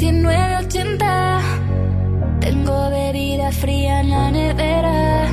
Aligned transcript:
1980. 0.00 1.04
Tengo 2.40 2.90
bebida 2.90 3.52
fría 3.52 4.02
nevera. 4.02 5.28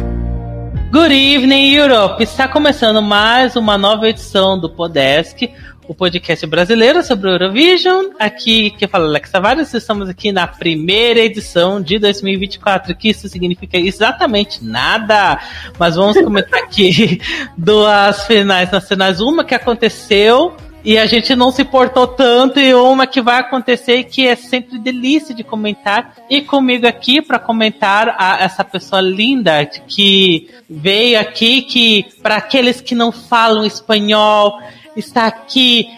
Good 0.91 1.13
evening, 1.13 1.73
Europe! 1.73 2.21
Está 2.21 2.47
começando 2.47 3.01
mais 3.01 3.55
uma 3.55 3.77
nova 3.77 4.09
edição 4.09 4.59
do 4.59 4.69
Podesk, 4.69 5.49
o 5.87 5.95
podcast 5.95 6.45
brasileiro 6.45 7.01
sobre 7.03 7.29
Eurovision. 7.31 8.07
Aqui 8.19 8.71
que 8.71 8.87
fala 8.87 9.05
Alex 9.05 9.31
Tavares, 9.31 9.73
estamos 9.73 10.09
aqui 10.09 10.31
na 10.31 10.45
primeira 10.45 11.21
edição 11.21 11.81
de 11.81 11.97
2024, 11.97 12.95
que 12.95 13.09
isso 13.09 13.29
significa 13.29 13.77
exatamente 13.77 14.63
nada. 14.63 15.39
Mas 15.77 15.95
vamos 15.95 16.19
comentar 16.21 16.59
aqui 16.59 17.21
duas 17.57 18.25
finais 18.27 18.71
nacionais, 18.71 19.21
uma 19.21 19.43
que 19.43 19.55
aconteceu 19.55 20.55
e 20.83 20.97
a 20.97 21.05
gente 21.05 21.35
não 21.35 21.51
se 21.51 21.63
portou 21.63 22.07
tanto 22.07 22.59
e 22.59 22.73
uma 22.73 23.05
que 23.05 23.21
vai 23.21 23.39
acontecer 23.39 23.97
e 23.97 24.03
que 24.03 24.27
é 24.27 24.35
sempre 24.35 24.77
delícia 24.77 25.35
de 25.35 25.43
comentar. 25.43 26.15
E 26.29 26.41
comigo 26.41 26.87
aqui 26.87 27.21
para 27.21 27.37
comentar 27.37 28.15
a, 28.17 28.43
essa 28.43 28.63
pessoa 28.63 29.01
linda 29.01 29.65
que 29.65 30.49
veio 30.69 31.19
aqui, 31.19 31.61
que 31.63 32.05
para 32.21 32.37
aqueles 32.37 32.81
que 32.81 32.95
não 32.95 33.11
falam 33.11 33.65
espanhol, 33.65 34.59
está 34.95 35.25
aqui. 35.25 35.89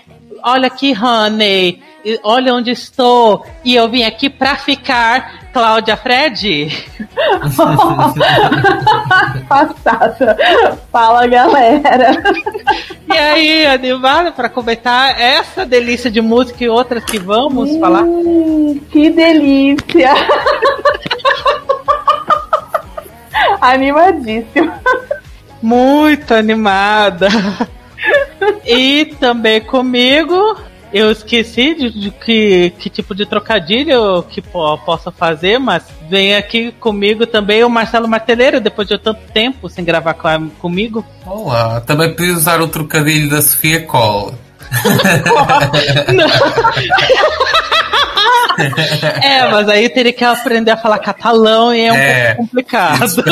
Olha 0.44 0.68
aqui, 0.68 0.94
Honey. 0.94 1.82
Olha 2.24 2.54
onde 2.54 2.72
estou. 2.72 3.46
E 3.64 3.76
eu 3.76 3.88
vim 3.90 4.04
aqui 4.04 4.30
para 4.30 4.56
ficar. 4.56 5.42
Cláudia 5.54 5.98
Fred. 5.98 6.70
Passada. 9.50 10.38
Fala, 10.92 11.28
galera. 11.28 12.24
E 13.12 13.18
aí, 13.18 13.66
animada 13.66 14.32
para 14.32 14.48
comentar 14.48 15.20
essa 15.20 15.66
delícia 15.66 16.10
de 16.10 16.22
música 16.22 16.64
e 16.64 16.70
outras 16.70 17.04
que 17.04 17.20
vamos 17.20 17.70
hum, 17.70 17.80
falar? 17.82 18.06
Que 18.92 19.10
delícia! 19.10 20.14
Animadíssima. 23.60 24.82
Muito 25.62 26.34
animada. 26.34 27.28
E 28.66 29.06
também 29.20 29.62
comigo, 29.62 30.58
eu 30.94 31.12
esqueci 31.12 31.74
de, 31.74 31.90
de, 31.90 32.12
que, 32.12 32.72
que 32.78 32.90
tipo 32.90 33.16
de 33.16 33.26
trocadilho 33.26 34.24
que 34.24 34.42
po, 34.42 34.78
possa 34.80 35.10
fazer, 35.12 35.60
mas 35.60 35.84
vem 36.10 36.36
aqui 36.36 36.74
comigo 36.74 37.26
também 37.26 37.64
o 37.64 37.70
Marcelo 37.70 38.06
Marteleiro, 38.08 38.60
depois 38.60 38.88
de 38.88 38.98
tanto 38.98 39.22
tempo 39.34 39.70
sem 39.70 39.86
gravar 39.86 40.16
com, 40.16 40.50
comigo. 40.60 41.06
Olá, 41.26 41.80
também 41.82 42.14
podia 42.14 42.34
usar 42.34 42.62
o 42.62 42.68
trocadilho 42.68 43.30
da 43.30 43.42
Sofia 43.42 43.86
Cole. 43.86 44.36
é, 49.22 49.46
mas 49.50 49.68
aí 49.68 49.90
teria 49.90 50.14
que 50.14 50.24
aprender 50.24 50.72
a 50.72 50.78
falar 50.78 51.00
catalão 51.00 51.74
e 51.74 51.82
é 51.82 51.92
um 51.92 51.96
é, 51.96 52.36
pouco 52.36 52.44
complicado. 52.44 53.24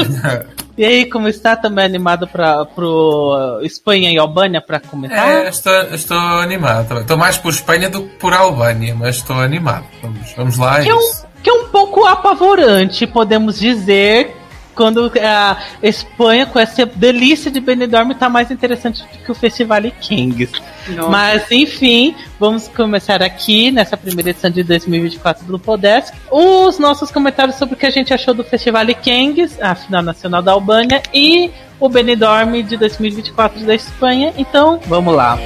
E 0.80 0.86
aí, 0.86 1.06
como 1.10 1.28
está 1.28 1.58
também 1.58 1.84
animado 1.84 2.26
para 2.26 2.64
pro 2.64 3.60
Espanha 3.64 4.14
e 4.14 4.18
Albânia 4.18 4.62
para 4.62 4.80
comentar? 4.80 5.28
É, 5.28 5.50
estou, 5.50 5.74
estou 5.94 6.18
animado. 6.18 7.00
Estou 7.00 7.18
mais 7.18 7.38
por 7.38 7.50
Espanha 7.50 7.90
do 7.90 8.04
que 8.04 8.16
por 8.16 8.34
Albânia, 8.34 8.96
mas 8.98 9.18
estou 9.18 9.36
animado. 9.42 9.84
Vamos, 10.02 10.34
vamos 10.38 10.58
lá. 10.58 10.80
Que 10.80 10.88
é, 10.88 10.96
um, 10.96 11.12
que 11.44 11.50
é 11.50 11.54
um 11.54 11.68
pouco 11.68 12.06
apavorante, 12.06 13.06
podemos 13.06 13.60
dizer, 13.60 14.34
quando 14.74 15.12
a 15.22 15.58
Espanha, 15.84 16.46
com 16.46 16.58
essa 16.58 16.86
delícia 16.86 17.52
de 17.52 17.60
Benidorm, 17.60 18.12
está 18.12 18.30
mais 18.30 18.50
interessante 18.50 19.02
do 19.02 19.26
que 19.26 19.30
o 19.34 19.36
Festival 19.36 19.82
Kings. 20.00 20.62
Nossa. 20.88 21.10
Mas, 21.10 21.52
enfim, 21.52 22.16
vamos 22.40 22.68
começar 22.68 23.22
aqui, 23.22 23.72
nessa 23.72 23.98
primeira 23.98 24.32
edição 24.32 24.50
de 24.50 24.64
2024 24.64 25.46
do 25.46 25.60
Podesk, 25.60 26.14
os 26.32 26.80
nossos 26.80 27.12
comentários 27.12 27.58
sobre 27.58 27.76
o 27.76 27.78
que 27.78 27.86
a 27.86 27.92
gente 27.92 28.14
achou 28.14 28.34
do 28.34 28.44
Festival 28.44 28.86
Kings, 29.02 29.62
a 29.62 29.76
final 29.76 30.02
nacional 30.02 30.42
da 30.42 30.52
Albânia, 30.52 31.02
e 31.14 31.52
o 31.80 31.88
Benidorm 31.88 32.62
de 32.62 32.78
2024 32.78 33.66
da 33.66 33.76
Espanha. 33.76 34.34
Então, 34.38 34.80
vamos 34.86 35.16
lá. 35.16 35.38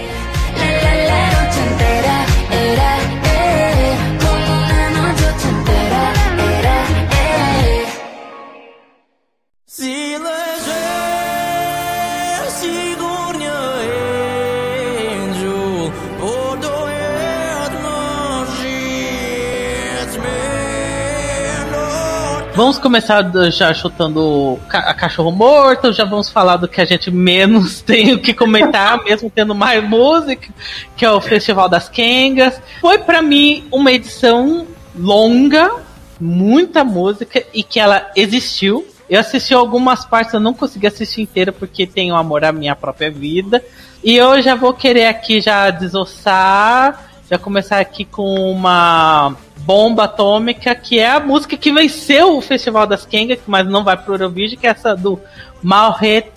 Vamos 22.56 22.78
começar 22.78 23.32
já 23.50 23.74
chutando 23.74 24.60
a 24.70 24.94
cachorro 24.94 25.32
morto, 25.32 25.92
já 25.92 26.06
vamos 26.06 26.30
falar 26.30 26.58
do 26.58 26.68
que 26.68 26.80
a 26.80 26.86
gente 26.86 27.10
menos 27.10 27.82
tem 27.84 28.14
o 28.14 28.20
que 28.20 28.32
comentar, 28.32 29.02
mesmo 29.04 29.28
tendo 29.28 29.56
mais 29.56 29.84
música, 29.84 30.54
que 30.96 31.04
é 31.04 31.10
o 31.10 31.20
Festival 31.20 31.68
das 31.68 31.90
Kengas. 31.90 32.62
Foi 32.80 33.00
para 33.00 33.24
mim 33.24 33.64
uma 33.72 33.92
edição 33.92 34.68
longa, 34.96 35.72
muita 36.20 36.84
música 36.84 37.44
e 37.52 37.64
que 37.64 37.80
ela 37.80 38.12
existiu. 38.16 38.86
Eu 39.10 39.20
assisti 39.20 39.56
algumas 39.56 40.06
partes, 40.06 40.36
eu 40.36 40.40
não 40.40 40.54
consegui 40.54 40.86
assistir 40.86 41.22
inteira 41.22 41.52
porque 41.52 41.88
tenho 41.88 42.16
amor 42.16 42.46
à 42.46 42.52
minha 42.52 42.76
própria 42.76 43.10
vida. 43.10 43.66
E 44.04 44.16
eu 44.16 44.40
já 44.44 44.54
vou 44.54 44.76
querer 44.76 45.08
aqui 45.08 45.42
já 45.42 45.72
desossar, 45.72 47.10
já 47.32 47.40
começar 47.40 47.80
aqui 47.80 48.06
com 48.06 48.52
uma 48.52 49.36
Bomba 49.64 50.06
Atômica, 50.06 50.76
que 50.76 51.00
é 51.00 51.12
a 51.12 51.20
música 51.20 51.56
que 51.56 51.72
venceu 51.72 52.38
o 52.38 52.42
Festival 52.42 52.86
das 52.86 53.06
Kengas, 53.06 53.40
mas 53.48 53.66
não 53.68 53.84
vai 53.84 53.98
pro 53.98 54.16
Eurovision, 54.16 54.60
que 54.60 54.68
é 54.68 54.72
essa 54.72 54.96
do 54.96 55.20
Malhet 55.62 56.32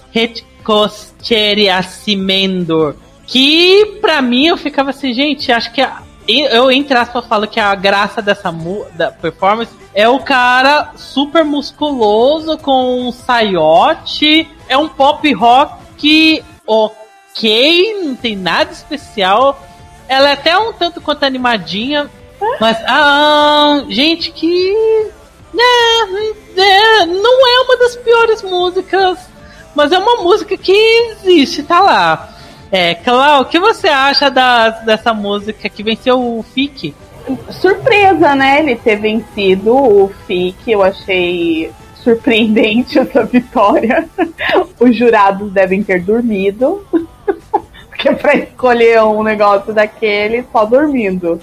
Assimendor. 1.76 2.94
Que 3.26 3.98
pra 4.00 4.22
mim 4.22 4.47
eu 4.47 4.56
ficava 4.56 4.91
assim, 4.91 5.12
gente, 5.12 5.50
acho 5.50 5.72
que 5.72 5.82
a, 5.82 6.03
eu, 6.28 6.70
entre 6.72 6.97
aspas, 6.97 7.26
falo 7.26 7.47
que 7.47 7.60
a 7.60 7.75
graça 7.75 8.20
dessa 8.20 8.53
da 8.94 9.12
performance 9.12 9.72
é 9.94 10.09
o 10.09 10.19
cara 10.19 10.92
super 10.97 11.44
musculoso 11.44 12.59
com 12.59 13.06
um 13.06 13.12
saiote. 13.12 14.48
É 14.69 14.76
um 14.76 14.88
pop 14.88 15.32
rock 15.32 16.42
ok, 16.66 18.03
não 18.03 18.16
tem 18.16 18.34
nada 18.34 18.72
especial. 18.72 19.60
Ela 20.09 20.31
é 20.31 20.32
até 20.32 20.59
um 20.59 20.72
tanto 20.72 21.00
quanto 21.00 21.25
animadinha, 21.25 22.10
mas, 22.60 22.76
ah, 22.86 23.84
gente, 23.88 24.30
que. 24.32 24.74
É, 25.58 26.60
é, 26.60 27.06
não 27.06 27.46
é 27.46 27.60
uma 27.62 27.76
das 27.78 27.96
piores 27.96 28.42
músicas, 28.42 29.18
mas 29.74 29.92
é 29.92 29.98
uma 29.98 30.22
música 30.22 30.56
que 30.56 30.72
existe, 30.72 31.62
tá 31.62 31.80
lá. 31.80 32.36
É, 32.70 32.94
Clau, 32.94 33.42
o 33.42 33.44
que 33.44 33.58
você 33.58 33.88
acha 33.88 34.30
da, 34.30 34.70
dessa 34.70 35.14
música 35.14 35.68
que 35.68 35.82
venceu 35.82 36.20
o 36.20 36.42
FIC? 36.42 36.94
Surpresa, 37.50 38.34
né? 38.34 38.60
Ele 38.60 38.76
ter 38.76 38.96
vencido 38.96 39.74
o 39.74 40.12
FIC, 40.26 40.72
eu 40.72 40.82
achei 40.82 41.70
surpreendente 42.02 42.98
essa 43.00 43.24
vitória. 43.24 44.08
Os 44.78 44.96
jurados 44.96 45.52
devem 45.52 45.82
ter 45.82 46.02
dormido. 46.02 46.84
Porque 47.88 48.12
pra 48.12 48.34
escolher 48.34 49.02
um 49.02 49.22
negócio 49.22 49.72
daquele, 49.72 50.44
só 50.52 50.64
dormindo. 50.64 51.40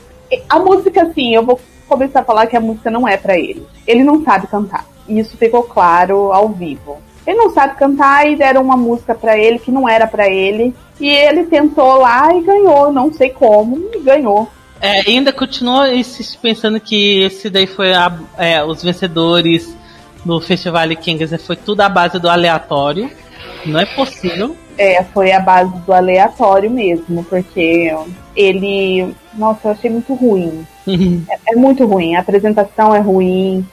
A 0.50 0.60
música, 0.60 1.04
assim, 1.04 1.34
eu 1.34 1.44
vou 1.44 1.60
começar 1.88 2.22
a 2.22 2.26
falar 2.26 2.48
que 2.48 2.56
a 2.56 2.62
música 2.62 2.90
não 2.90 3.08
é 3.08 3.18
para 3.18 3.38
ele. 3.38 3.66
Ele 3.86 4.04
não 4.04 4.24
sabe 4.24 4.48
cantar. 4.48 4.86
E 5.08 5.20
isso 5.20 5.38
ficou 5.38 5.64
claro 5.64 6.32
ao 6.32 6.50
vivo. 6.50 6.98
Ele 7.26 7.38
não 7.38 7.50
sabe 7.52 7.76
cantar 7.76 8.30
e 8.30 8.36
deram 8.36 8.62
uma 8.62 8.76
música 8.76 9.16
para 9.16 9.38
ele 9.38 9.60
que 9.60 9.72
não 9.72 9.88
era 9.88 10.08
para 10.08 10.30
ele. 10.30 10.74
E 11.00 11.08
ele 11.08 11.46
tentou 11.46 12.00
lá 12.00 12.34
e 12.36 12.42
ganhou, 12.42 12.92
não 12.92 13.12
sei 13.14 13.30
como, 13.30 13.78
e 13.94 14.00
ganhou. 14.00 14.50
É, 14.82 15.10
ainda 15.10 15.32
continua 15.32 15.86
pensando 16.42 16.80
que 16.80 17.22
esse 17.22 17.50
daí 17.50 17.66
foi 17.66 17.94
a, 17.94 18.12
é, 18.38 18.63
os 18.63 18.84
vencedores 18.84 19.74
no 20.25 20.40
Festival 20.42 20.90
Kings 20.90 21.38
foi 21.40 21.56
tudo 21.56 21.81
a 21.81 21.90
base 21.90 22.19
do 22.19 22.30
aleatório. 22.30 23.10
Não 23.65 23.80
é 23.80 23.86
possível. 23.86 24.56
É, 24.77 25.04
foi 25.04 25.31
a 25.31 25.39
base 25.39 25.74
do 25.86 25.94
aleatório 25.94 26.69
mesmo, 26.69 27.24
porque 27.25 27.94
ele. 28.36 29.13
Nossa, 29.36 29.68
eu 29.68 29.71
achei 29.71 29.89
muito 29.89 30.13
ruim. 30.13 30.65
Uhum. 30.88 31.24
É, 31.30 31.54
é, 31.54 31.56
muito 31.56 31.86
ruim. 31.86 32.15
A 32.15 32.19
apresentação 32.19 32.94
é 32.94 33.00
ruim. 33.00 33.65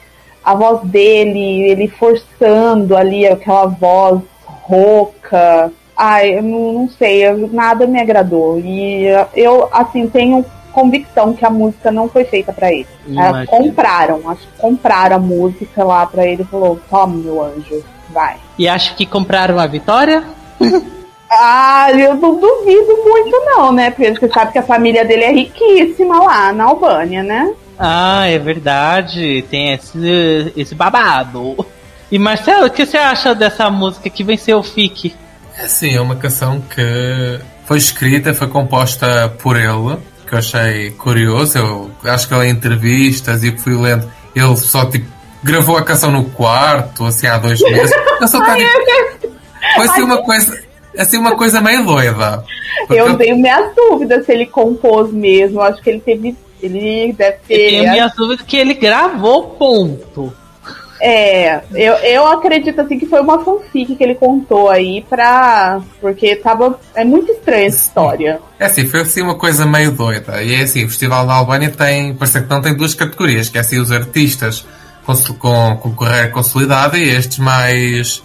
A 0.45 0.55
voz 0.55 0.83
dele, 0.85 1.63
ele 1.71 1.89
forçando 1.89 2.97
ali 2.97 3.27
aquela 3.27 3.67
voz 3.67 4.21
rouca. 4.47 5.73
Ai, 5.97 6.39
eu 6.39 6.43
não, 6.43 6.73
não 6.73 6.89
sei, 6.89 7.27
eu, 7.27 7.49
nada 7.49 7.87
me 7.87 8.01
agradou. 8.01 8.59
E 8.59 9.05
eu, 9.35 9.69
assim, 9.73 10.09
tenho 10.09 10.45
convicção 10.73 11.35
que 11.35 11.45
a 11.45 11.51
música 11.51 11.91
não 11.91 12.09
foi 12.09 12.25
feita 12.25 12.53
para 12.53 12.73
ele. 12.73 12.87
É, 13.09 13.47
compraram, 13.47 14.29
acho 14.31 14.43
que 14.43 14.59
compraram 14.59 15.17
a 15.17 15.19
música 15.19 15.85
lá 15.85 16.07
para 16.07 16.27
ele 16.27 16.43
e 16.43 16.47
falou: 16.47 16.81
toma, 16.89 17.17
meu 17.17 17.43
anjo, 17.43 17.85
vai. 18.13 18.37
E 18.59 18.69
acho 18.69 18.95
que 18.97 19.07
compraram 19.07 19.59
a 19.59 19.67
vitória? 19.67 20.25
Ah, 21.33 21.93
eu 21.93 22.15
não 22.15 22.41
duvido 22.41 22.97
muito, 23.05 23.31
não, 23.47 23.71
né? 23.71 23.93
Porque 23.93 24.11
você 24.11 24.29
sabe 24.29 24.51
que 24.51 24.59
a 24.59 24.65
família 24.65 25.05
dele 25.05 25.23
é 25.23 25.33
riquíssima 25.33 26.25
lá 26.25 26.53
na 26.53 26.65
Albânia, 26.65 27.23
né? 27.23 27.55
Ah, 27.79 28.27
é 28.27 28.37
verdade. 28.37 29.45
Tem 29.49 29.73
esse, 29.73 30.53
esse 30.57 30.75
babado. 30.75 31.65
E 32.11 32.19
Marcelo, 32.19 32.67
o 32.67 32.71
que 32.71 32.85
você 32.85 32.97
acha 32.97 33.33
dessa 33.33 33.71
música 33.71 34.11
que 34.11 34.25
venceu 34.25 34.59
o 34.59 34.63
FIC? 34.65 35.15
É 35.57 35.69
sim, 35.69 35.95
é 35.95 36.01
uma 36.01 36.17
canção 36.17 36.61
que 36.61 37.39
foi 37.65 37.79
escrita, 37.79 38.35
foi 38.35 38.49
composta 38.49 39.29
por 39.41 39.57
ele, 39.57 39.99
que 40.27 40.35
eu 40.35 40.39
achei 40.39 40.91
curioso. 40.91 41.59
Eu 41.59 41.91
acho 42.11 42.27
que 42.27 42.35
ele 42.35 42.47
em 42.47 42.51
entrevistas 42.51 43.45
e 43.45 43.57
fui 43.57 43.77
lendo, 43.77 44.11
ele 44.35 44.57
só 44.57 44.85
tipo 44.85 45.07
gravou 45.43 45.77
a 45.77 45.83
canção 45.83 46.11
no 46.11 46.25
quarto, 46.31 47.07
assim 47.07 47.27
há 47.27 47.39
dois 47.39 47.61
meses. 47.61 47.91
Eu 48.21 48.29
só 48.29 48.39
tá, 48.41 48.57
foi 49.77 49.87
assim 49.87 50.03
uma 50.03 50.23
coisa, 50.23 50.63
assim 50.99 51.17
uma 51.19 51.37
coisa 51.37 51.61
meio 51.61 51.85
doida. 51.85 52.45
Eu 52.89 53.17
tenho 53.17 53.37
minhas 53.37 53.75
dúvidas 53.75 54.27
se 54.27 54.33
ele 54.33 54.47
compôs 54.47 55.13
mesmo. 55.13 55.61
Acho 55.61 55.83
que 55.83 55.91
ele 55.91 56.01
teve 56.01 56.37
ele 56.63 57.13
deve 57.13 57.39
ter. 57.47 57.55
Eu 57.55 57.71
tenho 57.71 57.91
minhas 57.93 58.15
dúvidas 58.15 58.47
que 58.47 58.57
ele 58.57 58.75
gravou, 58.75 59.51
ponto. 59.51 60.33
É, 61.03 61.63
eu, 61.73 61.95
eu 61.95 62.27
acredito 62.27 62.79
assim 62.79 62.99
que 62.99 63.07
foi 63.07 63.21
uma 63.23 63.43
fanfic 63.43 63.97
que 63.97 64.05
ele 64.05 64.15
contou 64.15 64.69
aí 64.69 65.03
pra. 65.09 65.81
Porque 66.01 66.37
tava. 66.37 66.79
É 66.95 67.05
muito 67.05 67.33
estranha 67.33 67.67
essa 67.67 67.85
história. 67.85 68.41
É 68.59 68.67
assim, 68.67 68.87
foi 68.87 69.01
assim 69.01 69.23
uma 69.23 69.37
coisa 69.37 69.65
meio 69.65 69.93
doida. 69.93 70.43
E 70.43 70.55
é 70.55 70.63
assim, 70.63 70.85
o 70.85 70.89
Festival 70.89 71.27
da 71.27 71.35
Albânia 71.35 71.71
tem. 71.71 72.15
Parece 72.15 72.43
que 72.43 72.51
não 72.51 72.61
tem 72.61 72.75
duas 72.75 72.95
categorias, 72.95 73.49
que 73.49 73.57
é 73.57 73.63
assim 73.63 73.79
os 73.79 73.91
artistas 73.91 74.67
com, 75.05 75.77
com, 75.77 75.95
carreira 75.95 76.29
consolidada 76.29 76.99
e 76.99 77.09
estes 77.09 77.39
mais 77.39 78.23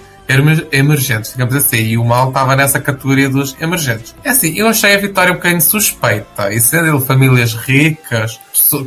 emergentes, 0.72 1.31
digamos 1.31 1.56
assim, 1.56 1.77
e 1.77 1.98
o 1.98 2.04
mal 2.04 2.30
estava 2.30 2.56
nessa 2.56 2.80
categoria 2.80 3.30
dos 3.30 3.56
emergentes. 3.62 4.16
É 4.24 4.30
assim, 4.30 4.57
eu 4.57 4.68
achei 4.68 4.95
a 4.95 4.98
vitória 4.98 5.31
um 5.31 5.36
bocadinho 5.36 5.62
suspeita, 5.62 6.51
e 6.51 6.60
sendo 6.60 6.88
ele 6.88 7.06
famílias 7.06 7.54
ricas, 7.54 8.39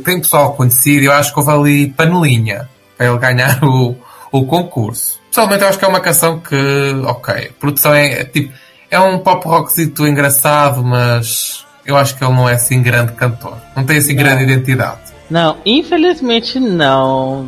tem 0.03 0.19
pessoal 0.19 0.53
conhecido, 0.53 1.05
eu 1.05 1.13
acho 1.13 1.33
que 1.33 1.39
houve 1.39 1.51
ali 1.51 1.87
panelinha 1.91 2.69
para 2.97 3.07
ele 3.07 3.17
ganhar 3.17 3.59
o, 3.63 3.95
o 4.31 4.45
concurso. 4.45 5.19
Pessoalmente, 5.29 5.63
eu 5.63 5.69
acho 5.69 5.79
que 5.79 5.85
é 5.85 5.87
uma 5.87 6.01
canção 6.01 6.39
que, 6.39 7.01
ok, 7.05 7.51
produção 7.59 7.93
é, 7.93 8.21
é 8.21 8.23
tipo, 8.25 8.51
é 8.91 8.99
um 8.99 9.19
pop 9.19 9.47
rockzito 9.47 10.05
engraçado, 10.07 10.83
mas 10.83 11.65
eu 11.85 11.95
acho 11.95 12.15
que 12.17 12.23
ele 12.23 12.33
não 12.33 12.49
é 12.49 12.53
assim 12.53 12.81
grande 12.81 13.13
cantor. 13.13 13.57
Não 13.75 13.85
tem 13.85 13.97
assim 13.97 14.13
não. 14.13 14.23
grande 14.23 14.43
identidade. 14.43 14.99
Não, 15.29 15.57
infelizmente 15.65 16.59
não. 16.59 17.47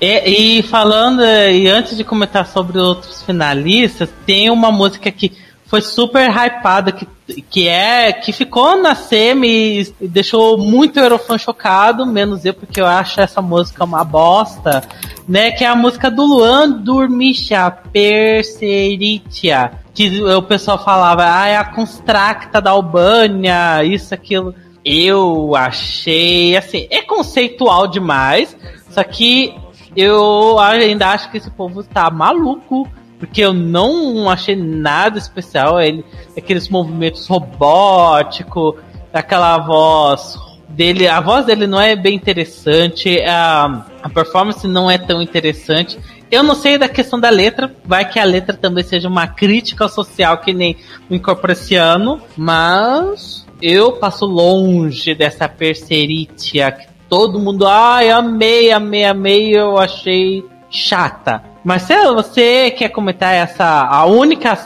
E, 0.00 0.58
e, 0.58 0.62
falando, 0.62 1.22
e 1.24 1.68
antes 1.68 1.96
de 1.96 2.04
comentar 2.04 2.46
sobre 2.46 2.78
outros 2.78 3.22
finalistas, 3.22 4.08
tem 4.24 4.50
uma 4.50 4.70
música 4.70 5.10
que 5.10 5.32
foi 5.68 5.82
super 5.82 6.30
hypada, 6.30 6.90
que, 6.90 7.06
que 7.42 7.68
é 7.68 8.10
que 8.10 8.32
ficou 8.32 8.80
na 8.82 8.94
semi 8.94 9.82
e 10.00 10.08
deixou 10.08 10.56
muito 10.56 10.98
Eurofã 10.98 11.36
chocado, 11.36 12.06
menos 12.06 12.46
eu, 12.46 12.54
porque 12.54 12.80
eu 12.80 12.86
acho 12.86 13.20
essa 13.20 13.42
música 13.42 13.84
uma 13.84 14.02
bosta, 14.02 14.82
né? 15.28 15.50
Que 15.50 15.64
é 15.64 15.66
a 15.66 15.76
música 15.76 16.10
do 16.10 16.24
Luan 16.24 16.70
Durmicha, 16.70 17.70
Perseritia. 17.92 19.72
Que 19.92 20.22
o 20.22 20.42
pessoal 20.42 20.82
falava, 20.82 21.24
ah, 21.26 21.46
é 21.46 21.56
a 21.58 21.64
Constracta 21.64 22.62
da 22.62 22.70
Albânia, 22.70 23.84
isso, 23.84 24.14
aquilo. 24.14 24.54
Eu 24.82 25.54
achei, 25.54 26.56
assim, 26.56 26.86
é 26.90 27.02
conceitual 27.02 27.86
demais, 27.86 28.56
só 28.90 29.02
que 29.04 29.54
eu 29.96 30.58
ainda 30.58 31.08
acho 31.08 31.30
que 31.30 31.38
esse 31.38 31.50
povo 31.50 31.82
tá 31.82 32.10
maluco. 32.10 32.88
Porque 33.18 33.40
eu 33.40 33.52
não 33.52 34.30
achei 34.30 34.54
nada 34.54 35.18
especial. 35.18 35.80
Ele, 35.80 36.04
aqueles 36.36 36.68
movimentos 36.68 37.26
robóticos, 37.26 38.76
aquela 39.12 39.58
voz 39.58 40.38
dele. 40.68 41.08
A 41.08 41.20
voz 41.20 41.44
dele 41.44 41.66
não 41.66 41.80
é 41.80 41.96
bem 41.96 42.14
interessante. 42.14 43.20
A, 43.22 43.86
a 44.02 44.08
performance 44.08 44.66
não 44.68 44.88
é 44.88 44.96
tão 44.96 45.20
interessante. 45.20 45.98
Eu 46.30 46.42
não 46.42 46.54
sei 46.54 46.78
da 46.78 46.88
questão 46.88 47.18
da 47.18 47.30
letra, 47.30 47.74
vai 47.84 48.08
que 48.08 48.18
a 48.18 48.24
letra 48.24 48.54
também 48.54 48.84
seja 48.84 49.08
uma 49.08 49.26
crítica 49.26 49.88
social 49.88 50.38
que 50.38 50.52
nem 50.52 50.76
o 51.08 51.14
Incorporaciano, 51.14 52.20
mas 52.36 53.46
eu 53.62 53.92
passo 53.92 54.26
longe 54.26 55.14
dessa 55.14 55.48
perseritia 55.48 56.70
que 56.70 56.87
todo 57.08 57.38
mundo, 57.38 57.66
ai, 57.66 58.10
amei, 58.10 58.70
amei, 58.70 59.04
amei, 59.04 59.56
eu 59.56 59.78
achei 59.78 60.44
chata. 60.70 61.42
Marcelo, 61.64 62.14
você 62.14 62.70
quer 62.70 62.90
comentar 62.90 63.34
essa, 63.34 63.64
a 63.64 64.04
única 64.04 64.58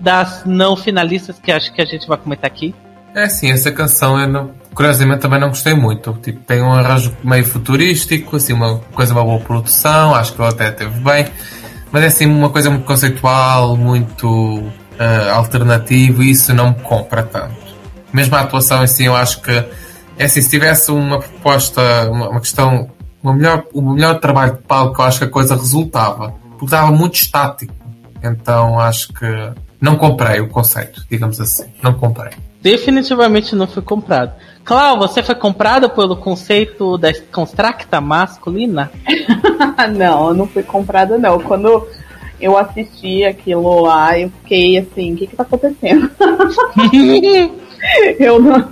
das 0.00 0.42
não 0.44 0.76
finalistas 0.76 1.38
que 1.38 1.52
acho 1.52 1.72
que 1.72 1.80
a 1.80 1.84
gente 1.84 2.06
vai 2.08 2.16
comentar 2.16 2.50
aqui? 2.50 2.74
É 3.14 3.28
sim, 3.28 3.50
essa 3.50 3.70
canção 3.70 4.18
eu 4.18 4.26
não, 4.26 4.50
curiosamente 4.74 5.20
também 5.20 5.38
não 5.38 5.48
gostei 5.48 5.74
muito. 5.74 6.12
Tipo, 6.14 6.40
tem 6.40 6.62
um 6.62 6.72
arranjo 6.72 7.14
meio 7.22 7.44
futurístico, 7.44 8.36
assim, 8.36 8.52
uma 8.52 8.78
coisa, 8.92 9.12
uma 9.12 9.22
boa 9.22 9.40
produção, 9.40 10.14
acho 10.14 10.32
que 10.32 10.40
ela 10.40 10.50
até 10.50 10.70
teve 10.70 10.98
bem, 11.00 11.26
mas 11.90 12.02
é 12.02 12.06
assim 12.06 12.26
uma 12.26 12.48
coisa 12.48 12.70
muito 12.70 12.84
conceitual, 12.84 13.76
muito 13.76 14.26
uh, 14.26 15.30
alternativo, 15.34 16.22
e 16.22 16.30
isso 16.30 16.54
não 16.54 16.70
me 16.70 16.76
compra 16.76 17.22
tanto. 17.22 17.54
Mesmo 18.12 18.34
a 18.34 18.40
atuação 18.40 18.80
assim, 18.80 19.06
eu 19.06 19.14
acho 19.14 19.40
que 19.42 19.64
é 20.22 20.26
assim, 20.26 20.40
se 20.40 20.50
tivesse 20.50 20.90
uma 20.90 21.18
proposta, 21.18 21.82
uma, 22.10 22.28
uma 22.28 22.40
questão, 22.40 22.90
uma 23.22 23.34
melhor, 23.34 23.64
um 23.74 23.92
melhor 23.92 24.20
trabalho 24.20 24.54
de 24.54 24.62
palco, 24.62 25.00
eu 25.00 25.06
acho 25.06 25.18
que 25.18 25.24
a 25.24 25.28
coisa 25.28 25.54
resultava. 25.56 26.34
Porque 26.50 26.66
estava 26.66 26.92
muito 26.92 27.14
estático. 27.16 27.74
Então 28.22 28.78
acho 28.78 29.12
que 29.12 29.26
não 29.80 29.96
comprei 29.96 30.40
o 30.40 30.48
conceito, 30.48 31.04
digamos 31.10 31.40
assim. 31.40 31.64
Não 31.82 31.94
comprei. 31.94 32.30
Definitivamente 32.60 33.56
não 33.56 33.66
foi 33.66 33.82
comprado. 33.82 34.32
Clau, 34.64 34.96
você 34.96 35.24
foi 35.24 35.34
comprada 35.34 35.88
pelo 35.88 36.16
conceito 36.16 36.96
da 36.96 37.12
constracta 37.32 38.00
masculina? 38.00 38.92
não, 39.96 40.28
eu 40.28 40.34
não 40.34 40.46
fui 40.46 40.62
comprada 40.62 41.18
não. 41.18 41.40
Quando 41.40 41.88
eu 42.40 42.56
assisti 42.56 43.24
aquilo 43.24 43.80
lá, 43.80 44.16
eu 44.16 44.30
fiquei 44.42 44.78
assim, 44.78 45.14
o 45.14 45.16
que 45.16 45.26
que 45.26 45.34
tá 45.34 45.42
acontecendo? 45.42 46.08
eu, 48.18 48.40
não, 48.40 48.68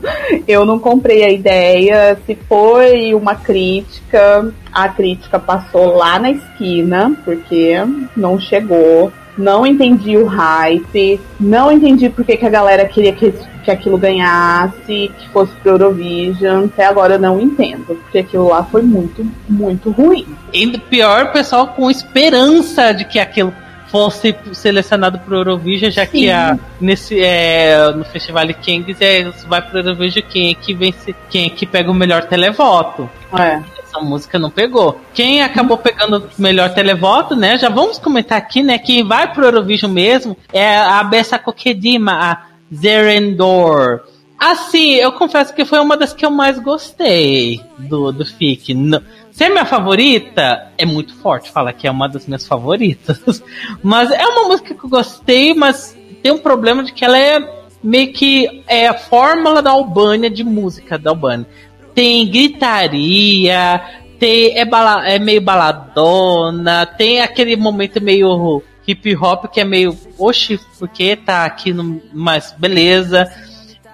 eu 0.46 0.64
não 0.64 0.78
comprei 0.78 1.24
a 1.24 1.30
ideia. 1.30 2.18
Se 2.26 2.34
foi 2.48 3.14
uma 3.14 3.34
crítica, 3.34 4.52
a 4.72 4.88
crítica 4.88 5.38
passou 5.38 5.96
lá 5.96 6.18
na 6.18 6.30
esquina, 6.30 7.12
porque 7.24 7.74
não 8.16 8.38
chegou. 8.38 9.12
Não 9.38 9.64
entendi 9.64 10.18
o 10.18 10.26
hype, 10.26 11.18
não 11.38 11.72
entendi 11.72 12.10
porque 12.10 12.36
que 12.36 12.44
a 12.44 12.50
galera 12.50 12.84
queria 12.84 13.12
que, 13.12 13.32
que 13.64 13.70
aquilo 13.70 13.96
ganhasse, 13.96 15.10
que 15.16 15.28
fosse 15.32 15.52
pro 15.62 15.72
Eurovision. 15.72 16.66
Até 16.66 16.84
agora 16.84 17.14
eu 17.14 17.18
não 17.18 17.40
entendo, 17.40 17.86
porque 17.86 18.18
aquilo 18.18 18.48
lá 18.48 18.64
foi 18.64 18.82
muito, 18.82 19.26
muito 19.48 19.90
ruim. 19.92 20.26
E 20.52 20.76
pior, 20.76 21.32
pessoal 21.32 21.68
com 21.68 21.90
esperança 21.90 22.92
de 22.92 23.04
que 23.04 23.18
aquilo 23.18 23.54
fosse 23.90 24.34
selecionado 24.52 25.18
para 25.18 25.34
o 25.34 25.38
Eurovision, 25.38 25.90
já 25.90 26.06
Sim. 26.06 26.10
que 26.12 26.30
a, 26.30 26.58
nesse, 26.80 27.20
é, 27.20 27.92
no 27.92 28.04
Festival 28.04 28.46
Kings 28.54 29.02
é, 29.02 29.30
vai 29.46 29.60
para 29.60 29.76
o 29.76 29.78
Eurovision 29.80 30.24
quem 30.28 30.52
é 30.52 30.54
que 30.54 30.72
vence, 30.72 31.14
quem 31.28 31.46
é 31.46 31.50
que 31.50 31.66
pega 31.66 31.90
o 31.90 31.94
melhor 31.94 32.24
televoto. 32.24 33.10
É. 33.38 33.60
Essa 33.82 34.00
música 34.00 34.38
não 34.38 34.50
pegou. 34.50 35.00
Quem 35.12 35.42
acabou 35.42 35.76
pegando 35.76 36.18
o 36.38 36.42
melhor 36.42 36.72
televoto, 36.72 37.34
né? 37.34 37.58
Já 37.58 37.68
vamos 37.68 37.98
comentar 37.98 38.38
aqui, 38.38 38.62
né? 38.62 38.78
Quem 38.78 39.04
vai 39.04 39.32
pro 39.32 39.44
Eurovision 39.44 39.90
mesmo 39.90 40.36
é 40.52 40.76
a 40.76 41.02
Bessa 41.02 41.38
Kokedima, 41.38 42.12
a 42.12 42.46
Zerendor. 42.72 44.00
Assim, 44.38 44.94
eu 44.94 45.12
confesso 45.12 45.52
que 45.52 45.66
foi 45.66 45.80
uma 45.80 45.98
das 45.98 46.14
que 46.14 46.24
eu 46.24 46.30
mais 46.30 46.58
gostei 46.58 47.60
do, 47.76 48.10
do 48.10 48.24
FIC. 48.24 48.72
Não, 48.72 49.02
Ser 49.32 49.48
minha 49.48 49.64
favorita 49.64 50.72
é 50.76 50.84
muito 50.84 51.14
forte 51.16 51.50
falar 51.50 51.72
que 51.72 51.86
é 51.86 51.90
uma 51.90 52.08
das 52.08 52.26
minhas 52.26 52.46
favoritas. 52.46 53.42
Mas 53.82 54.10
é 54.10 54.26
uma 54.26 54.48
música 54.48 54.74
que 54.74 54.84
eu 54.84 54.90
gostei, 54.90 55.54
mas 55.54 55.96
tem 56.22 56.32
um 56.32 56.38
problema 56.38 56.82
de 56.82 56.92
que 56.92 57.04
ela 57.04 57.18
é 57.18 57.60
meio 57.82 58.12
que 58.12 58.62
é 58.66 58.88
a 58.88 58.94
fórmula 58.94 59.62
da 59.62 59.70
Albânia 59.70 60.28
de 60.28 60.44
música 60.44 60.98
da 60.98 61.10
Albânia. 61.10 61.46
Tem 61.94 62.28
gritaria, 62.28 63.80
tem, 64.18 64.58
é, 64.58 64.64
bala, 64.64 65.08
é 65.08 65.18
meio 65.18 65.40
baladona, 65.40 66.84
tem 66.84 67.22
aquele 67.22 67.56
momento 67.56 68.02
meio 68.02 68.62
hip 68.86 69.16
hop 69.16 69.46
que 69.46 69.60
é 69.60 69.64
meio, 69.64 69.96
oxe, 70.18 70.60
por 70.78 70.88
que 70.88 71.16
tá 71.16 71.44
aqui 71.44 71.72
no. 71.72 72.00
Mas 72.12 72.54
beleza. 72.56 73.30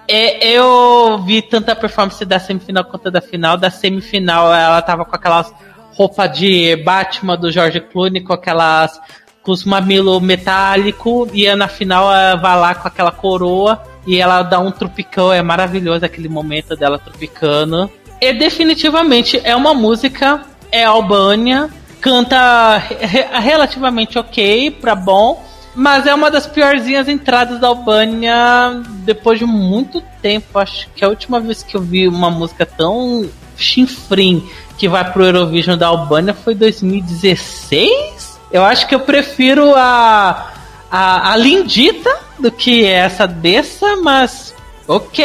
É, 0.07 0.47
eu 0.47 1.21
vi 1.25 1.41
tanta 1.41 1.75
performance 1.75 2.23
da 2.23 2.39
semifinal 2.39 2.85
quanto 2.85 3.11
da 3.11 3.21
final. 3.21 3.57
Da 3.57 3.69
semifinal, 3.69 4.53
ela 4.53 4.81
tava 4.81 5.03
com 5.03 5.15
aquelas 5.15 5.53
roupas 5.93 6.37
de 6.37 6.75
Batman 6.77 7.35
do 7.37 7.51
George 7.51 7.79
Clooney, 7.81 8.23
com 8.23 8.33
aquelas. 8.33 8.99
com 9.43 9.51
os 9.51 9.63
mamilos 9.63 10.21
metálico, 10.21 11.27
e 11.33 11.53
na 11.55 11.67
final 11.67 12.13
ela 12.13 12.35
vai 12.35 12.59
lá 12.59 12.75
com 12.75 12.87
aquela 12.87 13.11
coroa 13.11 13.81
e 14.05 14.19
ela 14.19 14.43
dá 14.43 14.59
um 14.59 14.71
tropicão. 14.71 15.31
É 15.31 15.41
maravilhoso 15.41 16.05
aquele 16.05 16.29
momento 16.29 16.75
dela 16.75 16.99
tropicando. 16.99 17.89
E 18.19 18.33
definitivamente 18.33 19.39
é 19.43 19.55
uma 19.55 19.73
música, 19.73 20.41
é 20.71 20.83
Albânia, 20.83 21.69
canta 22.01 22.77
relativamente 23.41 24.17
ok 24.17 24.71
pra 24.71 24.95
bom 24.95 25.43
mas 25.77 26.07
é 26.07 26.13
uma 26.13 26.31
das 26.31 26.47
piorzinhas 26.47 27.07
entradas 27.07 27.59
da 27.59 27.67
Albânia 27.67 28.81
depois 29.05 29.37
de 29.37 29.45
muito 29.45 30.01
tempo. 30.23 30.57
Acho 30.57 30.89
que 30.95 31.05
a 31.05 31.07
última 31.07 31.39
vez 31.39 31.61
que 31.61 31.77
eu 31.77 31.81
vi 31.81 32.07
uma 32.07 32.31
música 32.31 32.65
tão 32.65 33.29
chinfrim 33.55 34.43
que 34.75 34.89
vai 34.89 35.09
pro 35.13 35.23
Eurovision 35.23 35.77
da 35.77 35.85
Albânia 35.85 36.33
foi 36.33 36.55
2016? 36.55 38.39
Eu 38.51 38.65
acho 38.65 38.87
que 38.87 38.95
eu 38.95 39.01
prefiro 39.01 39.75
a, 39.75 40.51
a, 40.89 41.33
a 41.33 41.37
Lindita 41.37 42.09
do 42.39 42.51
que 42.51 42.83
essa 42.83 43.27
dessa, 43.27 43.97
mas 43.97 44.55
ok, 44.87 45.23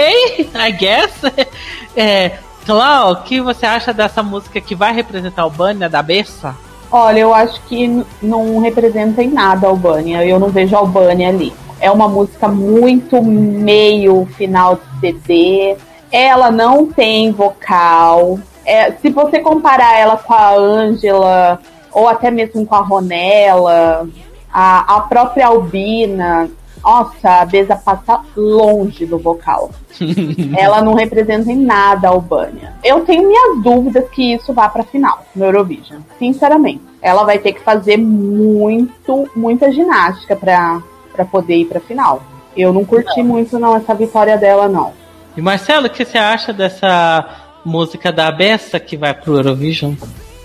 I 0.55 0.73
guess. 0.73 1.13
É, 1.95 2.39
Clau, 2.65 3.13
o 3.13 3.17
que 3.17 3.39
você 3.39 3.67
acha 3.67 3.93
dessa 3.93 4.23
música 4.23 4.63
que 4.63 4.75
vai 4.75 4.95
representar 4.95 5.43
a 5.43 5.45
Albânia 5.45 5.91
da 5.91 6.03
Bessa? 6.03 6.57
Olha, 6.95 7.21
eu 7.21 7.33
acho 7.33 7.59
que 7.63 8.05
não 8.21 8.59
representa 8.59 9.23
em 9.23 9.31
nada 9.31 9.67
a 9.67 9.71
Albânia. 9.71 10.27
Eu 10.27 10.39
não 10.39 10.49
vejo 10.49 10.77
a 10.77 10.81
Albânia 10.81 11.31
ali. 11.31 11.51
É 11.81 11.91
uma 11.91 12.07
música 12.07 12.49
muito 12.49 13.23
meio 13.23 14.27
final 14.37 14.77
de 14.77 15.01
CD. 15.01 15.77
Ela 16.11 16.51
não 16.51 16.87
tem 16.87 17.33
vocal. 17.33 18.39
É, 18.67 18.93
se 18.93 19.09
você 19.09 19.41
comparar 19.41 19.99
ela 19.99 20.19
com 20.19 20.35
a 20.35 20.55
Ângela, 20.55 21.59
ou 21.91 22.07
até 22.07 22.31
mesmo 22.31 22.67
com 22.67 22.75
a 22.75 22.83
Ronella, 22.83 24.07
a, 24.53 24.97
a 24.97 25.01
própria 25.01 25.47
Albina, 25.47 26.51
nossa, 26.83 27.41
a 27.41 27.45
Beza 27.45 27.77
passa 27.77 28.21
longe 28.37 29.07
do 29.07 29.19
vocal. 29.19 29.71
ela 30.57 30.83
não 30.83 30.95
representa 30.95 31.51
em 31.51 31.57
nada 31.57 32.09
a 32.09 32.11
Albânia. 32.11 32.75
Eu 32.83 33.01
tenho 33.01 33.27
minhas 33.27 33.63
dúvidas 33.63 34.09
que 34.11 34.35
isso 34.35 34.53
vá 34.53 34.69
pra 34.69 34.83
final 34.83 35.25
no 35.35 35.45
Eurovision, 35.45 36.01
sinceramente. 36.19 36.83
Ela 37.01 37.25
vai 37.25 37.39
ter 37.39 37.53
que 37.53 37.61
fazer 37.61 37.97
muito, 37.97 39.29
muita 39.35 39.71
ginástica 39.73 40.37
pra, 40.37 40.83
pra 41.13 41.25
poder 41.25 41.57
ir 41.57 41.67
pra 41.67 41.81
final. 41.81 42.23
Eu 42.57 42.73
não 42.73 42.85
curti 42.85 43.23
não. 43.23 43.29
muito 43.29 43.59
não 43.59 43.77
essa 43.77 43.95
vitória 43.95 44.37
dela, 44.37 44.69
não. 44.69 44.93
E 45.37 45.41
Marcelo, 45.41 45.87
o 45.87 45.91
que 45.91 46.05
você 46.05 46.19
acha 46.19 46.53
dessa 46.53 47.25
música 47.65 48.13
da 48.13 48.31
Bessa 48.31 48.79
que 48.79 48.97
vai 48.97 49.15
pro 49.15 49.37
Eurovision? 49.37 49.95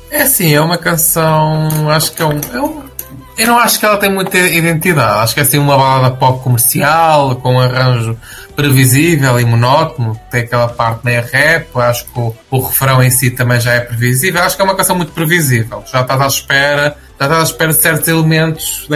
É 0.10 0.26
sim, 0.26 0.54
é 0.54 0.62
uma 0.62 0.78
canção. 0.78 1.90
Acho 1.90 2.14
que 2.14 2.22
é 2.22 2.26
um, 2.26 2.40
é 2.54 2.62
um 2.62 2.88
eu 3.38 3.48
não 3.48 3.58
acho 3.60 3.80
que 3.80 3.86
ela 3.86 3.98
tem 3.98 4.12
muita 4.12 4.38
identidade. 4.38 5.20
Acho 5.20 5.34
que 5.36 5.40
é 5.40 5.44
assim 5.44 5.60
uma 5.60 5.78
balada 5.78 6.16
pop 6.16 6.44
comercial, 6.44 7.36
com 7.36 7.54
um 7.54 7.60
arranjo 7.60 8.18
previsível 8.56 9.40
e 9.40 9.46
monótono. 9.46 10.20
Tem 10.32 10.42
aquela 10.42 10.68
parte 10.68 11.06
meio 11.06 11.22
rap. 11.22 11.68
Acho 11.76 12.06
que 12.06 12.20
o, 12.20 12.36
o 12.50 12.60
refrão 12.60 13.04
em 13.04 13.12
si 13.12 13.30
também 13.30 13.60
já 13.60 13.74
é 13.74 13.82
previsível. 13.82 14.42
Acho 14.42 14.56
que 14.56 14.62
é 14.62 14.66
uma 14.66 14.76
canção 14.76 14.96
muito 14.96 15.12
previsível. 15.12 15.84
Já 15.86 16.02
estás 16.02 16.20
à 16.20 16.28
espera, 16.28 16.98
já 17.20 17.26
estás 17.26 17.42
à 17.42 17.44
espera 17.44 17.74
de 17.74 17.80
certos 17.80 18.08
elementos. 18.08 18.88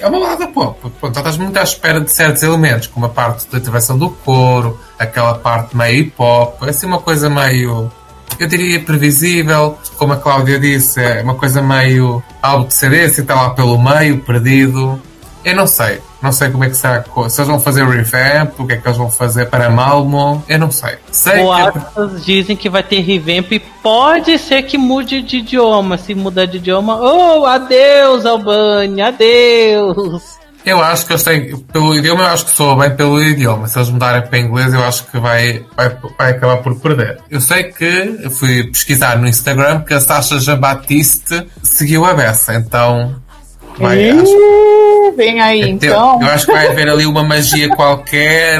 É 0.00 0.06
uma 0.06 0.20
balada 0.20 0.48
pop. 0.48 0.90
Pronto, 0.98 1.14
já 1.14 1.20
estás 1.20 1.36
muito 1.36 1.58
à 1.58 1.62
espera 1.62 2.00
de 2.00 2.10
certos 2.10 2.42
elementos, 2.42 2.86
como 2.86 3.04
a 3.06 3.10
parte 3.10 3.46
da 3.50 3.58
intervenção 3.58 3.98
do 3.98 4.10
coro, 4.10 4.80
aquela 4.98 5.34
parte 5.34 5.76
meio 5.76 6.00
hip 6.00 6.14
hop. 6.16 6.62
É 6.62 6.70
assim 6.70 6.86
uma 6.86 7.00
coisa 7.00 7.28
meio 7.28 7.92
eu 8.38 8.46
diria 8.46 8.80
previsível, 8.80 9.78
como 9.96 10.12
a 10.12 10.16
Cláudia 10.16 10.58
disse, 10.58 11.02
é 11.02 11.22
uma 11.22 11.34
coisa 11.34 11.62
meio 11.62 12.22
algo 12.42 12.68
de 12.68 12.74
assim, 12.74 13.22
está 13.22 13.34
lá 13.34 13.50
pelo 13.50 13.78
meio, 13.78 14.18
perdido. 14.18 15.00
Eu 15.44 15.54
não 15.54 15.66
sei. 15.66 16.00
Não 16.20 16.32
sei 16.32 16.50
como 16.50 16.64
é 16.64 16.68
que 16.68 16.76
será. 16.76 17.04
Se 17.28 17.40
eles 17.40 17.48
vão 17.48 17.60
fazer 17.60 17.86
revamp, 17.86 18.58
o 18.58 18.66
que 18.66 18.72
é 18.72 18.76
que 18.78 18.88
eles 18.88 18.98
vão 18.98 19.08
fazer 19.08 19.46
para 19.46 19.70
Malmo, 19.70 20.42
eu 20.48 20.58
não 20.58 20.72
sei. 20.72 20.96
sei 21.12 21.42
Boatos 21.42 22.14
que... 22.14 22.24
dizem 22.24 22.56
que 22.56 22.68
vai 22.68 22.82
ter 22.82 23.00
revamp 23.00 23.52
e 23.52 23.60
pode 23.60 24.36
ser 24.38 24.62
que 24.62 24.76
mude 24.76 25.22
de 25.22 25.36
idioma. 25.36 25.96
Se 25.98 26.14
mudar 26.14 26.46
de 26.46 26.56
idioma, 26.56 26.98
oh, 27.00 27.46
adeus, 27.46 28.26
Albânia, 28.26 29.08
adeus. 29.08 30.36
Eu 30.66 30.82
acho 30.82 31.06
que 31.06 31.12
eles 31.12 31.22
têm, 31.22 31.56
pelo 31.56 31.94
idioma, 31.94 32.24
eu 32.24 32.26
acho 32.26 32.46
que 32.46 32.50
soa 32.50 32.74
bem 32.74 32.96
pelo 32.96 33.22
idioma. 33.22 33.68
Se 33.68 33.78
eles 33.78 33.88
mudarem 33.88 34.22
para 34.22 34.36
inglês, 34.36 34.74
eu 34.74 34.82
acho 34.82 35.04
que 35.06 35.16
vai, 35.16 35.64
vai, 35.76 35.96
vai 36.18 36.30
acabar 36.32 36.56
por 36.56 36.74
perder. 36.80 37.20
Eu 37.30 37.40
sei 37.40 37.62
que 37.64 38.18
eu 38.20 38.28
fui 38.32 38.64
pesquisar 38.64 39.16
no 39.16 39.28
Instagram 39.28 39.82
que 39.82 39.94
a 39.94 40.00
Sasha 40.00 40.40
Jean-Baptiste 40.40 41.46
seguiu 41.62 42.04
a 42.04 42.14
Bessa, 42.14 42.54
então. 42.54 43.14
Vai, 43.78 44.10
acho, 44.10 45.14
vem 45.16 45.40
aí, 45.40 45.60
eu, 45.60 45.68
então. 45.68 46.20
Eu 46.20 46.28
acho 46.30 46.46
que 46.46 46.52
vai 46.52 46.66
haver 46.66 46.88
ali 46.88 47.06
uma 47.06 47.22
magia 47.22 47.68
qualquer. 47.68 48.58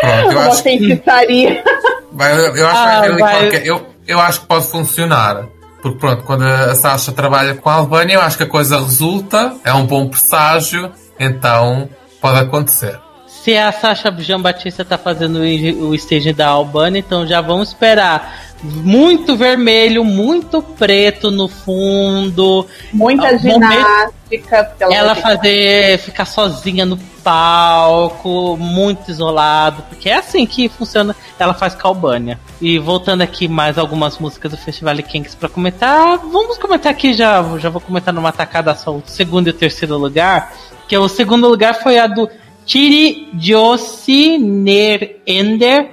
Pronto, 0.00 0.30
eu 0.30 0.38
uma 0.38 0.46
acho 0.46 0.62
feitiçaria. 0.62 1.64
Vai, 2.12 2.32
eu 2.32 2.68
acho 2.68 2.80
que 2.80 2.86
vai 2.86 2.96
haver 2.96 3.10
ali 3.10 3.22
ah, 3.22 3.26
vai... 3.26 3.40
qualquer. 3.40 3.66
Eu, 3.66 3.86
eu 4.06 4.20
acho 4.20 4.42
que 4.42 4.46
pode 4.46 4.68
funcionar. 4.68 5.46
Porque 5.82 5.98
pronto, 5.98 6.22
quando 6.22 6.44
a 6.44 6.76
Sasha 6.76 7.10
trabalha 7.10 7.56
com 7.56 7.68
a 7.68 7.74
Albânia, 7.74 8.14
eu 8.14 8.20
acho 8.20 8.36
que 8.36 8.44
a 8.44 8.48
coisa 8.48 8.78
resulta, 8.78 9.56
é 9.64 9.72
um 9.74 9.84
bom 9.84 10.08
presságio 10.08 10.92
então, 11.18 11.88
pode 12.20 12.38
acontecer. 12.38 12.98
Se 13.26 13.56
a 13.58 13.70
Sasha 13.72 14.10
Jean 14.18 14.40
Batista 14.40 14.84
tá 14.84 14.96
fazendo 14.96 15.40
o 15.40 15.94
stage 15.94 16.32
da 16.32 16.48
Albana, 16.48 16.96
então 16.96 17.26
já 17.26 17.42
vamos 17.42 17.68
esperar 17.68 18.54
muito 18.62 19.36
vermelho, 19.36 20.02
muito 20.02 20.62
preto 20.62 21.30
no 21.30 21.46
fundo. 21.46 22.66
Muita 22.92 23.36
ginástica. 23.36 24.74
Ela, 24.80 24.94
ela 24.94 25.14
fazer 25.14 25.98
ficar 25.98 26.24
sozinha 26.24 26.86
no 26.86 26.96
palco, 27.22 28.56
muito 28.58 29.10
isolado, 29.10 29.82
porque 29.90 30.08
é 30.08 30.16
assim 30.16 30.46
que 30.46 30.68
funciona. 30.68 31.14
Ela 31.38 31.52
faz 31.52 31.74
Calbânia. 31.74 32.40
E 32.60 32.78
voltando 32.78 33.20
aqui 33.20 33.46
mais 33.46 33.76
algumas 33.76 34.18
músicas 34.18 34.52
do 34.52 34.56
Festival 34.56 34.96
Kings 34.96 35.36
para 35.36 35.50
comentar, 35.50 36.16
vamos 36.18 36.56
comentar 36.56 36.90
aqui 36.90 37.12
já, 37.12 37.42
já 37.58 37.68
vou 37.68 37.80
comentar 37.80 38.14
numa 38.14 38.32
tacada 38.32 38.74
só 38.74 38.92
o 38.92 39.02
segundo 39.04 39.48
e 39.48 39.50
o 39.50 39.54
terceiro 39.54 39.98
lugar 39.98 40.50
que 40.88 40.96
o 40.96 41.08
segundo 41.08 41.48
lugar 41.48 41.74
foi 41.74 41.98
a 41.98 42.06
do 42.06 42.28
Tiri 42.64 43.28
Josiner 43.38 45.20
Ender. 45.26 45.90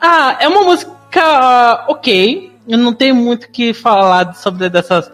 Ah, 0.00 0.36
é 0.40 0.48
uma 0.48 0.62
música 0.62 0.90
uh, 0.90 1.92
ok. 1.92 2.52
Eu 2.66 2.78
não 2.78 2.94
tenho 2.94 3.14
muito 3.14 3.50
que 3.50 3.74
falar 3.74 4.34
sobre 4.34 4.68
dessas 4.70 5.10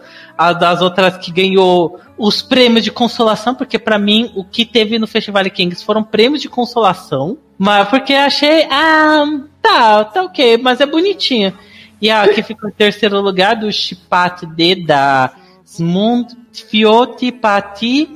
das 0.59 0.81
outras 0.81 1.17
que 1.17 1.31
ganhou 1.31 1.99
os 2.17 2.41
prêmios 2.41 2.83
de 2.83 2.91
consolação, 2.91 3.53
porque 3.53 3.77
para 3.77 3.99
mim 3.99 4.31
o 4.35 4.43
que 4.43 4.65
teve 4.65 4.97
no 4.97 5.05
Festival 5.05 5.43
Kings 5.51 5.83
foram 5.83 6.03
prêmios 6.03 6.41
de 6.41 6.49
consolação, 6.49 7.37
mas 7.57 7.87
porque 7.89 8.13
achei, 8.13 8.63
ah, 8.71 9.23
tá, 9.61 10.03
tá 10.05 10.23
ok, 10.23 10.57
mas 10.57 10.81
é 10.81 10.85
bonitinha. 10.85 11.53
E 12.01 12.09
a 12.09 12.27
que 12.27 12.41
ficou 12.41 12.69
em 12.69 12.73
terceiro 12.73 13.21
lugar 13.21 13.55
do 13.55 13.71
Chipat 13.71 14.47
D 14.47 14.83
da 14.83 15.31
Smund 15.63 16.35
Fiotti 16.51 17.31
Pati 17.31 18.09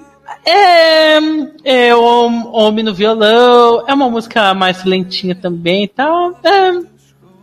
é, 0.45 1.17
é 1.63 1.95
Homem 1.95 2.83
no 2.83 2.93
Violão, 2.93 3.83
é 3.87 3.93
uma 3.93 4.09
música 4.09 4.53
mais 4.53 4.83
lentinha 4.83 5.35
também 5.35 5.87
tal. 5.87 6.31
É, 6.43 6.79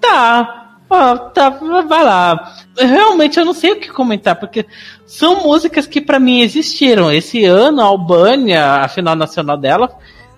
tá, 0.00 0.76
ó, 0.88 1.16
tá, 1.16 1.48
vai 1.50 2.04
lá. 2.04 2.54
Realmente 2.76 3.38
eu 3.38 3.44
não 3.44 3.52
sei 3.52 3.72
o 3.72 3.80
que 3.80 3.90
comentar, 3.90 4.36
porque 4.36 4.66
são 5.06 5.42
músicas 5.42 5.86
que 5.86 6.00
para 6.00 6.18
mim 6.18 6.40
existiram. 6.40 7.12
Esse 7.12 7.44
ano, 7.44 7.80
a 7.80 7.84
Albânia, 7.84 8.64
a 8.76 8.88
final 8.88 9.14
nacional 9.14 9.56
dela, 9.56 9.90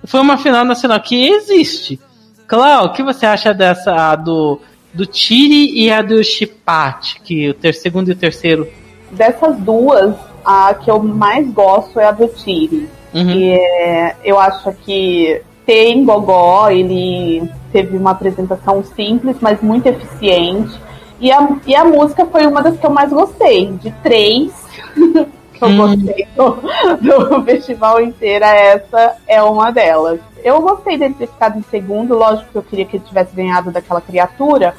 foi 0.04 0.20
uma 0.20 0.36
final 0.36 0.64
nacional 0.64 1.00
que 1.00 1.28
existe. 1.28 1.98
Clau, 2.46 2.86
o 2.86 2.92
que 2.92 3.02
você 3.02 3.24
acha 3.24 3.54
dessa 3.54 4.14
do, 4.16 4.60
do 4.92 5.06
Tiri 5.06 5.80
e 5.80 5.90
a 5.90 6.02
do 6.02 6.22
Chipat, 6.22 7.20
que 7.22 7.48
o 7.48 7.54
ter, 7.54 7.72
segundo 7.74 8.08
e 8.08 8.12
o 8.12 8.16
terceiro? 8.16 8.68
Dessas 9.10 9.56
duas, 9.58 10.14
a 10.44 10.74
que 10.74 10.90
eu 10.90 11.02
mais 11.02 11.50
gosto 11.52 11.98
é 11.98 12.06
a 12.06 12.12
do 12.12 12.28
Tiri. 12.28 12.88
Uhum. 13.14 13.30
E 13.30 13.52
é, 13.52 14.16
eu 14.24 14.38
acho 14.38 14.72
que 14.84 15.40
tem 15.64 16.04
Gogó, 16.04 16.68
ele 16.68 17.48
teve 17.72 17.96
uma 17.96 18.10
apresentação 18.10 18.84
simples, 18.84 19.36
mas 19.40 19.60
muito 19.62 19.86
eficiente. 19.86 20.78
E 21.20 21.32
a, 21.32 21.56
e 21.66 21.74
a 21.74 21.84
música 21.84 22.26
foi 22.26 22.46
uma 22.46 22.62
das 22.62 22.78
que 22.78 22.84
eu 22.84 22.90
mais 22.90 23.10
gostei. 23.10 23.72
De 23.72 23.90
três 24.02 24.52
que 25.54 25.62
eu 25.64 25.68
hum. 25.68 25.76
gostei 25.76 26.28
do, 26.36 26.58
do, 27.00 27.42
festival 27.44 28.00
inteiro, 28.00 28.44
essa 28.44 29.16
é 29.26 29.42
uma 29.42 29.70
delas. 29.70 30.20
Eu 30.42 30.60
gostei 30.60 30.98
dele 30.98 31.14
ter 31.14 31.28
ficado 31.28 31.58
em 31.58 31.64
segundo, 31.70 32.18
lógico 32.18 32.50
que 32.50 32.58
eu 32.58 32.62
queria 32.62 32.84
que 32.84 32.96
ele 32.96 33.04
tivesse 33.06 33.34
ganhado 33.34 33.70
daquela 33.70 34.00
criatura, 34.00 34.74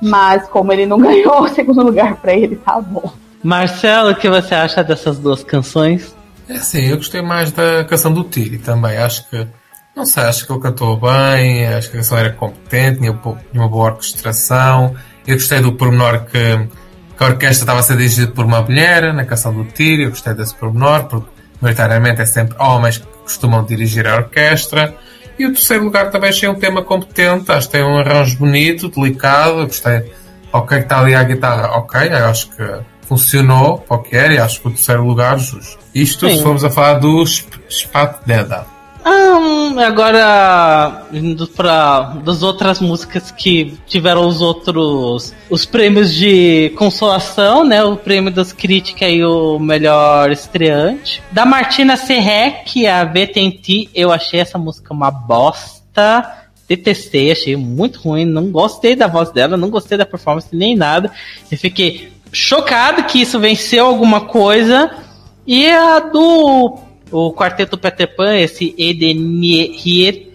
mas 0.00 0.46
como 0.48 0.72
ele 0.72 0.86
não 0.86 0.98
ganhou 1.00 1.42
o 1.42 1.48
segundo 1.48 1.82
lugar 1.82 2.16
para 2.16 2.34
ele, 2.34 2.56
tá 2.56 2.80
bom. 2.80 3.10
Marcelo, 3.42 4.10
o 4.10 4.16
que 4.16 4.28
você 4.28 4.54
acha 4.54 4.82
dessas 4.82 5.18
duas 5.18 5.44
canções? 5.44 6.14
É 6.48 6.58
sim, 6.58 6.86
eu 6.86 6.96
gostei 6.96 7.22
mais 7.22 7.52
da 7.52 7.84
canção 7.84 8.12
do 8.12 8.24
Tiri 8.24 8.58
também. 8.58 8.96
Acho 8.96 9.28
que, 9.28 9.46
não 9.94 10.06
sei, 10.06 10.24
acho 10.24 10.46
que 10.46 10.52
ele 10.52 10.60
cantou 10.60 10.96
bem, 10.96 11.66
acho 11.66 11.90
que 11.90 11.96
a 11.96 12.00
canção 12.00 12.18
era 12.18 12.32
competente, 12.32 13.00
tinha 13.00 13.12
uma 13.54 13.68
boa 13.68 13.90
orquestração. 13.90 14.94
Eu 15.26 15.34
gostei 15.34 15.60
do 15.60 15.72
pormenor 15.72 16.24
que, 16.24 16.68
que 17.16 17.24
a 17.24 17.26
orquestra 17.26 17.64
estava 17.64 17.80
a 17.80 17.82
ser 17.82 17.96
dirigida 17.96 18.32
por 18.32 18.44
uma 18.44 18.62
mulher 18.62 19.12
na 19.12 19.24
canção 19.24 19.52
do 19.52 19.64
Tiri. 19.64 20.04
Eu 20.04 20.10
gostei 20.10 20.32
desse 20.34 20.54
pormenor, 20.54 21.04
porque 21.04 21.28
maioritariamente 21.60 22.22
é 22.22 22.24
sempre 22.24 22.56
homens 22.58 22.98
que 22.98 23.06
costumam 23.06 23.64
dirigir 23.64 24.06
a 24.06 24.16
orquestra. 24.16 24.94
E 25.38 25.46
o 25.46 25.52
terceiro 25.52 25.84
lugar 25.84 26.10
também 26.10 26.30
achei 26.30 26.48
um 26.48 26.54
tema 26.54 26.82
competente, 26.82 27.52
acho 27.52 27.68
que 27.68 27.72
tem 27.72 27.84
um 27.84 27.98
arranjo 27.98 28.36
bonito, 28.38 28.88
delicado. 28.88 29.60
Eu 29.60 29.66
gostei, 29.66 30.12
ok, 30.52 30.78
que 30.78 30.84
está 30.84 31.00
ali 31.00 31.14
a 31.14 31.22
guitarra, 31.22 31.76
ok, 31.76 32.08
acho 32.08 32.50
que 32.50 32.62
funcionou 33.08 33.78
qualquer 33.78 34.30
e 34.30 34.38
acho 34.38 34.60
que 34.60 34.68
o 34.68 34.70
terceiro 34.70 35.04
lugar 35.04 35.38
justo. 35.38 35.78
Isto 35.94 36.28
Sim. 36.28 36.36
se 36.36 36.42
formos 36.42 36.62
a 36.62 36.70
falar 36.70 36.94
do 36.94 37.24
Spat 37.26 38.26
Deda. 38.26 38.66
Ah, 39.02 39.86
agora 39.86 41.06
indo 41.12 41.46
para 41.46 42.00
das 42.24 42.42
outras 42.42 42.80
músicas 42.80 43.30
que 43.30 43.78
tiveram 43.86 44.26
os 44.26 44.42
outros 44.42 45.32
os 45.48 45.64
prêmios 45.64 46.12
de 46.12 46.74
consolação, 46.76 47.64
né? 47.64 47.82
O 47.82 47.96
prêmio 47.96 48.30
das 48.30 48.52
críticas 48.52 49.10
e 49.10 49.24
o 49.24 49.58
melhor 49.58 50.30
estreante. 50.30 51.22
Da 51.32 51.46
Martina 51.46 51.96
Serrec, 51.96 52.86
a 52.86 53.04
VTNT, 53.04 53.88
eu 53.94 54.12
achei 54.12 54.40
essa 54.40 54.58
música 54.58 54.92
uma 54.92 55.10
bosta. 55.10 56.34
Detestei, 56.68 57.32
achei 57.32 57.56
muito 57.56 57.98
ruim, 58.00 58.26
não 58.26 58.50
gostei 58.50 58.94
da 58.94 59.06
voz 59.06 59.30
dela, 59.30 59.56
não 59.56 59.70
gostei 59.70 59.96
da 59.96 60.04
performance 60.04 60.48
nem 60.52 60.76
nada. 60.76 61.10
Eu 61.50 61.56
fiquei 61.56 62.12
chocado 62.32 63.04
que 63.04 63.20
isso 63.20 63.38
venceu 63.38 63.86
alguma 63.86 64.22
coisa. 64.22 64.90
E 65.46 65.70
a 65.70 65.98
do 65.98 66.78
o 67.10 67.32
quarteto 67.32 67.78
Peter 67.78 68.14
Pan, 68.14 68.36
esse 68.36 68.74
Edenir, 68.76 70.28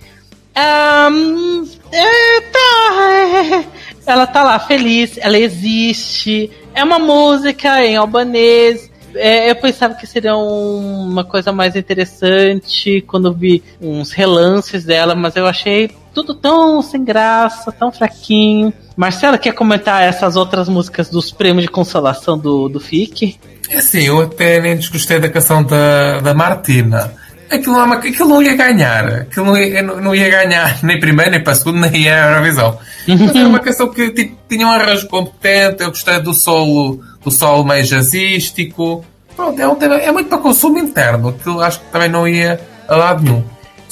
um, 0.56 1.68
é, 1.92 2.42
tá, 2.42 2.94
é, 3.12 3.66
ela 4.12 4.28
tá 4.28 4.44
lá 4.44 4.60
feliz, 4.60 5.18
ela 5.18 5.38
existe, 5.38 6.52
é 6.74 6.84
uma 6.84 7.00
música 7.00 7.84
em 7.86 7.96
albanês. 7.96 8.92
É, 9.16 9.52
eu 9.52 9.56
pensava 9.56 9.94
que 9.94 10.08
seria 10.08 10.36
um, 10.36 11.08
uma 11.08 11.24
coisa 11.24 11.52
mais 11.52 11.76
interessante 11.76 13.02
quando 13.02 13.32
vi 13.34 13.64
uns 13.80 14.12
relances 14.12 14.84
dela, 14.84 15.14
mas 15.14 15.36
eu 15.36 15.46
achei 15.46 15.92
tudo 16.14 16.34
tão 16.36 16.82
sem 16.82 17.04
graça, 17.04 17.72
tão 17.72 17.92
fraquinho. 17.92 18.72
Marcela, 18.96 19.38
quer 19.38 19.54
comentar 19.54 20.04
essas 20.04 20.36
outras 20.36 20.70
músicas 20.70 21.10
dos 21.10 21.32
prêmios 21.32 21.66
de 21.66 21.72
consolação 21.72 22.38
do, 22.38 22.70
do 22.70 22.80
FIC? 22.80 23.40
É 23.70 23.78
assim, 23.78 24.04
eu 24.04 24.22
até 24.22 24.62
nem 24.62 24.78
desgostei 24.78 25.20
da 25.20 25.30
canção 25.30 25.64
da, 25.64 26.20
da 26.20 26.34
Martina. 26.34 27.14
Aquilo 27.50 27.74
não, 27.74 27.94
é 27.94 27.98
aquilo 27.98 28.30
não 28.30 28.42
ia 28.42 28.56
ganhar. 28.56 29.08
Aquilo 29.08 29.46
não 29.48 29.58
ia, 29.58 29.82
não 29.84 30.16
ia 30.16 30.30
ganhar 30.30 30.80
nem 30.84 31.00
primeiro, 31.00 31.32
nem 31.32 31.44
para 31.44 31.56
segundo, 31.56 31.80
nem 31.80 32.10
a 32.10 32.30
Eurovisão. 32.30 32.78
Mas 33.08 33.36
era 33.36 33.48
uma 33.48 33.60
canção 33.62 33.90
que 33.90 34.10
tipo, 34.12 34.38
tinha 34.48 34.68
um 34.68 34.72
arranjo 34.72 35.08
competente, 35.08 35.84
eu 35.84 35.90
gostei 35.90 36.20
do 36.20 36.34
solo, 36.34 37.04
do 37.24 37.32
solo 37.32 37.64
meio 37.64 37.84
jazzístico. 37.84 39.06
Pronto, 39.36 39.60
é, 39.60 39.68
um 39.68 39.76
tema, 39.76 39.96
é 39.96 40.12
muito 40.12 40.30
para 40.30 40.38
consumo 40.38 40.78
interno, 40.78 41.30
aquilo 41.30 41.62
acho 41.62 41.80
que 41.80 41.86
também 41.88 42.10
não 42.10 42.28
ia 42.28 42.60
a 42.88 42.96
lado 42.96 43.24
nenhum. 43.24 43.44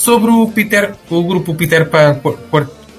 Sobre 0.01 0.31
o 0.31 0.47
Peter, 0.47 0.95
o 1.11 1.23
grupo 1.23 1.53
Peter 1.53 1.87
Pan 1.87 2.19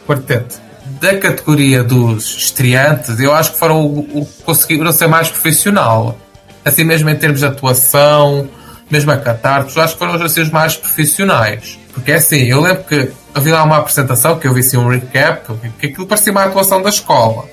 Quartet, 0.07 0.57
da 1.01 1.19
categoria 1.19 1.83
dos 1.83 2.37
estreantes, 2.37 3.19
eu 3.19 3.35
acho 3.35 3.53
que 3.53 3.59
foram 3.59 3.85
o, 3.85 4.21
o 4.21 4.27
conseguiram 4.45 4.93
ser 4.93 5.09
mais 5.09 5.29
profissional 5.29 6.17
assim 6.65 6.85
mesmo 6.85 7.11
em 7.11 7.17
termos 7.17 7.41
de 7.41 7.47
atuação, 7.47 8.49
mesmo 8.89 9.11
a 9.11 9.17
cantar, 9.17 9.63
acho 9.63 9.93
que 9.95 9.99
foram 9.99 10.15
assim, 10.15 10.43
os 10.43 10.51
mais 10.51 10.77
profissionais. 10.77 11.77
Porque 11.93 12.13
é 12.13 12.15
assim, 12.15 12.45
eu 12.45 12.61
lembro 12.61 12.85
que 12.85 13.11
havia 13.35 13.55
lá 13.55 13.65
uma 13.65 13.79
apresentação 13.79 14.39
que 14.39 14.47
eu 14.47 14.55
vi 14.55 14.61
assim 14.61 14.77
um 14.77 14.89
recap, 14.89 15.53
que 15.81 15.87
aquilo 15.87 16.07
parecia 16.07 16.31
uma 16.31 16.45
atuação 16.45 16.81
da 16.81 16.89
escola. 16.89 17.49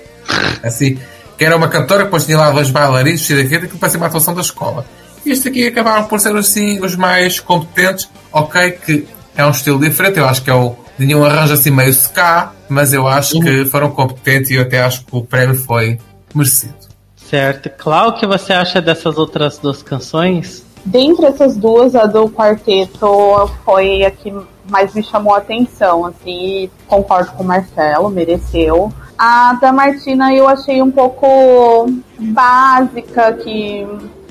Assim, 0.63 0.99
que 1.39 1.43
era 1.43 1.57
uma 1.57 1.69
cantora, 1.69 2.03
depois 2.03 2.23
tinha 2.23 2.37
lá 2.37 2.51
dois 2.51 2.69
bailarinos, 2.69 3.27
e 3.27 3.33
aquilo 3.41 3.79
parecia 3.79 3.99
uma 3.99 4.05
atuação 4.05 4.35
da 4.35 4.41
escola. 4.41 4.85
E 5.25 5.31
este 5.31 5.49
aqui 5.49 5.65
acabaram 5.65 6.03
por 6.05 6.19
ser 6.19 6.35
assim 6.35 6.79
os 6.85 6.95
mais 6.95 7.39
competentes, 7.39 8.07
ok, 8.31 8.71
que 8.85 9.07
é 9.39 9.45
um 9.45 9.51
estilo 9.51 9.79
diferente, 9.79 10.19
eu 10.19 10.25
acho 10.25 10.43
que 10.43 10.49
é 10.49 10.53
o. 10.53 10.75
Tinha 10.97 11.17
um 11.17 11.23
arranjo 11.23 11.53
assim 11.53 11.71
meio 11.71 11.91
ska, 11.91 12.51
mas 12.67 12.91
eu 12.91 13.07
acho 13.07 13.37
uhum. 13.37 13.41
que 13.41 13.65
foram 13.65 13.89
competentes 13.89 14.51
e 14.51 14.55
eu 14.55 14.63
até 14.63 14.81
acho 14.81 15.05
que 15.05 15.15
o 15.15 15.23
prémio 15.23 15.55
foi 15.55 15.97
merecido. 16.35 16.75
Certo. 17.15 17.69
Clau, 17.69 18.09
o 18.09 18.13
que 18.19 18.27
você 18.27 18.51
acha 18.51 18.81
dessas 18.81 19.17
outras 19.17 19.57
duas 19.57 19.81
canções? 19.81 20.65
Dentre 20.83 21.25
essas 21.25 21.55
duas, 21.55 21.95
a 21.95 22.05
do 22.05 22.29
quarteto 22.29 23.49
foi 23.63 24.03
a 24.03 24.11
que 24.11 24.33
mais 24.69 24.93
me 24.93 25.01
chamou 25.01 25.33
a 25.33 25.37
atenção, 25.37 26.05
assim, 26.05 26.69
concordo 26.85 27.31
com 27.31 27.43
o 27.43 27.47
Marcelo, 27.47 28.09
mereceu. 28.09 28.91
A 29.17 29.53
da 29.53 29.71
Martina 29.71 30.33
eu 30.33 30.49
achei 30.49 30.81
um 30.81 30.91
pouco 30.91 31.89
básica, 32.19 33.33
que 33.33 33.87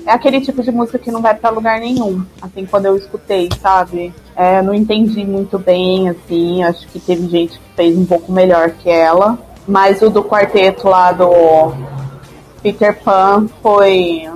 é 0.08 0.12
aquele 0.12 0.40
tipo 0.40 0.62
de 0.62 0.72
música 0.72 0.98
que 0.98 1.10
não 1.10 1.20
vai 1.20 1.34
para 1.34 1.50
lugar 1.50 1.78
nenhum, 1.78 2.24
assim, 2.40 2.64
quando 2.64 2.86
eu 2.86 2.96
escutei, 2.96 3.50
sabe? 3.60 4.10
É, 4.34 4.62
não 4.62 4.72
entendi 4.72 5.22
muito 5.22 5.58
bem, 5.58 6.08
assim, 6.08 6.62
acho 6.62 6.88
que 6.88 6.98
teve 6.98 7.28
gente 7.28 7.58
que 7.58 7.64
fez 7.76 7.94
um 7.94 8.06
pouco 8.06 8.32
melhor 8.32 8.70
que 8.70 8.88
ela. 8.88 9.38
Mas 9.66 10.00
o 10.00 10.08
do 10.08 10.24
quarteto 10.24 10.88
lá 10.88 11.12
do 11.12 11.74
Peter 12.62 12.98
Pan 13.04 13.48
foi, 13.62 14.26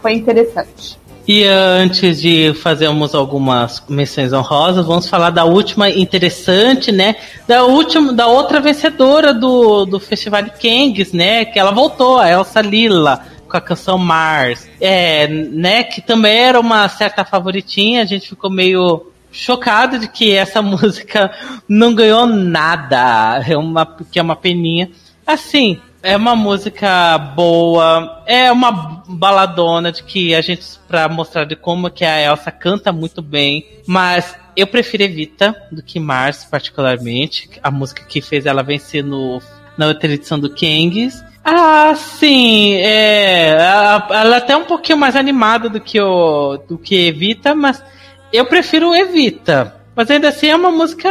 foi 0.00 0.14
interessante. 0.14 0.98
E 1.26 1.44
antes 1.44 2.22
de 2.22 2.54
fazermos 2.54 3.14
algumas 3.14 3.82
menções 3.86 4.32
honrosas, 4.32 4.86
vamos 4.86 5.10
falar 5.10 5.28
da 5.28 5.44
última 5.44 5.90
interessante, 5.90 6.90
né? 6.90 7.16
Da 7.46 7.64
última, 7.64 8.14
da 8.14 8.26
outra 8.26 8.60
vencedora 8.60 9.34
do, 9.34 9.84
do 9.84 10.00
Festival 10.00 10.40
de 10.40 10.52
Kangs, 10.52 11.12
né? 11.12 11.44
Que 11.44 11.58
ela 11.58 11.70
voltou, 11.70 12.18
a 12.18 12.30
Elsa 12.30 12.62
Lila, 12.62 13.26
com 13.48 13.56
a 13.56 13.60
canção 13.60 13.98
Mars. 13.98 14.68
É, 14.80 15.26
né? 15.26 15.82
Que 15.82 16.00
também 16.00 16.36
era 16.36 16.60
uma 16.60 16.88
certa 16.88 17.24
favoritinha, 17.24 18.02
a 18.02 18.06
gente 18.06 18.28
ficou 18.28 18.50
meio 18.50 19.10
chocado 19.32 19.98
de 19.98 20.08
que 20.08 20.32
essa 20.32 20.60
música 20.62 21.30
não 21.68 21.94
ganhou 21.94 22.26
nada. 22.26 23.42
É 23.46 23.56
uma, 23.56 23.86
que 24.10 24.18
é 24.18 24.22
uma 24.22 24.36
peninha. 24.36 24.90
Assim, 25.26 25.80
é 26.02 26.16
uma 26.16 26.36
música 26.36 27.18
boa, 27.18 28.22
é 28.26 28.50
uma 28.52 29.02
baladona 29.08 29.90
de 29.90 30.02
que 30.02 30.34
a 30.34 30.40
gente 30.40 30.64
para 30.86 31.08
mostrar 31.08 31.44
de 31.44 31.56
como 31.56 31.90
que 31.90 32.04
a 32.04 32.20
Elsa 32.22 32.50
canta 32.50 32.92
muito 32.92 33.20
bem, 33.20 33.66
mas 33.86 34.36
eu 34.56 34.66
prefiro 34.66 35.02
Evita 35.02 35.54
do 35.70 35.82
que 35.82 35.98
Mars 35.98 36.44
particularmente, 36.44 37.50
a 37.62 37.70
música 37.70 38.04
que 38.04 38.20
fez 38.20 38.46
ela 38.46 38.62
vencer 38.62 39.04
no 39.04 39.42
na 39.76 39.86
outra 39.86 40.12
edição 40.12 40.38
do 40.38 40.50
Kangs. 40.50 41.24
Ah, 41.50 41.94
sim, 41.94 42.74
é, 42.74 43.52
ela 43.52 44.34
é 44.34 44.36
até 44.36 44.54
um 44.54 44.66
pouquinho 44.66 44.98
mais 44.98 45.16
animada 45.16 45.70
do 45.70 45.80
que 45.80 45.98
o 45.98 46.58
do 46.68 46.76
que 46.76 47.06
Evita, 47.06 47.54
mas 47.54 47.82
eu 48.30 48.44
prefiro 48.44 48.94
Evita. 48.94 49.74
Mas 49.96 50.10
ainda 50.10 50.28
assim 50.28 50.48
é 50.48 50.54
uma 50.54 50.70
música 50.70 51.08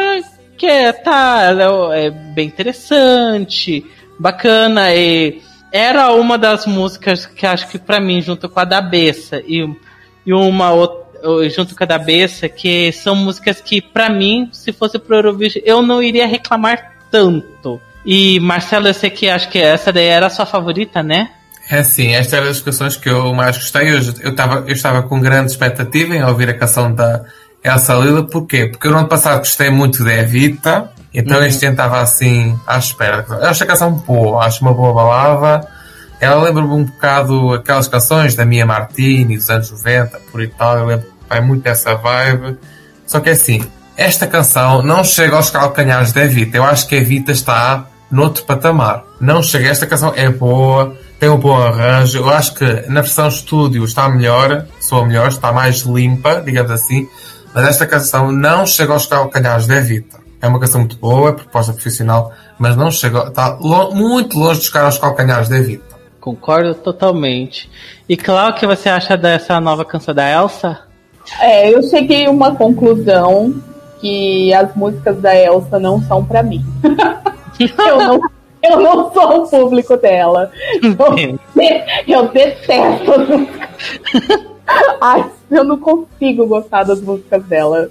que 0.55 0.67
é, 0.67 0.93
tá, 0.93 1.55
é, 1.91 2.05
é 2.05 2.09
bem 2.11 2.45
interessante 2.45 3.83
bacana 4.19 4.93
e 4.93 5.41
era 5.71 6.11
uma 6.13 6.37
das 6.37 6.67
músicas 6.67 7.25
que 7.25 7.47
acho 7.47 7.67
que 7.67 7.79
para 7.79 7.99
mim 7.99 8.21
junto 8.21 8.47
com 8.47 8.59
a 8.59 8.63
da 8.63 8.79
Bessa 8.79 9.41
e, 9.43 9.67
e 10.23 10.33
uma 10.33 10.71
outra 10.71 11.49
junto 11.49 11.75
com 11.75 11.83
a 11.83 11.87
da 11.87 11.97
Bessa 11.97 12.47
que 12.47 12.91
são 12.91 13.15
músicas 13.15 13.59
que 13.59 13.81
para 13.81 14.07
mim 14.07 14.49
se 14.51 14.71
fosse 14.71 14.99
pro 14.99 15.15
Eurovision 15.15 15.63
eu 15.65 15.81
não 15.81 16.01
iria 16.01 16.27
reclamar 16.27 16.93
tanto 17.09 17.81
e 18.07 18.39
Marcelo 18.39 18.87
eu 18.87 18.93
sei 18.93 19.09
que 19.09 19.29
acho 19.29 19.49
que 19.49 19.59
essa 19.59 19.91
daí 19.91 20.05
era 20.05 20.27
a 20.27 20.29
sua 20.29 20.45
favorita 20.45 21.03
né 21.03 21.29
é 21.69 21.83
sim, 21.83 22.13
esta 22.15 22.37
era 22.37 22.45
das 22.45 22.61
canções 22.61 22.95
que 22.95 23.09
eu 23.09 23.33
mais 23.33 23.57
gostei. 23.57 23.89
Eu, 23.89 23.99
eu, 24.21 24.33
tava, 24.33 24.63
eu 24.65 24.71
estava 24.71 25.03
com 25.03 25.19
grande 25.19 25.51
expectativa 25.51 26.15
em 26.15 26.23
ouvir 26.23 26.49
a 26.49 26.53
canção 26.53 26.95
da 26.95 27.25
Elsa 27.61 27.93
Lila. 27.95 28.25
Porquê? 28.25 28.67
Porque 28.67 28.87
no 28.87 28.99
ano 28.99 29.09
passado 29.09 29.39
gostei 29.39 29.69
muito 29.69 30.01
da 30.01 30.13
Evita 30.13 30.89
então 31.17 31.39
uhum. 31.39 31.45
este 31.45 31.65
ano 31.65 31.73
estava 31.73 31.99
assim 31.99 32.59
à 32.67 32.77
espera. 32.77 33.25
Eu 33.27 33.47
acho 33.47 33.63
a 33.63 33.67
canção 33.67 33.91
boa, 33.91 34.45
acho 34.45 34.61
uma 34.61 34.71
boa 34.71 34.93
balada. 34.93 35.67
Ela 36.21 36.43
lembra-me 36.43 36.69
um 36.69 36.83
bocado 36.83 37.53
aquelas 37.55 37.87
canções 37.87 38.35
da 38.35 38.45
Mia 38.45 38.67
Martini 38.67 39.35
dos 39.35 39.49
anos 39.49 39.71
90, 39.71 40.19
por 40.31 40.43
e 40.43 40.47
tal. 40.47 40.77
Eu 40.77 40.85
lembro 40.85 41.07
vai 41.27 41.41
muito 41.41 41.63
dessa 41.63 41.95
vibe. 41.95 42.59
Só 43.07 43.19
que 43.19 43.29
é 43.29 43.31
assim, 43.31 43.65
esta 43.95 44.27
canção 44.27 44.83
não 44.83 45.03
chega 45.03 45.35
aos 45.35 45.49
calcanhares 45.49 46.13
da 46.13 46.23
Evita. 46.23 46.57
Eu 46.57 46.63
acho 46.63 46.87
que 46.87 46.93
a 46.93 46.99
Evita 46.99 47.31
está 47.31 47.87
noutro 48.09 48.43
patamar. 48.43 49.03
Não 49.19 49.41
chega. 49.43 49.69
Esta 49.69 49.85
canção 49.85 50.13
é 50.15 50.29
boa, 50.29 50.95
tem 51.19 51.29
um 51.29 51.37
bom 51.37 51.55
arranjo. 51.55 52.19
Eu 52.19 52.29
acho 52.29 52.53
que 52.55 52.65
na 52.89 53.01
versão 53.01 53.27
estúdio 53.27 53.83
está 53.83 54.09
melhor, 54.09 54.65
soa 54.79 55.05
melhor, 55.05 55.27
está 55.27 55.51
mais 55.51 55.81
limpa, 55.81 56.41
digamos 56.41 56.71
assim. 56.71 57.07
Mas 57.53 57.67
esta 57.67 57.85
canção 57.85 58.31
não 58.31 58.65
chega 58.65 58.93
aos 58.93 59.05
calcanhares 59.05 59.67
da 59.67 59.75
Evita. 59.75 60.17
É 60.41 60.47
uma 60.47 60.59
canção 60.59 60.81
muito 60.81 60.97
boa, 60.97 61.29
é 61.29 61.33
proposta 61.33 61.73
profissional, 61.73 62.31
mas 62.59 62.75
não 62.75 62.91
chega, 62.91 63.27
está 63.27 63.57
lo, 63.59 63.95
muito 63.95 64.37
longe 64.37 64.59
de 64.59 64.67
chegar 64.67 64.85
aos 64.85 64.99
calcanhares 64.99 65.49
da 65.49 65.57
Evita. 65.57 65.97
Concordo 66.21 66.75
totalmente. 66.75 67.69
E 68.07 68.15
claro 68.15 68.53
que 68.53 68.67
você 68.67 68.89
acha 68.89 69.17
dessa 69.17 69.59
nova 69.59 69.83
canção 69.83 70.13
da 70.13 70.29
Elsa? 70.29 70.79
É, 71.39 71.73
eu 71.73 71.81
cheguei 71.83 72.25
a 72.25 72.29
uma 72.29 72.55
conclusão 72.55 73.55
que 73.99 74.53
as 74.53 74.75
músicas 74.75 75.19
da 75.19 75.35
Elsa 75.35 75.79
não 75.79 76.01
são 76.03 76.23
para 76.23 76.43
mim. 76.43 76.63
eu, 77.59 77.97
não, 77.97 78.21
eu 78.63 78.79
não 78.79 79.13
sou 79.13 79.43
o 79.43 79.47
público 79.49 79.97
dela. 79.97 80.51
Eu, 80.81 82.15
eu 82.15 82.27
detesto 82.29 83.11
as 83.11 83.27
músicas. 83.27 83.69
Ai, 85.01 85.25
eu 85.49 85.63
não 85.63 85.77
consigo 85.77 86.45
gostar 86.47 86.83
das 86.83 87.01
músicas 87.01 87.43
dela. 87.43 87.89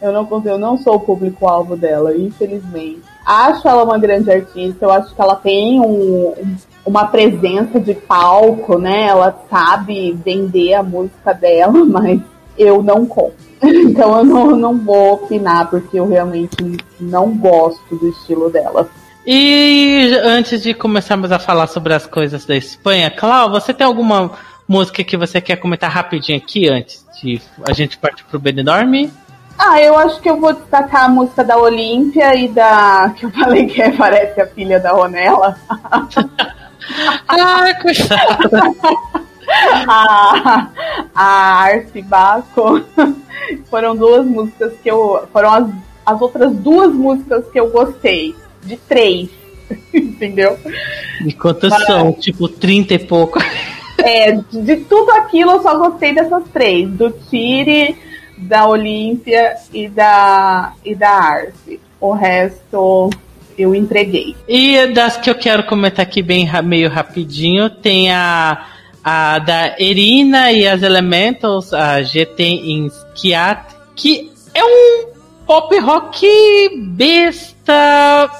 Eu 0.00 0.12
não 0.12 0.26
consigo, 0.26 0.50
eu 0.50 0.58
não 0.58 0.76
sou 0.76 0.96
o 0.96 1.00
público-alvo 1.00 1.76
dela, 1.76 2.16
infelizmente. 2.16 3.02
Acho 3.24 3.66
ela 3.66 3.84
uma 3.84 3.98
grande 3.98 4.30
artista, 4.30 4.84
eu 4.84 4.90
acho 4.92 5.14
que 5.14 5.20
ela 5.20 5.36
tem 5.36 5.80
um, 5.80 6.34
uma 6.84 7.06
presença 7.06 7.80
de 7.80 7.94
palco, 7.94 8.78
né? 8.78 9.06
Ela 9.06 9.36
sabe 9.50 10.12
vender 10.12 10.74
a 10.74 10.82
música 10.82 11.32
dela, 11.32 11.72
mas 11.84 12.20
eu 12.58 12.82
não 12.82 13.06
compro. 13.06 13.46
Então 13.62 14.18
eu 14.18 14.24
não, 14.24 14.54
não 14.54 14.78
vou 14.78 15.14
opinar, 15.14 15.68
porque 15.70 15.98
eu 15.98 16.06
realmente 16.06 16.56
não 17.00 17.36
gosto 17.36 17.96
do 17.96 18.08
estilo 18.08 18.50
dela. 18.50 18.88
E 19.26 20.16
antes 20.22 20.62
de 20.62 20.72
começarmos 20.72 21.32
a 21.32 21.38
falar 21.40 21.66
sobre 21.66 21.92
as 21.92 22.06
coisas 22.06 22.44
da 22.44 22.54
Espanha, 22.54 23.10
Clau, 23.10 23.50
você 23.50 23.74
tem 23.74 23.84
alguma 23.84 24.30
música 24.68 25.02
que 25.02 25.16
você 25.16 25.40
quer 25.40 25.56
comentar 25.56 25.90
rapidinho 25.90 26.38
aqui 26.38 26.68
antes 26.68 27.04
de 27.20 27.40
a 27.68 27.72
gente 27.72 27.98
partir 27.98 28.22
pro 28.24 28.38
Benidorm? 28.38 29.10
Ah, 29.58 29.80
eu 29.80 29.98
acho 29.98 30.20
que 30.20 30.30
eu 30.30 30.38
vou 30.38 30.52
destacar 30.52 31.06
a 31.06 31.08
música 31.08 31.42
da 31.42 31.56
Olímpia 31.56 32.36
e 32.36 32.46
da. 32.46 33.12
que 33.16 33.26
eu 33.26 33.30
falei 33.32 33.66
que 33.66 33.90
parece 33.92 34.40
a 34.40 34.46
filha 34.46 34.78
da 34.78 34.92
Ronela. 34.92 35.56
ah, 37.26 37.74
coitada! 37.82 38.62
a, 39.88 40.68
a 41.14 41.62
Arce 41.62 42.02
Baco 42.02 42.80
foram 43.68 43.96
duas 43.96 44.24
músicas 44.24 44.72
que 44.80 44.88
eu. 44.88 45.26
Foram 45.32 45.52
as, 45.52 45.68
as 46.04 46.20
outras 46.20 46.52
duas 46.54 46.92
músicas 46.92 47.44
que 47.50 47.58
eu 47.58 47.70
gostei. 47.70 48.36
De 48.66 48.76
três. 48.76 49.28
Entendeu? 49.92 50.58
E 51.24 51.32
quantas 51.32 51.70
Mas, 51.70 51.86
são? 51.86 52.12
Tipo, 52.12 52.48
30 52.48 52.94
e 52.94 52.98
pouco. 52.98 53.38
É, 53.98 54.32
de 54.32 54.76
tudo 54.76 55.10
aquilo 55.12 55.52
eu 55.52 55.62
só 55.62 55.76
gostei 55.78 56.14
dessas 56.14 56.44
três. 56.52 56.88
Do 56.90 57.10
Tire, 57.10 57.96
da 58.36 58.66
Olímpia 58.66 59.56
e 59.72 59.88
da, 59.88 60.72
e 60.84 60.94
da 60.94 61.10
Arce. 61.10 61.80
O 62.00 62.12
resto 62.12 63.10
eu 63.58 63.74
entreguei. 63.74 64.36
E 64.46 64.86
das 64.88 65.16
que 65.16 65.30
eu 65.30 65.34
quero 65.34 65.64
comentar 65.64 66.04
aqui 66.04 66.22
bem 66.22 66.48
meio 66.62 66.90
rapidinho, 66.90 67.70
tem 67.70 68.12
a, 68.12 68.66
a 69.02 69.38
da 69.38 69.74
Erina 69.78 70.52
e 70.52 70.66
as 70.68 70.82
Elementals, 70.82 71.72
a 71.72 72.02
GT 72.02 72.44
em 72.44 72.86
Skiat, 72.86 73.74
que 73.94 74.30
é 74.54 74.62
um 74.62 75.08
pop 75.46 75.78
rock 75.78 76.26
besta. 76.76 78.30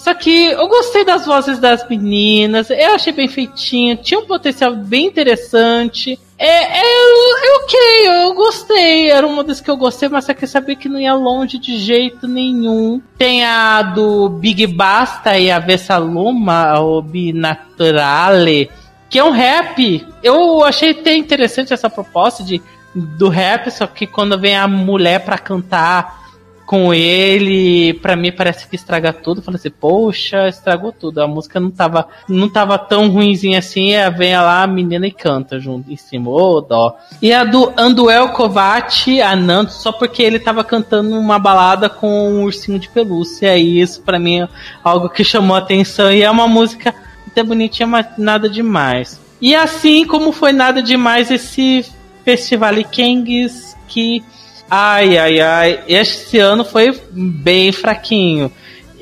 Só 0.00 0.14
que 0.14 0.46
eu 0.46 0.66
gostei 0.66 1.04
das 1.04 1.26
vozes 1.26 1.58
das 1.58 1.86
meninas, 1.86 2.70
eu 2.70 2.94
achei 2.94 3.12
bem 3.12 3.28
feitinho, 3.28 3.98
tinha 3.98 4.18
um 4.18 4.24
potencial 4.24 4.74
bem 4.74 5.04
interessante. 5.04 6.18
É, 6.38 6.46
é, 6.46 6.80
é, 6.80 7.56
ok, 7.56 7.78
eu 8.06 8.34
gostei. 8.34 9.10
Era 9.10 9.26
uma 9.26 9.44
das 9.44 9.60
que 9.60 9.70
eu 9.70 9.76
gostei, 9.76 10.08
mas 10.08 10.24
só 10.24 10.32
que 10.32 10.46
sabia 10.46 10.74
que 10.74 10.88
não 10.88 10.98
ia 10.98 11.12
longe 11.12 11.58
de 11.58 11.76
jeito 11.76 12.26
nenhum. 12.26 13.02
Tem 13.18 13.44
a 13.44 13.82
do 13.82 14.30
Big 14.30 14.66
Basta 14.68 15.38
e 15.38 15.50
a 15.50 15.58
Vessaluma, 15.58 16.80
o 16.80 17.02
Binaturale, 17.02 18.70
que 19.10 19.18
é 19.18 19.24
um 19.24 19.32
rap. 19.32 20.06
Eu 20.22 20.64
achei 20.64 20.92
até 20.92 21.14
interessante 21.14 21.74
essa 21.74 21.90
proposta 21.90 22.42
de, 22.42 22.62
do 22.94 23.28
rap, 23.28 23.70
só 23.70 23.86
que 23.86 24.06
quando 24.06 24.40
vem 24.40 24.56
a 24.56 24.66
mulher 24.66 25.26
pra 25.26 25.36
cantar 25.36 26.20
com 26.70 26.94
ele, 26.94 27.94
para 27.94 28.14
mim 28.14 28.30
parece 28.30 28.64
que 28.68 28.76
estraga 28.76 29.12
tudo. 29.12 29.42
Falei 29.42 29.58
assim, 29.58 29.70
poxa, 29.70 30.46
estragou 30.46 30.92
tudo. 30.92 31.20
A 31.20 31.26
música 31.26 31.58
não 31.58 31.68
tava, 31.68 32.06
não 32.28 32.48
tava 32.48 32.78
tão 32.78 33.10
ruimzinha 33.10 33.58
assim. 33.58 33.92
É, 33.92 34.08
vem 34.08 34.36
lá 34.36 34.62
a 34.62 34.68
menina 34.68 35.04
e 35.04 35.10
canta 35.10 35.58
junto 35.58 35.90
em 35.90 35.96
cima. 35.96 36.30
Ô, 36.30 36.58
oh, 36.58 36.60
dó. 36.60 36.96
E 37.20 37.32
a 37.32 37.42
do 37.42 37.72
Anduel 37.76 38.28
Kovac, 38.28 39.20
a 39.20 39.34
Nanto, 39.34 39.72
só 39.72 39.90
porque 39.90 40.22
ele 40.22 40.38
tava 40.38 40.62
cantando 40.62 41.18
uma 41.18 41.40
balada 41.40 41.90
com 41.90 42.06
um 42.06 42.44
ursinho 42.44 42.78
de 42.78 42.88
pelúcia. 42.88 43.58
E 43.58 43.80
isso 43.80 44.02
para 44.02 44.20
mim 44.20 44.42
é 44.42 44.48
algo 44.84 45.08
que 45.08 45.24
chamou 45.24 45.56
a 45.56 45.58
atenção. 45.58 46.12
E 46.12 46.22
é 46.22 46.30
uma 46.30 46.46
música 46.46 46.94
até 47.26 47.42
bonitinha, 47.42 47.88
mas 47.88 48.06
nada 48.16 48.48
demais. 48.48 49.20
E 49.40 49.56
assim 49.56 50.06
como 50.06 50.30
foi 50.30 50.52
nada 50.52 50.80
demais 50.80 51.32
esse 51.32 51.84
Festival 52.24 52.76
Kings 52.84 53.74
que 53.88 54.22
Ai, 54.70 55.18
ai, 55.18 55.40
ai. 55.40 55.80
Este 55.88 56.38
ano 56.38 56.64
foi 56.64 56.96
bem 57.10 57.72
fraquinho. 57.72 58.52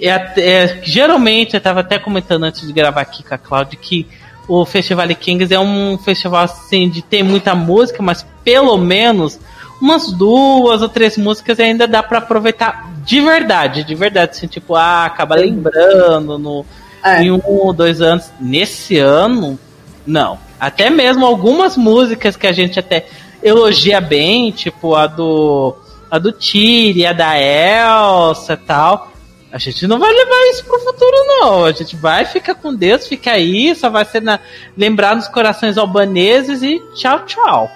É, 0.00 0.10
é, 0.10 0.80
geralmente, 0.82 1.54
eu 1.54 1.58
estava 1.58 1.80
até 1.80 1.98
comentando 1.98 2.44
antes 2.44 2.66
de 2.66 2.72
gravar 2.72 3.02
aqui 3.02 3.22
com 3.22 3.34
a 3.34 3.38
Cláudia 3.38 3.78
que 3.80 4.06
o 4.48 4.64
Festival 4.64 5.08
Kings 5.08 5.52
é 5.52 5.60
um 5.60 5.98
festival 5.98 6.44
assim 6.44 6.88
de 6.88 7.02
ter 7.02 7.22
muita 7.22 7.54
música, 7.54 8.02
mas 8.02 8.24
pelo 8.42 8.78
menos 8.78 9.38
umas 9.80 10.10
duas 10.10 10.80
ou 10.80 10.88
três 10.88 11.18
músicas 11.18 11.60
ainda 11.60 11.86
dá 11.86 12.02
para 12.02 12.18
aproveitar 12.18 12.90
de 13.04 13.20
verdade, 13.20 13.84
de 13.84 13.94
verdade, 13.94 14.32
assim, 14.32 14.46
tipo, 14.46 14.74
ah, 14.74 15.04
acaba 15.04 15.34
lembrando 15.34 16.38
no, 16.38 16.64
é. 17.04 17.22
em 17.22 17.30
um 17.30 17.40
ou 17.44 17.72
dois 17.72 18.00
anos. 18.00 18.30
Nesse 18.40 18.98
ano, 18.98 19.58
não. 20.06 20.38
Até 20.58 20.90
mesmo 20.90 21.24
algumas 21.24 21.76
músicas 21.76 22.36
que 22.36 22.46
a 22.46 22.52
gente 22.52 22.78
até 22.78 23.06
elogia 23.42 24.00
bem, 24.00 24.50
tipo 24.50 24.94
a 24.94 25.06
do 25.06 25.76
a 26.10 26.18
do 26.18 26.32
Tiri, 26.32 27.04
a 27.06 27.12
da 27.12 27.34
Elsa 27.38 28.54
e 28.54 28.56
tal. 28.56 29.12
A 29.50 29.58
gente 29.58 29.86
não 29.86 29.98
vai 29.98 30.12
levar 30.12 30.50
isso 30.50 30.64
pro 30.64 30.78
futuro, 30.80 31.16
não. 31.26 31.64
A 31.64 31.72
gente 31.72 31.96
vai 31.96 32.24
ficar 32.24 32.54
com 32.54 32.74
Deus, 32.74 33.06
fica 33.06 33.32
aí, 33.32 33.74
só 33.74 33.88
vai 33.88 34.04
ser 34.04 34.20
na, 34.20 34.38
lembrar 34.76 35.16
nos 35.16 35.26
corações 35.26 35.78
albaneses 35.78 36.62
e 36.62 36.78
tchau, 36.94 37.24
tchau. 37.24 37.70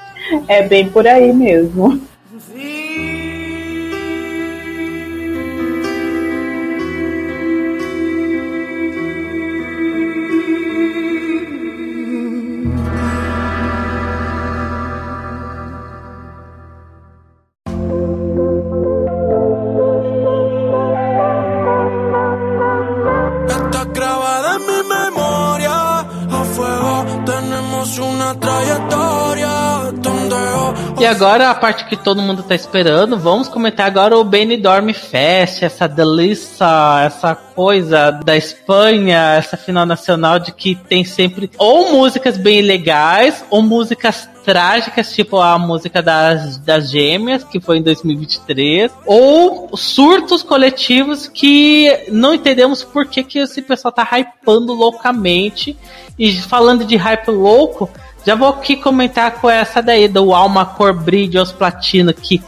É 0.49 0.63
bem 0.63 0.89
por 0.89 1.07
aí 1.07 1.33
mesmo. 1.33 2.01
E 31.03 31.05
agora 31.05 31.51
a 31.51 31.55
parte 31.57 31.85
que 31.87 31.97
todo 31.97 32.23
mundo 32.23 32.45
tá 32.45 32.55
esperando, 32.55 33.19
vamos 33.19 33.49
comentar 33.49 33.89
agora 33.89 34.17
o 34.17 34.23
Benidorm 34.23 34.93
Fest, 34.93 35.65
essa 35.65 35.89
delícia, 35.89 37.03
essa 37.05 37.35
coisa 37.35 38.13
da 38.13 38.37
Espanha, 38.37 39.35
essa 39.37 39.57
final 39.57 39.85
nacional 39.85 40.39
de 40.39 40.53
que 40.53 40.77
tem 40.77 41.05
sempre 41.05 41.51
ou 41.59 41.91
músicas 41.91 42.39
bem 42.39 42.63
legais 42.63 43.45
ou 43.51 43.63
músicas 43.63 44.31
trágicas, 44.45 45.13
tipo 45.13 45.39
a 45.39 45.59
música 45.59 46.01
das, 46.01 46.59
das 46.59 46.89
gêmeas, 46.89 47.43
que 47.43 47.59
foi 47.59 47.79
em 47.79 47.83
2023, 47.83 48.93
ou 49.05 49.77
surtos 49.77 50.45
coletivos 50.45 51.27
que 51.27 52.07
não 52.13 52.33
entendemos 52.33 52.85
por 52.85 53.07
que, 53.07 53.25
que 53.25 53.41
esse 53.41 53.61
pessoal 53.61 53.91
tá 53.91 54.09
hypando 54.17 54.73
loucamente. 54.73 55.77
E 56.19 56.33
falando 56.43 56.85
de 56.85 56.95
hype 56.95 57.31
louco, 57.31 57.91
já 58.25 58.35
vou 58.35 58.51
aqui 58.51 58.77
comentar 58.77 59.33
com 59.41 59.51
essa 59.51 59.83
daí, 59.83 60.07
do 60.09 60.33
Alma 60.33 60.65
Cor 60.65 60.95
Brilho 60.95 61.41
aos 61.41 61.53
Platina, 61.53 62.13
que. 62.13 62.43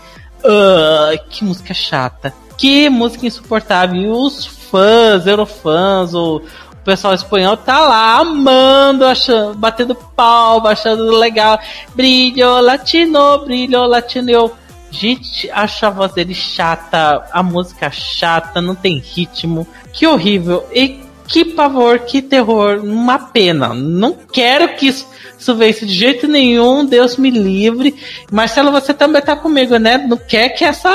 Uh, 0.45 1.19
que 1.31 1.45
música 1.45 1.73
chata. 1.75 2.33
Que 2.57 2.89
música 2.89 3.27
insuportável. 3.27 4.01
E 4.01 4.09
os 4.09 4.47
fãs, 4.47 5.27
eurofãs, 5.27 6.15
o, 6.15 6.37
o 6.37 6.85
pessoal 6.85 7.15
espanhol 7.15 7.57
tá 7.57 7.81
lá 7.81 8.19
amando, 8.19 9.05
achando, 9.05 9.55
batendo 9.55 9.95
palma, 9.95 10.71
achando 10.71 11.17
legal. 11.17 11.59
Brilho 11.95 12.61
latino, 12.61 13.39
brilho 13.45 13.87
latino. 13.87 14.31
Eu, 14.31 14.53
gente, 14.91 15.51
acho 15.51 15.87
a 15.87 15.91
voz 15.91 16.13
dele 16.13 16.35
chata, 16.35 17.25
a 17.33 17.43
música 17.43 17.91
chata, 17.91 18.61
não 18.61 18.75
tem 18.75 18.99
ritmo. 18.99 19.67
Que 19.93 20.07
horrível. 20.07 20.69
E 20.73 21.04
que 21.27 21.45
pavor, 21.45 22.01
que 22.01 22.21
terror, 22.23 22.81
uma 22.83 23.19
pena. 23.19 23.75
Não 23.75 24.17
quero 24.33 24.75
que 24.77 24.89
isso 24.89 25.07
isso 25.45 25.55
vence 25.55 25.85
de 25.85 25.93
jeito 25.93 26.27
nenhum, 26.27 26.87
Deus 26.87 27.19
me 27.19 27.29
livre. 27.29 27.95
Marcelo, 28.33 28.73
você 28.73 28.95
também 28.95 29.21
tá 29.21 29.37
comigo, 29.37 29.77
né? 29.77 29.99
Não 29.99 30.17
quer 30.17 30.49
que 30.49 30.65
essa 30.65 30.91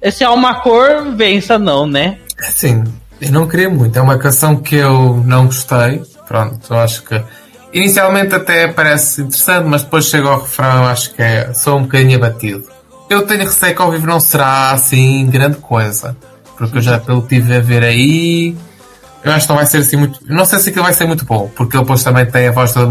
esse 0.00 0.24
alma 0.24 0.62
cor 0.62 1.14
vença, 1.14 1.58
não, 1.58 1.86
né? 1.86 2.18
Sim, 2.40 2.84
eu 3.20 3.30
não 3.30 3.46
queria 3.46 3.68
muito. 3.68 3.98
É 3.98 4.00
uma 4.00 4.16
canção 4.16 4.56
que 4.56 4.76
eu 4.76 5.22
não 5.26 5.44
gostei. 5.44 6.02
Pronto, 6.26 6.74
acho 6.74 7.02
que. 7.04 7.22
Inicialmente 7.72 8.34
até 8.34 8.68
parece 8.68 9.22
interessante, 9.22 9.66
mas 9.66 9.82
depois 9.82 10.06
chega 10.06 10.28
ao 10.28 10.40
refrão, 10.40 10.86
acho 10.86 11.14
que 11.14 11.22
é 11.22 11.52
só 11.52 11.76
um 11.76 11.82
bocadinho 11.82 12.16
abatido. 12.16 12.64
Eu 13.10 13.26
tenho 13.26 13.40
receio 13.40 13.74
que 13.74 13.82
ao 13.82 13.90
vivo 13.90 14.06
não 14.06 14.20
será 14.20 14.70
assim 14.70 15.26
grande 15.26 15.58
coisa. 15.58 16.16
Porque 16.56 16.78
eu 16.78 16.82
já 16.82 16.98
pelo 16.98 17.20
tive 17.22 17.54
a 17.54 17.60
ver 17.60 17.84
aí. 17.84 18.56
Eu 19.24 19.32
acho 19.32 19.46
que 19.46 19.50
não 19.50 19.56
vai 19.56 19.66
ser 19.66 19.78
assim 19.78 19.96
muito. 19.96 20.20
Não 20.26 20.44
sei 20.44 20.58
se 20.58 20.70
aquilo 20.70 20.84
vai 20.84 20.92
ser 20.92 21.06
muito 21.06 21.24
bom, 21.24 21.50
porque 21.54 21.76
ele 21.76 21.84
depois 21.84 22.02
também 22.02 22.26
tem 22.26 22.48
a 22.48 22.52
voz 22.52 22.72
da 22.72 22.86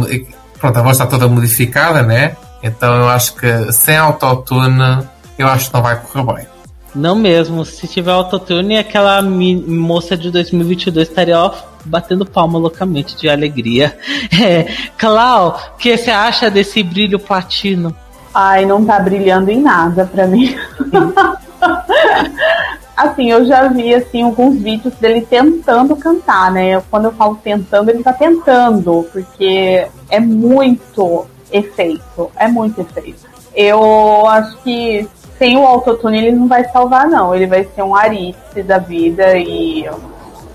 pronto, 0.60 0.78
a 0.78 0.82
voz 0.82 0.98
está 0.98 1.08
toda 1.08 1.28
modificada, 1.28 2.04
né? 2.04 2.36
Então 2.64 2.96
eu 2.96 3.10
acho 3.10 3.36
que 3.36 3.72
sem 3.74 3.98
autotune, 3.98 5.00
eu 5.38 5.48
acho 5.48 5.68
que 5.68 5.74
não 5.74 5.82
vai 5.82 6.00
correr 6.00 6.34
bem. 6.34 6.48
Não 6.94 7.16
mesmo, 7.16 7.64
se 7.66 7.88
tiver 7.88 8.12
autotune, 8.12 8.78
aquela 8.78 9.22
moça 9.22 10.18
de 10.18 10.30
2022 10.30 11.08
estaria 11.08 11.40
ó, 11.40 11.54
batendo 11.86 12.26
palma 12.26 12.60
loucamente 12.60 13.16
de 13.16 13.30
alegria. 13.30 13.98
É, 14.42 14.68
Clau, 14.98 15.60
o 15.74 15.78
que 15.78 15.96
você 15.98 16.10
acha 16.10 16.50
desse 16.50 16.82
brilho 16.82 17.20
platino? 17.20 17.96
Ai, 18.34 18.66
não 18.66 18.86
tá 18.86 19.00
brilhando 19.00 19.52
em 19.52 19.62
nada 19.62 20.06
pra 20.06 20.26
mim. 20.26 20.56
assim, 23.04 23.32
eu 23.32 23.46
já 23.46 23.68
vi 23.68 23.94
assim 23.94 24.24
alguns 24.24 24.62
vídeos 24.62 24.94
dele 24.96 25.22
tentando 25.22 25.96
cantar, 25.96 26.52
né? 26.52 26.82
Quando 26.90 27.06
eu 27.06 27.12
falo 27.12 27.40
tentando, 27.44 27.90
ele 27.90 28.04
tá 28.04 28.14
tentando, 28.14 29.08
porque 29.12 29.88
é 30.10 30.20
muito 30.20 31.26
efeito, 31.52 32.32
é 32.36 32.48
muito 32.48 32.82
efeito. 32.82 33.20
Eu 33.54 34.26
acho 34.28 34.58
que 34.64 35.08
sem 35.38 35.58
o 35.58 35.66
autotune 35.66 36.18
ele 36.18 36.32
não 36.32 36.48
vai 36.48 36.64
salvar 36.70 37.08
não, 37.08 37.34
ele 37.34 37.48
vai 37.48 37.68
ser 37.76 37.82
um 37.82 37.96
Arice 37.96 38.64
da 38.64 38.78
vida 38.78 39.38
e 39.38 39.90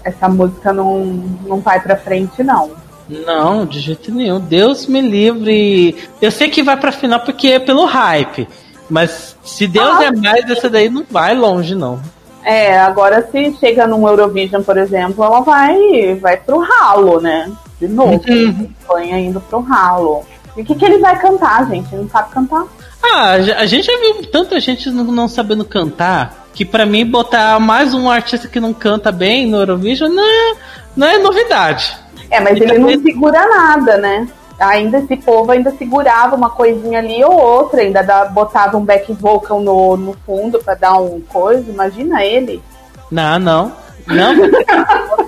essa 0.04 0.28
música 0.28 0.72
não, 0.72 1.04
não 1.46 1.60
vai 1.60 1.80
pra 1.80 1.96
frente 1.96 2.42
não. 2.42 2.70
Não, 3.08 3.64
de 3.64 3.80
jeito 3.80 4.12
nenhum. 4.12 4.40
Deus 4.40 4.86
me 4.86 5.00
livre. 5.00 5.96
Eu 6.20 6.30
sei 6.30 6.48
que 6.48 6.62
vai 6.62 6.76
pra 6.76 6.90
final 6.90 7.20
porque 7.20 7.48
é 7.48 7.58
pelo 7.58 7.84
hype. 7.84 8.48
Mas 8.88 9.36
se 9.44 9.66
Deus 9.66 9.98
ah, 9.98 10.04
é 10.04 10.10
mais, 10.12 10.48
essa 10.48 10.68
daí 10.68 10.88
não 10.88 11.04
vai 11.08 11.34
longe, 11.34 11.74
não. 11.74 12.00
É, 12.46 12.78
agora 12.78 13.28
se 13.32 13.56
chega 13.58 13.88
num 13.88 14.06
Eurovision, 14.06 14.62
por 14.62 14.78
exemplo, 14.78 15.24
ela 15.24 15.40
vai, 15.40 16.14
vai 16.14 16.36
pro 16.36 16.60
ralo, 16.60 17.20
né? 17.20 17.50
De 17.80 17.88
novo, 17.88 18.22
uhum. 18.28 18.70
Espanha 18.80 19.18
indo 19.18 19.40
pro 19.40 19.58
ralo. 19.58 20.24
E 20.56 20.62
o 20.62 20.64
que, 20.64 20.76
que 20.76 20.84
ele 20.84 20.98
vai 20.98 21.18
cantar, 21.18 21.68
gente? 21.68 21.92
Ele 21.92 22.02
não 22.02 22.08
sabe 22.08 22.30
cantar. 22.30 22.64
Ah, 23.02 23.32
a 23.32 23.66
gente 23.66 23.86
já 23.86 23.98
viu 23.98 24.30
tanta 24.30 24.60
gente 24.60 24.88
não, 24.90 25.02
não 25.02 25.26
sabendo 25.26 25.64
cantar 25.64 26.46
que 26.54 26.64
para 26.64 26.86
mim 26.86 27.04
botar 27.04 27.58
mais 27.58 27.92
um 27.92 28.08
artista 28.08 28.46
que 28.46 28.60
não 28.60 28.72
canta 28.72 29.10
bem 29.10 29.48
no 29.48 29.56
Eurovision 29.58 30.12
não 30.12 30.24
é, 30.24 30.54
não 30.96 31.06
é 31.08 31.18
novidade. 31.18 31.98
É, 32.30 32.38
mas 32.38 32.60
ele 32.60 32.78
não 32.78 32.90
segura 33.02 33.44
nada, 33.48 33.98
né? 33.98 34.28
Ainda 34.58 34.98
esse 34.98 35.16
povo 35.16 35.52
ainda 35.52 35.70
segurava 35.76 36.34
uma 36.34 36.48
coisinha 36.48 36.98
ali 36.98 37.22
ou 37.22 37.38
outra, 37.38 37.82
ainda 37.82 38.02
botava 38.26 38.76
um 38.78 38.84
back 38.84 39.12
vocal 39.12 39.60
no, 39.60 39.96
no 39.96 40.16
fundo 40.24 40.58
para 40.58 40.74
dar 40.74 40.96
um 40.96 41.20
coisa. 41.20 41.70
Imagina 41.70 42.24
ele. 42.24 42.62
Não, 43.10 43.38
não. 43.38 43.72
Não, 44.06 44.32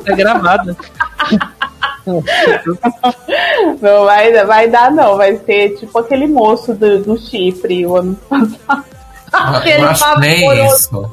é 0.07 0.15
gravado. 0.17 0.77
não 3.83 4.05
vai, 4.05 4.45
vai 4.45 4.69
dar, 4.69 4.91
não. 4.91 5.17
Vai 5.17 5.37
ser 5.39 5.77
tipo 5.77 5.99
aquele 5.99 6.27
moço 6.27 6.75
do, 6.75 7.03
do 7.03 7.19
Chipre 7.19 7.85
o 7.87 7.97
ano 7.97 8.15
passado. 8.15 8.85
Eu 9.67 9.89
acho 9.89 10.15
que 10.15 10.21
nem 10.21 10.67
isso. 10.67 11.11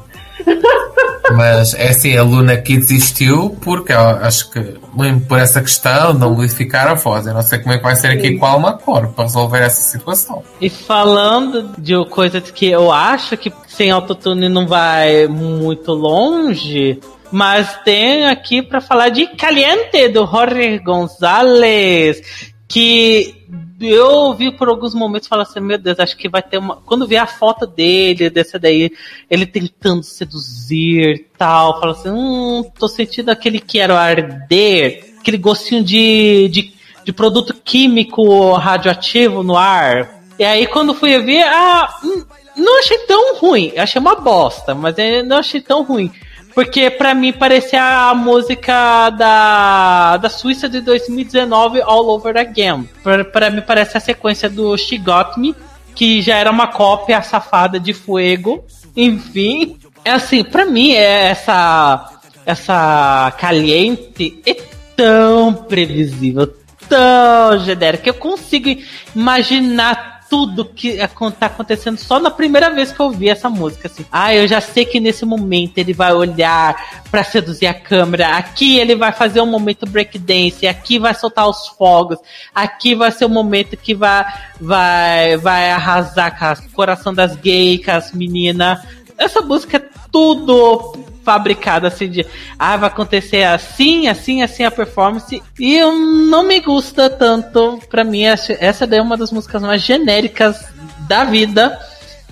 Mas 1.34 1.74
é 1.74 1.88
assim, 1.88 2.16
a 2.16 2.22
Luna 2.22 2.56
que 2.56 2.76
desistiu 2.76 3.56
porque 3.60 3.92
acho 3.92 4.50
que 4.50 4.74
mesmo 4.94 5.20
por 5.22 5.38
essa 5.38 5.60
questão 5.60 6.14
não 6.14 6.34
modificar 6.34 6.86
a 6.88 6.94
voz. 6.94 7.26
Eu 7.26 7.34
não 7.34 7.42
sei 7.42 7.58
como 7.58 7.74
é 7.74 7.78
que 7.78 7.82
vai 7.82 7.96
ser 7.96 8.08
aqui 8.08 8.28
Sim. 8.28 8.38
com 8.38 8.46
a 8.46 8.50
Alma 8.50 8.72
Cor 8.74 9.08
para 9.08 9.24
resolver 9.24 9.60
essa 9.60 9.80
situação. 9.80 10.42
E 10.60 10.70
falando 10.70 11.74
de 11.78 11.92
coisas 12.06 12.50
que 12.50 12.66
eu 12.66 12.92
acho 12.92 13.36
que 13.36 13.52
sem 13.66 13.90
autotune 13.90 14.48
não 14.48 14.66
vai 14.66 15.26
muito 15.26 15.92
longe, 15.92 17.00
mas 17.30 17.76
tem 17.84 18.26
aqui 18.26 18.62
para 18.62 18.80
falar 18.80 19.08
de 19.08 19.26
Caliente 19.26 20.08
do 20.08 20.26
Jorge 20.26 20.78
Gonzalez, 20.78 22.22
que 22.68 23.34
eu 23.80 24.32
vi 24.34 24.50
por 24.50 24.68
alguns 24.68 24.94
momentos 24.94 25.28
falar 25.28 25.42
assim, 25.42 25.60
meu 25.60 25.78
Deus, 25.78 25.98
acho 25.98 26.16
que 26.16 26.28
vai 26.28 26.42
ter 26.42 26.58
uma. 26.58 26.76
Quando 26.76 27.06
vi 27.06 27.16
a 27.16 27.26
foto 27.26 27.66
dele, 27.66 28.30
dessa 28.30 28.58
daí, 28.58 28.90
ele 29.30 29.44
tentando 29.44 30.02
seduzir 30.02 31.26
tal, 31.36 31.78
fala 31.78 31.92
assim, 31.92 32.10
hum, 32.10 32.64
tô 32.78 32.88
sentindo 32.88 33.30
aquele 33.30 33.60
quero 33.60 33.94
arder, 33.94 35.14
aquele 35.20 35.36
gostinho 35.36 35.84
de, 35.84 36.48
de, 36.48 36.74
de 37.04 37.12
produto 37.12 37.54
químico 37.54 38.52
radioativo 38.54 39.42
no 39.42 39.56
ar. 39.56 40.22
E 40.38 40.44
aí 40.44 40.66
quando 40.66 40.94
fui 40.94 41.18
ver, 41.18 41.44
ah, 41.44 41.98
hum, 42.02 42.24
não 42.56 42.78
achei 42.78 42.98
tão 43.00 43.36
ruim, 43.36 43.72
achei 43.76 44.00
uma 44.00 44.14
bosta, 44.14 44.74
mas 44.74 44.94
não 45.26 45.38
achei 45.38 45.60
tão 45.60 45.82
ruim. 45.82 46.10
Porque 46.56 46.88
para 46.88 47.14
mim 47.14 47.34
parecia 47.34 48.08
a 48.08 48.14
música 48.14 49.10
da, 49.10 50.16
da 50.16 50.30
Suíça 50.30 50.66
de 50.66 50.80
2019, 50.80 51.82
All 51.82 52.08
Over 52.08 52.34
Again. 52.38 52.88
Para 53.30 53.50
mim 53.50 53.60
parece 53.60 53.98
a 53.98 54.00
sequência 54.00 54.48
do 54.48 54.74
She 54.78 54.96
Got 54.96 55.36
Me, 55.36 55.54
que 55.94 56.22
já 56.22 56.38
era 56.38 56.50
uma 56.50 56.66
cópia 56.66 57.20
safada 57.20 57.78
de 57.78 57.92
Fuego. 57.92 58.64
Enfim, 58.96 59.76
é 60.02 60.12
assim, 60.12 60.42
para 60.42 60.64
mim 60.64 60.92
é 60.92 61.28
essa 61.28 62.10
essa 62.46 63.34
caliente 63.38 64.40
é 64.46 64.54
tão 64.96 65.52
previsível, 65.52 66.50
tão 66.88 67.58
genérica. 67.66 68.08
Eu 68.08 68.14
consigo 68.14 68.74
imaginar 69.14 70.15
tudo 70.28 70.64
que 70.64 70.96
tá 71.38 71.46
acontecendo 71.46 71.98
só 71.98 72.18
na 72.18 72.30
primeira 72.30 72.70
vez 72.70 72.92
que 72.92 73.00
eu 73.00 73.06
ouvi 73.06 73.28
essa 73.28 73.48
música, 73.48 73.88
assim. 73.88 74.04
Ah, 74.10 74.34
eu 74.34 74.46
já 74.46 74.60
sei 74.60 74.84
que 74.84 75.00
nesse 75.00 75.24
momento 75.24 75.78
ele 75.78 75.92
vai 75.92 76.12
olhar 76.12 77.02
para 77.10 77.24
seduzir 77.24 77.66
a 77.66 77.74
câmera. 77.74 78.36
Aqui 78.36 78.78
ele 78.78 78.94
vai 78.94 79.12
fazer 79.12 79.40
um 79.40 79.46
momento 79.46 79.86
breakdance. 79.86 80.66
Aqui 80.66 80.98
vai 80.98 81.14
soltar 81.14 81.48
os 81.48 81.68
fogos. 81.68 82.18
Aqui 82.54 82.94
vai 82.94 83.10
ser 83.12 83.24
o 83.24 83.28
momento 83.28 83.76
que 83.76 83.94
vai, 83.94 84.24
vai, 84.60 85.36
vai 85.36 85.70
arrasar 85.70 86.38
com 86.38 86.66
o 86.66 86.70
coração 86.72 87.14
das 87.14 87.36
gays, 87.36 87.84
com 87.84 87.92
as 87.92 88.12
meninas. 88.12 88.80
Essa 89.18 89.40
música 89.40 89.78
é 89.78 89.82
tudo 90.10 90.94
fabricado 91.26 91.88
assim 91.88 92.08
de 92.08 92.24
ah, 92.56 92.76
vai 92.76 92.88
acontecer 92.88 93.42
assim, 93.42 94.06
assim, 94.06 94.42
assim 94.42 94.62
a 94.62 94.70
performance. 94.70 95.42
E 95.58 95.80
não 95.80 96.44
me 96.44 96.60
gusta 96.60 97.10
tanto. 97.10 97.80
Pra 97.90 98.04
mim, 98.04 98.24
essa 98.24 98.86
daí 98.86 99.00
é 99.00 99.02
uma 99.02 99.16
das 99.16 99.32
músicas 99.32 99.62
mais 99.62 99.82
genéricas 99.82 100.64
da 101.08 101.24
vida. 101.24 101.78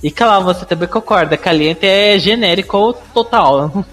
E 0.03 0.11
claro, 0.11 0.45
você 0.45 0.65
também 0.65 0.87
concorda, 0.87 1.37
Caliente 1.37 1.87
é 1.87 2.19
genérico 2.19 2.95
total. 3.13 3.85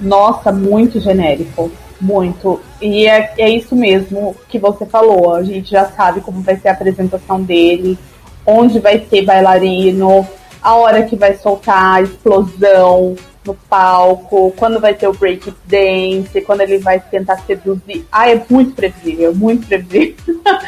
Nossa, 0.00 0.52
muito 0.52 1.00
genérico. 1.00 1.70
Muito. 2.00 2.60
E 2.80 3.08
é, 3.08 3.34
é 3.36 3.50
isso 3.50 3.74
mesmo 3.74 4.36
que 4.48 4.58
você 4.58 4.86
falou. 4.86 5.34
A 5.34 5.42
gente 5.42 5.70
já 5.70 5.86
sabe 5.86 6.20
como 6.20 6.40
vai 6.42 6.56
ser 6.56 6.68
a 6.68 6.72
apresentação 6.72 7.42
dele, 7.42 7.98
onde 8.46 8.78
vai 8.78 9.04
ser 9.10 9.22
bailarino, 9.22 10.26
a 10.62 10.74
hora 10.74 11.04
que 11.04 11.16
vai 11.16 11.36
soltar 11.36 11.94
a 11.96 12.02
explosão, 12.02 13.16
no 13.48 13.54
palco, 13.54 14.52
quando 14.56 14.78
vai 14.78 14.94
ter 14.94 15.08
o 15.08 15.12
break 15.12 15.52
dance, 15.64 16.40
quando 16.42 16.60
ele 16.60 16.78
vai 16.78 17.00
tentar 17.00 17.38
seduzir. 17.38 18.06
Ah, 18.12 18.30
é 18.30 18.40
muito 18.48 18.74
previsível, 18.74 19.34
muito 19.34 19.66
previsível. 19.66 20.14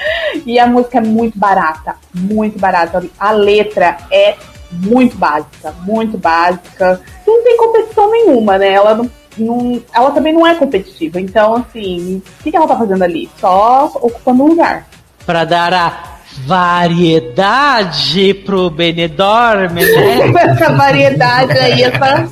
e 0.47 0.59
a 0.59 0.67
música 0.67 0.99
é 0.99 1.03
muito 1.03 1.39
barata, 1.39 1.95
muito 2.15 2.59
barata. 2.59 3.05
A 3.19 3.31
letra 3.31 3.99
é 4.11 4.37
muito 4.73 5.17
básica, 5.17 5.73
muito 5.83 6.17
básica. 6.17 7.01
Não 7.27 7.45
tem 7.45 7.57
competição 7.57 8.11
nenhuma, 8.11 8.57
né? 8.57 8.73
Ela 8.73 8.95
não, 8.95 9.11
não 9.37 9.83
ela 9.95 10.11
também 10.13 10.33
não 10.33 10.47
é 10.47 10.55
competitiva. 10.55 11.21
Então, 11.21 11.57
assim, 11.57 12.23
o 12.41 12.43
que, 12.43 12.51
que 12.51 12.57
ela 12.57 12.67
tá 12.67 12.77
fazendo 12.77 13.03
ali? 13.03 13.29
Só 13.39 13.93
ocupando 13.97 14.45
um 14.45 14.49
lugar. 14.49 14.87
Pra 15.27 15.45
dar 15.45 15.75
a 15.75 16.20
variedade 16.47 18.35
pro 18.35 18.71
Benedorm, 18.71 19.73
né? 19.75 19.83
essa 20.53 20.73
variedade 20.73 21.59
aí, 21.59 21.83
essa 21.83 22.29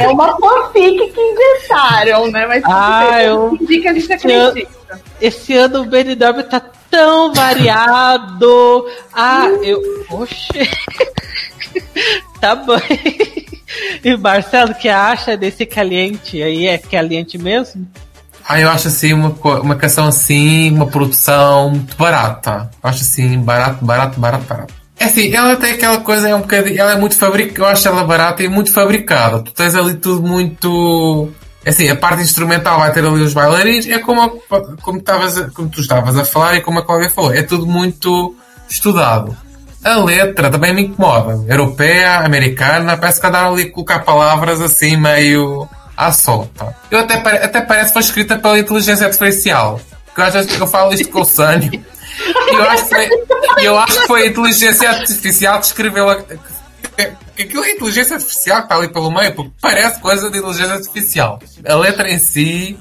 é 0.00 0.08
uma 0.08 0.36
fanfic 0.38 1.12
que 1.12 1.20
inventaram, 1.20 2.30
né? 2.30 2.46
Mas 2.46 2.62
ah, 2.66 3.22
eu... 3.22 3.56
indica 3.60 3.90
a 3.90 3.94
gente 3.94 4.12
acredita. 4.12 4.68
Esse 5.20 5.54
ano 5.54 5.82
o 5.82 5.84
BNW 5.86 6.42
tá 6.48 6.60
tão 6.90 7.32
variado. 7.32 8.86
Ah, 9.12 9.46
eu. 9.62 9.80
Oxe. 10.10 10.70
tá 12.40 12.54
bom. 12.54 12.76
E 14.02 14.16
Marcelo, 14.16 14.70
o 14.70 14.74
que 14.74 14.88
acha 14.88 15.36
desse 15.36 15.66
caliente 15.66 16.42
aí? 16.42 16.66
É 16.66 16.78
caliente 16.78 17.36
mesmo? 17.36 17.86
Ah, 18.48 18.60
eu 18.60 18.70
acho 18.70 18.86
assim 18.86 19.12
uma, 19.12 19.34
uma 19.60 19.74
canção 19.74 20.06
assim, 20.06 20.70
uma 20.70 20.86
produção 20.86 21.70
muito 21.70 21.96
barata. 21.96 22.70
Eu 22.82 22.90
acho 22.90 23.02
assim, 23.02 23.38
barato, 23.40 23.84
barato, 23.84 24.20
barato, 24.20 24.44
barato. 24.44 24.74
É 24.98 25.06
assim, 25.06 25.34
ela 25.34 25.56
tem 25.56 25.72
aquela 25.72 26.00
coisa, 26.00 26.28
é 26.28 26.34
um 26.34 26.40
bocadinho, 26.40 26.80
ela 26.80 26.92
é 26.92 26.96
muito 26.96 27.18
fabricada, 27.18 27.60
eu 27.60 27.66
acho 27.66 27.86
ela 27.86 28.04
barata 28.04 28.42
e 28.42 28.48
muito 28.48 28.72
fabricada. 28.72 29.42
Tu 29.42 29.52
tens 29.52 29.74
ali 29.74 29.94
tudo 29.94 30.26
muito. 30.26 31.28
É 31.64 31.70
assim, 31.70 31.88
a 31.88 31.96
parte 31.96 32.22
instrumental 32.22 32.78
vai 32.78 32.92
ter 32.92 33.04
ali 33.04 33.20
os 33.20 33.34
bailarinos, 33.34 33.88
é 33.88 33.98
como, 33.98 34.40
como, 34.80 35.02
tavas, 35.02 35.38
como 35.52 35.68
tu 35.68 35.80
estavas 35.80 36.16
a 36.16 36.24
falar 36.24 36.56
e 36.56 36.60
como 36.60 36.78
a 36.78 36.86
Cláudia 36.86 37.10
falou, 37.10 37.34
é 37.34 37.42
tudo 37.42 37.66
muito 37.66 38.36
estudado. 38.70 39.36
A 39.84 39.96
letra 39.96 40.50
também 40.50 40.72
me 40.72 40.82
incomoda. 40.82 41.44
Europeia, 41.52 42.20
americana, 42.20 42.96
parece 42.96 43.20
que 43.20 43.26
andaram 43.26 43.52
ali 43.52 43.64
a 43.64 43.72
colocar 43.72 44.00
palavras 44.00 44.60
assim 44.60 44.96
meio 44.96 45.68
à 45.96 46.12
solta. 46.12 46.76
Eu 46.90 47.00
até, 47.00 47.14
até 47.14 47.60
parece 47.60 47.88
que 47.88 47.92
foi 47.94 48.02
escrita 48.02 48.38
pela 48.38 48.58
inteligência 48.58 49.06
artificial. 49.06 49.80
Eu, 50.16 50.24
acho, 50.24 50.38
eu 50.38 50.66
falo 50.66 50.92
isto 50.92 51.08
com 51.08 51.20
o 51.20 51.24
Sânio. 51.24 51.84
Eu 52.48 52.62
acho, 52.62 52.84
que 52.84 52.88
foi, 52.88 53.08
eu 53.62 53.78
acho 53.78 54.00
que 54.00 54.06
foi 54.06 54.22
a 54.22 54.26
inteligência 54.26 54.88
artificial 54.88 55.60
que 55.60 55.66
escreveu 55.66 56.08
a, 56.08 56.18
aquilo 57.42 57.64
é 57.64 57.72
inteligência 57.72 58.16
artificial 58.16 58.58
que 58.58 58.62
está 58.64 58.76
ali 58.76 58.88
pelo 58.88 59.10
meio, 59.10 59.34
porque 59.34 59.52
parece 59.60 60.00
coisa 60.00 60.30
de 60.30 60.38
inteligência 60.38 60.74
artificial. 60.74 61.38
A 61.66 61.74
letra 61.74 62.10
em 62.10 62.18
si, 62.18 62.78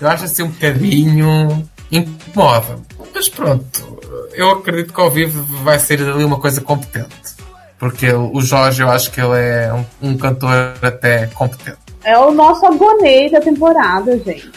eu 0.00 0.08
acho 0.08 0.24
assim 0.24 0.42
um 0.42 0.48
bocadinho 0.48 1.68
incomoda. 1.90 2.78
Mas 3.14 3.28
pronto, 3.28 4.00
eu 4.32 4.50
acredito 4.50 4.92
que 4.92 5.00
ao 5.00 5.10
vivo 5.10 5.42
vai 5.62 5.78
ser 5.78 6.00
ali 6.00 6.24
uma 6.24 6.38
coisa 6.38 6.60
competente. 6.60 7.36
Porque 7.78 8.12
o 8.12 8.40
Jorge, 8.40 8.82
eu 8.82 8.90
acho 8.90 9.10
que 9.10 9.20
ele 9.20 9.38
é 9.38 9.72
um 10.02 10.16
cantor 10.16 10.74
até 10.82 11.26
competente. 11.28 11.78
É 12.08 12.16
o 12.16 12.30
nosso 12.30 12.64
abonei 12.64 13.30
da 13.30 13.38
temporada, 13.38 14.18
gente. 14.24 14.50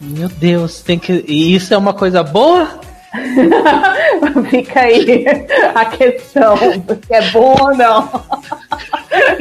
Meu 0.00 0.28
Deus, 0.28 0.80
tem 0.82 0.98
que. 0.98 1.24
E 1.28 1.54
isso 1.54 1.72
é 1.72 1.78
uma 1.78 1.94
coisa 1.94 2.24
boa? 2.24 2.80
Fica 4.50 4.80
aí 4.80 5.24
a 5.72 5.84
questão 5.84 6.56
se 6.56 7.14
é 7.14 7.30
bom 7.30 7.54
ou 7.60 7.76
não. 7.76 8.10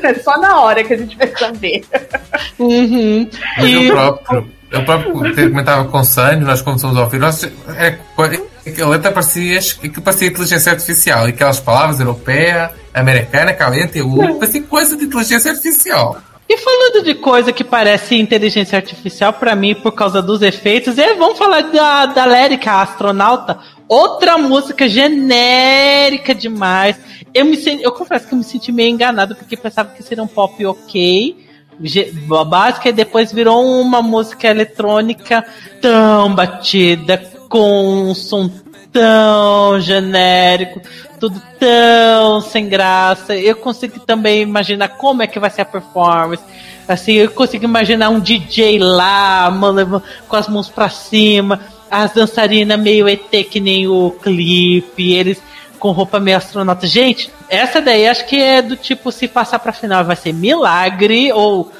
É 0.04 0.14
só 0.14 0.38
na 0.40 0.62
hora 0.62 0.84
que 0.84 0.94
a 0.94 0.98
gente 0.98 1.18
vai 1.18 1.28
saber. 1.36 1.84
Uhum. 2.60 3.28
Mas 3.58 3.66
E- 3.66 3.86
eu 3.88 3.94
próprio, 3.96 4.52
eu 4.72 4.86
próprio 4.86 5.14
comentava 5.50 5.86
com 5.86 5.98
o 5.98 6.06
Sânio, 6.06 6.46
nós 6.46 6.62
começamos 6.62 6.96
a 6.98 7.02
ouvir, 7.02 7.18
nós, 7.18 7.44
é, 7.44 7.98
a 8.80 8.88
letra 8.88 9.12
parecia, 9.12 9.60
que 9.60 10.00
parecia 10.00 10.28
inteligência 10.28 10.72
artificial, 10.72 11.28
e 11.28 11.32
aquelas 11.32 11.60
palavras 11.60 12.00
europeia, 12.00 12.70
americana, 12.94 13.54
caliente, 13.54 14.02
u, 14.02 14.38
parecia 14.38 14.62
coisa 14.62 14.96
de 14.96 15.06
inteligência 15.06 15.52
artificial. 15.52 16.18
E 16.50 16.58
falando 16.58 17.04
de 17.04 17.14
coisa 17.16 17.52
que 17.52 17.64
parece 17.64 18.16
inteligência 18.16 18.78
artificial 18.78 19.34
pra 19.34 19.54
mim 19.54 19.76
por 19.76 19.92
causa 19.92 20.22
dos 20.22 20.42
efeitos, 20.42 20.98
e 20.98 21.14
vamos 21.16 21.38
falar 21.38 21.62
da, 21.64 22.06
da 22.06 22.26
Lérica, 22.26 22.72
a 22.72 22.82
astronauta. 22.84 23.60
Outra 23.88 24.38
música 24.38 24.88
genérica 24.88 26.34
demais. 26.34 26.98
Eu, 27.34 27.46
me, 27.46 27.58
eu 27.82 27.92
confesso 27.92 28.28
que 28.28 28.34
eu 28.34 28.38
me 28.38 28.44
senti 28.46 28.72
meio 28.72 28.90
enganado, 28.90 29.36
porque 29.36 29.58
pensava 29.58 29.94
que 29.94 30.02
seria 30.02 30.24
um 30.24 30.28
pop 30.28 30.66
ok, 30.66 31.46
básica, 32.48 32.90
e 32.90 32.94
depois 32.94 33.34
virou 33.34 33.66
uma 33.82 34.02
música 34.02 34.48
eletrônica 34.48 35.46
tão 35.82 36.34
batida, 36.34 37.18
com 37.50 38.10
um 38.10 38.16
som 38.16 38.50
tão 38.92 39.80
genérico, 39.80 40.82
tudo 41.20 41.42
tão 41.60 42.42
sem 42.42 42.68
graça. 42.68 43.36
Eu 43.36 43.56
consigo 43.56 44.00
também 44.00 44.42
imaginar 44.42 44.90
como 44.90 45.22
é 45.22 45.28
que 45.28 45.40
vai 45.40 45.50
ser 45.50 45.62
a 45.62 45.66
performance. 45.66 46.44
Assim, 46.88 47.14
eu 47.14 47.30
consigo 47.32 47.66
imaginar 47.66 48.10
um 48.10 48.20
DJ 48.20 48.80
lá, 48.80 49.52
mano, 49.52 50.02
com 50.28 50.36
as 50.36 50.48
mãos 50.48 50.70
pra 50.70 50.90
cima, 50.90 51.60
as 51.92 52.14
dançarinas 52.14 52.80
meio 52.80 53.08
ET 53.10 53.30
que 53.50 53.60
nem 53.60 53.88
o 53.88 54.12
clipe, 54.12 55.14
eles 55.14 55.42
com 55.80 55.92
roupa 55.92 56.20
meio 56.20 56.38
astronauta. 56.38 56.88
Gente, 56.88 57.32
essa 57.50 57.80
daí 57.82 58.08
acho 58.08 58.26
que 58.26 58.42
é 58.42 58.62
do 58.62 58.76
tipo, 58.76 59.12
se 59.12 59.28
passar 59.28 59.60
pra 59.60 59.72
final 59.72 60.04
vai 60.04 60.16
ser 60.16 60.34
milagre 60.34 61.32
ou, 61.32 61.72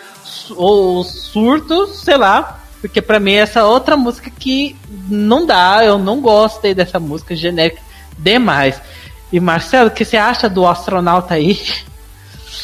ou 0.56 1.04
surto, 1.04 1.88
sei 1.88 2.18
lá. 2.18 2.57
Porque 2.82 3.02
pra 3.02 3.20
mim 3.20 3.34
essa 3.34 3.66
outra 3.66 3.98
música 3.98 4.30
que 4.30 4.76
não 5.10 5.46
dá, 5.46 5.84
eu 5.84 5.98
não 5.98 6.22
gostei 6.22 6.74
dessa 6.74 7.00
música 7.00 7.36
genérica 7.36 7.82
demais. 8.18 8.80
E 9.32 9.40
Marcelo, 9.40 9.90
o 9.90 9.92
que 9.92 10.06
você 10.06 10.18
acha 10.18 10.50
do 10.50 10.66
astronauta 10.66 11.34
aí? 11.34 11.60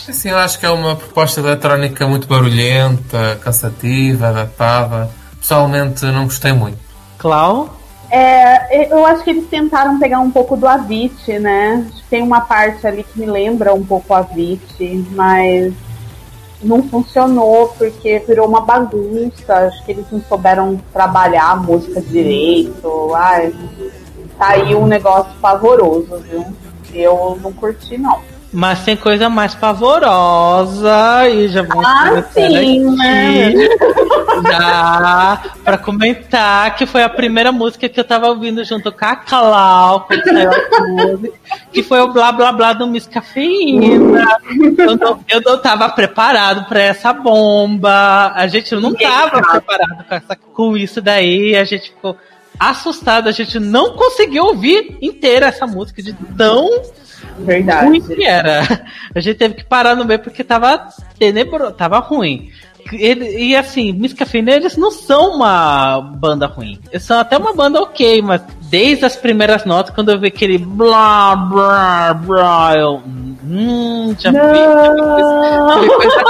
Assim, 0.08 0.30
eu 0.30 0.38
acho 0.38 0.60
que 0.60 0.66
é 0.66 0.70
uma 0.70 0.96
proposta 0.96 1.40
eletrónica 1.40 2.08
muito 2.08 2.28
barulhenta, 2.28 3.40
cansativa, 3.42 4.32
datada. 4.32 5.10
Pessoalmente, 5.40 6.06
não 6.06 6.26
gostei 6.26 6.54
muito. 6.54 6.78
Clau? 7.18 7.80
É, 8.12 8.94
eu 8.94 9.06
acho 9.06 9.24
que 9.24 9.32
eles 9.32 9.48
tentaram 9.48 9.98
pegar 10.00 10.20
um 10.20 10.30
pouco 10.30 10.56
do 10.56 10.68
Avicii, 10.68 11.40
né? 11.40 11.86
Acho 11.88 12.04
que 12.04 12.10
tem 12.10 12.22
uma 12.22 12.42
parte 12.42 12.86
ali 12.86 13.04
que 13.04 13.20
me 13.20 13.26
lembra 13.26 13.74
um 13.74 13.84
pouco 13.84 14.14
o 14.14 14.16
Avicii, 14.16 15.08
mas 15.12 15.74
não 16.64 16.84
funcionou 16.84 17.70
porque 17.78 18.20
virou 18.20 18.48
uma 18.48 18.62
bagunça. 18.62 19.54
Acho 19.54 19.86
que 19.86 19.92
eles 19.92 20.06
não 20.12 20.22
souberam 20.22 20.80
trabalhar 20.92 21.52
a 21.52 21.56
música 21.56 22.02
direito. 22.02 23.14
Ai, 23.16 23.54
saiu 24.38 24.82
um 24.82 24.88
negócio 24.88 25.32
pavoroso, 25.40 26.18
viu? 26.20 26.46
Eu 26.94 27.40
não 27.42 27.52
curti, 27.54 27.98
não. 27.98 28.20
Mas 28.54 28.84
tem 28.84 28.96
coisa 28.96 29.30
mais 29.30 29.56
pavorosa 29.56 31.28
e 31.28 31.48
já 31.48 31.64
vamos 31.64 31.86
Ah, 31.86 32.10
começar 32.10 32.32
sim, 32.32 32.96
né? 32.96 33.52
Já 34.50 35.42
pra 35.64 35.78
comentar 35.78 36.76
que 36.76 36.86
foi 36.86 37.02
a 37.02 37.10
primeira 37.10 37.52
música 37.52 37.90
que 37.90 38.00
eu 38.00 38.04
tava 38.04 38.28
ouvindo 38.28 38.64
junto 38.64 38.92
com 38.92 39.06
a 39.06 39.16
Clau, 39.16 40.02
quando 40.02 40.24
saiu 40.24 40.52
a 40.52 40.88
música, 40.88 41.34
que 41.72 41.82
foi 41.82 42.00
o 42.02 42.14
blá 42.14 42.32
blá 42.32 42.52
blá 42.52 42.74
do 42.74 42.86
Miss 42.86 43.08
Cafeína. 43.08 44.38
Eu 44.78 44.98
não, 44.98 45.20
eu 45.28 45.42
não 45.42 45.58
tava 45.60 45.90
preparado 45.90 46.66
pra 46.70 46.80
essa 46.82 47.12
bomba. 47.12 48.34
A 48.36 48.46
gente 48.48 48.76
não 48.76 48.94
tava 48.94 49.42
preparado 49.42 50.04
com, 50.08 50.16
essa, 50.16 50.36
com 50.36 50.78
isso 50.78 51.02
daí. 51.02 51.56
A 51.56 51.64
gente 51.64 51.90
ficou 51.90 52.16
assustado. 52.60 53.28
A 53.28 53.32
gente 53.32 53.60
não 53.60 53.94
conseguiu 53.94 54.44
ouvir 54.46 54.96
inteira 55.02 55.48
essa 55.48 55.66
música 55.66 56.04
de 56.04 56.14
tão 56.38 56.70
Verdade. 57.40 57.88
ruim 57.88 58.02
que 58.02 58.26
era. 58.26 58.62
A 59.14 59.20
gente 59.20 59.38
teve 59.38 59.56
que 59.56 59.64
parar 59.64 59.96
no 59.96 60.06
meio 60.06 60.20
porque 60.20 60.44
tava 60.44 60.90
tenebroso, 61.18 61.74
tava 61.74 62.00
ruim. 62.00 62.52
Ele, 62.92 63.26
e 63.38 63.56
assim, 63.56 63.92
Miss 63.94 64.14
Cafeína, 64.14 64.52
eles 64.52 64.76
não 64.78 64.92
são 64.92 65.36
uma 65.36 66.00
banda 66.02 66.46
ruim. 66.48 66.80
Eles 66.92 67.04
são 67.04 67.20
até 67.20 67.38
uma 67.38 67.54
banda 67.54 67.82
ok, 67.82 68.22
mas 68.22 68.42
desde 68.70 69.06
as 69.06 69.16
primeiras 69.16 69.66
notas, 69.66 69.94
quando 69.96 70.12
eu 70.12 70.20
vi 70.20 70.28
aquele 70.28 70.58
blá, 70.58 71.36
blá, 71.36 72.14
blá, 72.14 72.74
eu. 72.78 73.02
Hum, 73.46 74.16
já 74.20 74.32
vi. 74.32 74.38
já 74.38 74.94
vi 74.94 75.00
coisa- 75.02 75.68
já 75.74 75.80
vi 75.82 75.88
coisa- 75.88 76.24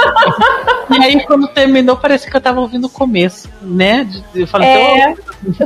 E 0.90 1.02
aí, 1.02 1.26
quando 1.26 1.48
terminou, 1.48 1.96
parece 1.96 2.30
que 2.30 2.36
eu 2.36 2.40
tava 2.40 2.60
ouvindo 2.60 2.86
o 2.86 2.90
começo, 2.90 3.48
né? 3.62 4.06
Eu 4.34 4.46
falei, 4.46 4.68
É, 4.68 5.14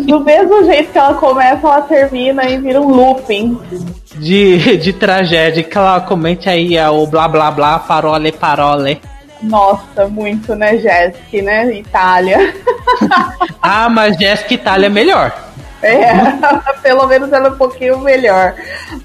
do 0.01 0.21
mesmo 0.21 0.65
jeito 0.65 0.93
que 0.93 0.99
ela 0.99 1.15
começa, 1.15 1.67
ela 1.67 1.81
termina 1.83 2.49
e 2.49 2.57
vira 2.59 2.81
um 2.81 2.89
looping. 2.89 3.59
de, 4.17 4.77
de 4.79 4.93
tragédia. 4.93 5.63
Que 5.63 5.77
ela 5.77 6.01
comente 6.01 6.49
aí 6.49 6.77
é, 6.77 6.89
o 6.89 7.07
blá 7.07 7.27
blá 7.29 7.51
blá, 7.51 7.79
parole, 7.79 8.31
parole. 8.33 9.01
Nossa, 9.43 10.07
muito, 10.09 10.55
né, 10.55 10.79
Jéssica, 10.79 11.43
né? 11.43 11.73
Itália. 11.75 12.55
Ah, 13.61 13.89
mas 13.89 14.17
Jéssica 14.17 14.55
Itália 14.55 14.87
é 14.87 14.89
melhor. 14.89 15.49
É, 15.83 16.13
pelo 16.83 17.07
menos 17.07 17.33
ela 17.33 17.49
é 17.49 17.51
um 17.51 17.57
pouquinho 17.57 17.99
melhor. 17.99 18.55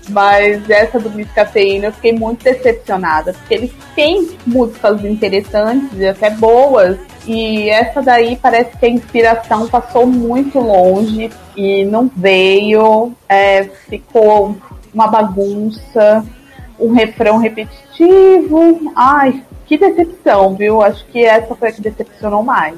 Mas 0.09 0.69
essa 0.69 0.99
do 0.99 1.09
Miss 1.09 1.29
Cafeína 1.31 1.87
eu 1.87 1.93
fiquei 1.93 2.13
muito 2.13 2.43
decepcionada, 2.43 3.33
porque 3.33 3.53
eles 3.53 3.71
têm 3.95 4.37
músicas 4.45 5.03
interessantes 5.03 5.99
e 5.99 6.07
até 6.07 6.29
boas. 6.29 6.97
E 7.25 7.69
essa 7.69 8.01
daí 8.01 8.37
parece 8.41 8.77
que 8.77 8.85
a 8.85 8.89
inspiração 8.89 9.67
passou 9.67 10.05
muito 10.05 10.59
longe 10.59 11.31
e 11.55 11.85
não 11.85 12.09
veio. 12.15 13.13
É, 13.29 13.63
ficou 13.89 14.57
uma 14.93 15.07
bagunça, 15.07 16.23
um 16.83 16.93
refrão 16.93 17.37
repetitivo. 17.37 18.91
Ai, 18.95 19.43
que 19.65 19.77
decepção, 19.77 20.55
viu? 20.55 20.81
Acho 20.81 21.05
que 21.05 21.23
essa 21.23 21.55
foi 21.55 21.69
a 21.69 21.71
que 21.71 21.81
decepcionou 21.81 22.43
mais. 22.43 22.75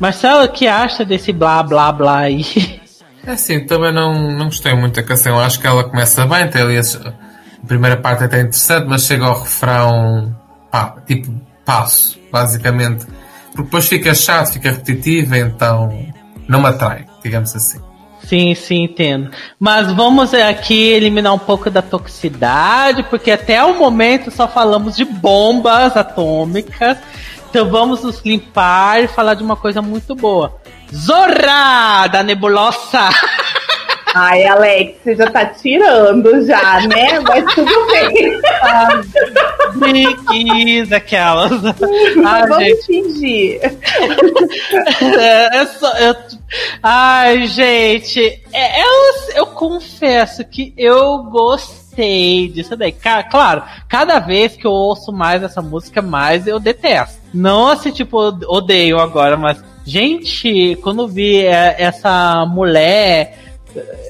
Marcelo, 0.00 0.44
o 0.44 0.48
que 0.48 0.66
acha 0.66 1.04
desse 1.04 1.32
blá 1.32 1.62
blá 1.62 1.92
blá 1.92 2.18
aí? 2.20 2.44
É 3.24 3.32
assim, 3.32 3.64
também 3.64 3.92
não, 3.92 4.32
não 4.32 4.46
gostei 4.46 4.74
muito 4.74 4.96
da 4.96 5.02
canção. 5.02 5.38
Acho 5.38 5.60
que 5.60 5.66
ela 5.66 5.84
começa 5.84 6.26
bem, 6.26 6.48
tem 6.48 6.62
ali 6.62 6.76
a 6.76 7.66
primeira 7.66 7.96
parte 7.96 8.24
é 8.24 8.26
até 8.26 8.40
interessante, 8.40 8.88
mas 8.88 9.04
chega 9.04 9.24
ao 9.24 9.40
refrão, 9.40 10.34
pá, 10.70 10.96
tipo, 11.06 11.32
passo, 11.64 12.18
basicamente. 12.32 13.06
Porque 13.52 13.62
depois 13.62 13.86
fica 13.86 14.12
chato, 14.14 14.54
fica 14.54 14.70
repetitiva, 14.70 15.38
então 15.38 15.88
não 16.48 16.60
me 16.60 16.66
atrai, 16.66 17.06
digamos 17.22 17.54
assim. 17.54 17.80
Sim, 18.24 18.54
sim, 18.54 18.84
entendo. 18.84 19.30
Mas 19.58 19.92
vamos 19.92 20.32
aqui 20.32 20.90
eliminar 20.90 21.34
um 21.34 21.38
pouco 21.38 21.68
da 21.68 21.82
toxicidade, 21.82 23.02
porque 23.04 23.30
até 23.30 23.62
o 23.64 23.78
momento 23.78 24.30
só 24.30 24.48
falamos 24.48 24.96
de 24.96 25.04
bombas 25.04 25.96
atômicas. 25.96 26.98
Então 27.50 27.68
vamos 27.68 28.02
nos 28.02 28.22
limpar 28.24 29.02
e 29.02 29.08
falar 29.08 29.34
de 29.34 29.42
uma 29.42 29.56
coisa 29.56 29.82
muito 29.82 30.14
boa. 30.14 30.56
Zorra 30.94 32.06
da 32.06 32.22
nebulosa! 32.22 33.08
Ai, 34.14 34.44
Alex, 34.46 34.98
você 35.02 35.14
já 35.16 35.30
tá 35.30 35.46
tirando 35.46 36.44
já, 36.46 36.80
né? 36.86 37.18
Mas 37.20 37.54
tudo 37.54 37.86
bem. 37.86 38.40
Preguiça 39.78 40.96
aquelas. 40.96 41.52
Ah, 42.24 42.46
Vamos 42.46 42.64
gente, 42.64 42.86
fingir. 42.86 43.60
é, 45.18 45.56
é 45.58 45.66
só- 45.66 45.96
eu- 45.98 46.14
ai, 46.82 47.46
gente, 47.46 48.20
é- 48.52 48.82
eu, 48.82 48.88
eu 49.36 49.46
confesso 49.46 50.44
que 50.44 50.74
eu 50.76 51.22
gostei 51.24 52.48
disso 52.48 52.76
daí. 52.76 52.92
Claro, 53.30 53.62
cada 53.88 54.18
vez 54.18 54.56
que 54.56 54.66
eu 54.66 54.70
ouço 54.72 55.12
mais 55.12 55.42
essa 55.42 55.62
música, 55.62 56.02
mais 56.02 56.46
eu 56.46 56.58
detesto. 56.60 57.20
Não 57.32 57.68
assim, 57.68 57.90
tipo, 57.90 58.18
odeio 58.46 58.98
agora, 58.98 59.36
mas, 59.36 59.62
gente, 59.86 60.76
quando 60.82 61.08
vi 61.08 61.44
é, 61.46 61.76
essa 61.78 62.44
mulher 62.46 63.38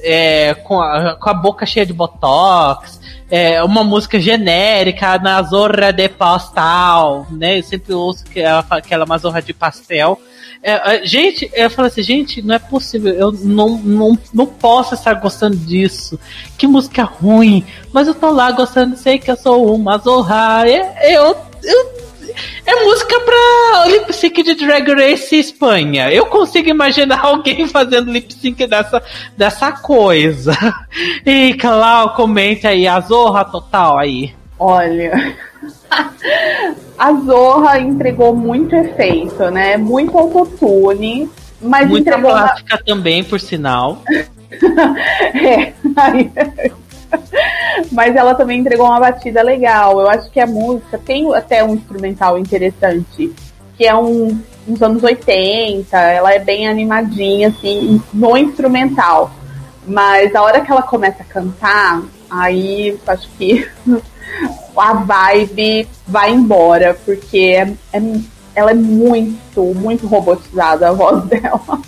é, 0.03 0.53
com, 0.63 0.81
a, 0.81 1.15
com 1.15 1.29
a 1.29 1.33
boca 1.33 1.65
cheia 1.65 1.85
de 1.85 1.93
botox, 1.93 2.99
é, 3.29 3.63
uma 3.63 3.83
música 3.83 4.19
genérica 4.19 5.17
na 5.17 5.41
Zorra 5.41 5.91
de 5.91 6.07
Pastel, 6.07 7.25
né? 7.31 7.59
Eu 7.59 7.63
sempre 7.63 7.93
ouço 7.93 8.23
que 8.25 8.39
ela, 8.39 8.61
fala 8.63 8.81
que 8.81 8.93
ela 8.93 9.03
é 9.03 9.05
uma 9.05 9.17
zorra 9.17 9.41
de 9.41 9.53
pastel. 9.53 10.19
É, 10.61 10.95
é, 10.95 11.05
gente, 11.05 11.51
eu 11.53 11.69
falo 11.69 11.87
assim, 11.87 12.01
gente, 12.01 12.41
não 12.41 12.55
é 12.55 12.59
possível, 12.59 13.13
eu 13.13 13.31
não, 13.31 13.77
não, 13.77 14.17
não 14.33 14.45
posso 14.45 14.93
estar 14.93 15.15
gostando 15.15 15.57
disso. 15.57 16.17
Que 16.57 16.65
música 16.65 17.03
ruim, 17.03 17.65
mas 17.91 18.07
eu 18.07 18.15
tô 18.15 18.29
lá 18.29 18.51
gostando, 18.51 18.95
sei 18.95 19.19
que 19.19 19.29
eu 19.29 19.35
sou 19.35 19.75
uma 19.75 19.97
zorra. 19.97 20.63
Eu, 20.67 21.35
eu, 21.61 22.02
é 22.65 22.83
música 22.83 23.19
pra 23.21 23.85
lip 23.87 24.13
sync 24.13 24.43
de 24.43 24.55
Drag 24.55 24.87
Race 24.93 25.35
Espanha. 25.35 26.09
Eu 26.11 26.25
consigo 26.27 26.69
imaginar 26.69 27.19
alguém 27.25 27.67
fazendo 27.67 28.11
lip 28.11 28.33
sync 28.33 28.65
dessa, 28.67 29.01
dessa 29.37 29.71
coisa. 29.71 30.53
E 31.25 31.53
Clau, 31.55 32.13
comenta 32.15 32.69
aí, 32.69 32.87
a 32.87 32.99
zorra 32.99 33.43
total 33.45 33.97
aí. 33.97 34.33
Olha. 34.59 35.35
A 36.97 37.11
Zorra 37.13 37.79
entregou 37.79 38.35
muito 38.35 38.75
efeito, 38.75 39.49
né? 39.51 39.77
Muito 39.77 40.17
autotune, 40.17 41.29
mas 41.61 41.87
Muita 41.89 42.11
entregou. 42.11 42.31
plástica 42.31 42.79
também, 42.85 43.23
por 43.23 43.39
sinal. 43.39 44.01
é, 45.33 45.73
aí- 45.95 46.31
mas 47.91 48.15
ela 48.15 48.35
também 48.35 48.59
entregou 48.59 48.85
uma 48.85 48.99
batida 48.99 49.41
legal. 49.41 49.99
Eu 49.99 50.09
acho 50.09 50.29
que 50.29 50.39
a 50.39 50.47
música 50.47 50.97
tem 50.97 51.33
até 51.33 51.63
um 51.63 51.75
instrumental 51.75 52.37
interessante, 52.37 53.33
que 53.77 53.85
é 53.85 53.95
um 53.95 54.39
uns 54.67 54.81
anos 54.81 55.03
80, 55.03 55.97
ela 55.97 56.33
é 56.33 56.39
bem 56.39 56.67
animadinha, 56.67 57.49
assim, 57.49 58.01
no 58.13 58.37
instrumental. 58.37 59.31
Mas 59.85 60.33
a 60.33 60.41
hora 60.41 60.61
que 60.61 60.71
ela 60.71 60.81
começa 60.81 61.21
a 61.21 61.25
cantar, 61.25 62.01
aí 62.29 62.97
acho 63.05 63.27
que 63.37 63.67
a 64.77 64.93
vibe 64.93 65.87
vai 66.07 66.31
embora, 66.31 66.97
porque 67.05 67.37
é, 67.37 67.73
é- 67.97 68.19
ela 68.55 68.71
é 68.71 68.75
muito, 68.75 69.63
muito 69.73 70.07
robotizada 70.07 70.89
a 70.89 70.93
voz 70.93 71.23
dela. 71.27 71.81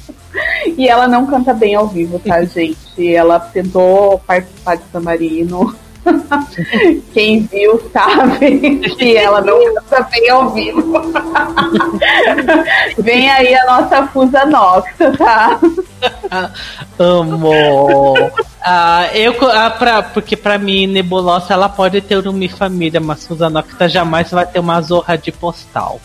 E 0.77 0.87
ela 0.87 1.07
não 1.07 1.25
canta 1.25 1.53
bem 1.53 1.75
ao 1.75 1.87
vivo, 1.87 2.19
tá, 2.19 2.43
gente? 2.45 3.13
Ela 3.13 3.39
tentou 3.39 4.19
participar 4.19 4.75
de 4.75 4.83
Samarino. 4.91 5.75
Quem 7.13 7.41
viu 7.47 7.81
sabe 7.91 8.77
que 8.95 9.17
ela 9.17 9.41
não 9.41 9.73
canta 9.73 10.07
bem 10.11 10.29
ao 10.29 10.51
vivo. 10.51 11.01
Vem 12.99 13.29
aí 13.29 13.55
a 13.55 13.65
nossa 13.65 14.07
Fusa 14.07 14.45
Nox, 14.45 14.91
tá? 15.17 15.59
Amo. 16.99 17.51
Ah, 18.63 19.09
eu, 19.13 19.35
ah, 19.51 19.69
pra, 19.69 20.03
porque 20.03 20.35
pra 20.35 20.57
mim, 20.57 20.87
Nebulosa 20.87 21.53
ela 21.53 21.69
pode 21.69 22.01
ter 22.01 22.27
uma 22.27 22.49
família, 22.49 22.99
mas 22.99 23.21
Susanocta 23.21 23.89
jamais 23.89 24.29
vai 24.31 24.45
ter 24.45 24.59
uma 24.59 24.81
zorra 24.81 25.17
de 25.17 25.31
postal. 25.31 25.99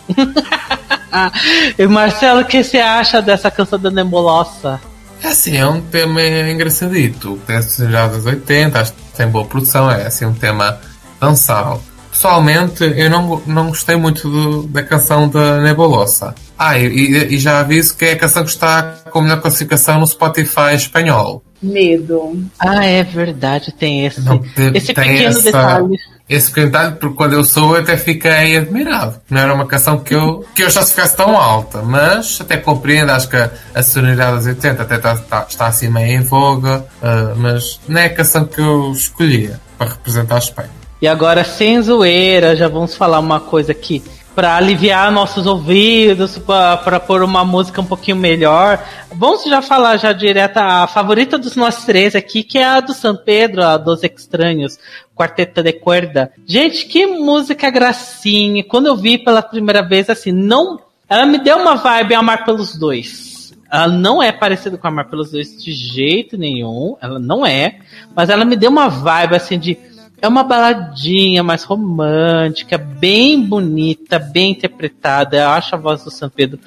e 1.78 1.86
Marcelo, 1.86 2.40
o 2.40 2.44
que 2.44 2.62
você 2.62 2.78
acha 2.78 3.20
dessa 3.22 3.50
canção 3.50 3.78
da 3.78 3.90
Nebulosa? 3.90 4.80
É 5.22 5.28
assim, 5.28 5.56
é 5.56 5.66
um 5.66 5.80
tema 5.80 6.22
engraçadito. 6.22 7.38
Tem 7.46 7.60
já 7.90 8.06
dos 8.06 8.24
80, 8.24 8.80
acho 8.80 8.92
que 8.92 9.02
tem 9.16 9.26
boa 9.28 9.44
produção, 9.44 9.90
é 9.90 10.06
assim 10.06 10.24
um 10.24 10.32
tema 10.34 10.80
dançável. 11.20 11.80
Pessoalmente, 12.10 12.82
eu 12.82 13.08
não, 13.08 13.40
não 13.46 13.68
gostei 13.68 13.94
muito 13.96 14.28
do- 14.28 14.62
da 14.64 14.82
canção 14.82 15.28
da 15.28 15.60
Nebulosa. 15.60 16.34
Ah, 16.58 16.76
e, 16.78 16.86
e- 16.86 17.38
já 17.38 17.60
aviso 17.60 17.96
que 17.96 18.04
é 18.04 18.12
a 18.12 18.18
canção 18.18 18.42
que 18.44 18.50
está 18.50 18.82
com 19.10 19.20
a 19.20 19.22
melhor 19.22 19.40
classificação 19.40 20.00
no 20.00 20.06
Spotify 20.06 20.74
espanhol. 20.74 21.42
Medo. 21.62 22.42
Ah, 22.58 22.84
é 22.84 23.02
verdade, 23.04 23.72
tem 23.72 24.06
esse, 24.06 24.20
Não, 24.22 24.42
esse 24.74 24.92
tem 24.92 24.94
pequeno 24.94 25.28
essa- 25.28 25.42
detalhe. 25.42 25.96
Esse 26.30 26.52
detalhe, 26.54 26.94
porque 26.94 27.16
quando 27.16 27.32
eu 27.32 27.42
sou, 27.42 27.74
eu 27.74 27.82
até 27.82 27.96
fiquei 27.96 28.56
admirado. 28.56 29.20
Não 29.28 29.40
era 29.40 29.52
uma 29.52 29.66
canção 29.66 29.98
que 29.98 30.14
eu, 30.14 30.44
que 30.54 30.62
eu 30.62 30.70
já 30.70 30.80
se 30.80 30.92
ficasse 30.92 31.16
tão 31.16 31.36
alta, 31.36 31.82
mas 31.82 32.38
até 32.40 32.56
compreendo, 32.56 33.10
acho 33.10 33.28
que 33.28 33.36
a, 33.36 33.50
a 33.74 33.82
sonoridade 33.82 34.36
dos 34.36 34.46
80 34.46 34.80
até 34.80 34.94
está, 34.94 35.14
está, 35.14 35.46
está 35.48 35.66
assim 35.66 35.88
meio 35.88 36.20
em 36.20 36.22
voga, 36.22 36.86
ah, 37.02 37.34
mas 37.36 37.80
não 37.88 38.00
é 38.00 38.04
a 38.04 38.14
canção 38.14 38.44
que 38.44 38.60
eu 38.60 38.92
escolhia 38.92 39.60
para 39.76 39.88
representar 39.88 40.36
a 40.36 40.38
Espanha. 40.38 40.70
E 41.02 41.08
agora, 41.08 41.42
sem 41.42 41.82
zoeira, 41.82 42.54
já 42.54 42.68
vamos 42.68 42.94
falar 42.94 43.18
uma 43.18 43.40
coisa 43.40 43.72
aqui. 43.72 44.00
Pra 44.40 44.56
aliviar 44.56 45.12
nossos 45.12 45.44
ouvidos, 45.44 46.38
pra 46.38 46.98
pôr 46.98 47.22
uma 47.22 47.44
música 47.44 47.82
um 47.82 47.84
pouquinho 47.84 48.16
melhor. 48.16 48.82
Vamos 49.12 49.44
já 49.44 49.60
falar 49.60 49.98
já 49.98 50.14
direto 50.14 50.56
a 50.56 50.86
favorita 50.86 51.36
dos 51.36 51.56
nós 51.56 51.84
três 51.84 52.14
aqui, 52.14 52.42
que 52.42 52.56
é 52.56 52.64
a 52.64 52.80
do 52.80 52.94
San 52.94 53.14
Pedro, 53.16 53.62
a 53.62 53.76
dos 53.76 54.02
Estranhos, 54.02 54.78
Quarteto 55.14 55.62
de 55.62 55.74
Cuerda. 55.74 56.32
Gente, 56.46 56.86
que 56.86 57.04
música 57.04 57.68
gracinha. 57.68 58.64
Quando 58.64 58.86
eu 58.86 58.96
vi 58.96 59.18
pela 59.18 59.42
primeira 59.42 59.86
vez, 59.86 60.08
assim, 60.08 60.32
não. 60.32 60.80
Ela 61.06 61.26
me 61.26 61.36
deu 61.36 61.58
uma 61.58 61.74
vibe 61.74 62.14
Amar 62.14 62.46
pelos 62.46 62.74
Dois. 62.74 63.52
Ela 63.70 63.88
não 63.88 64.22
é 64.22 64.32
parecida 64.32 64.78
com 64.78 64.88
Amar 64.88 65.10
pelos 65.10 65.30
Dois 65.30 65.62
de 65.62 65.70
jeito 65.70 66.38
nenhum. 66.38 66.96
Ela 67.02 67.18
não 67.18 67.44
é. 67.44 67.80
Mas 68.16 68.30
ela 68.30 68.46
me 68.46 68.56
deu 68.56 68.70
uma 68.70 68.88
vibe 68.88 69.36
assim 69.36 69.58
de. 69.58 69.78
É 70.22 70.28
uma 70.28 70.42
baladinha 70.42 71.42
mais 71.42 71.64
romântica, 71.64 72.76
bem 72.76 73.42
bonita, 73.42 74.18
bem 74.18 74.52
interpretada. 74.52 75.38
Eu 75.38 75.48
acho 75.48 75.74
a 75.74 75.78
voz 75.78 76.04
do 76.04 76.10
São 76.10 76.28
Pedro 76.28 76.58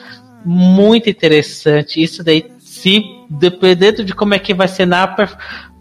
muito 0.43 1.10
interessante. 1.10 2.01
Isso 2.01 2.24
daí, 2.24 2.45
se 2.60 3.04
dependendo 3.30 4.04
de 4.04 4.14
como 4.14 4.34
é 4.34 4.39
que 4.39 4.54
vai 4.54 4.68
ser 4.68 4.86
na, 4.86 5.16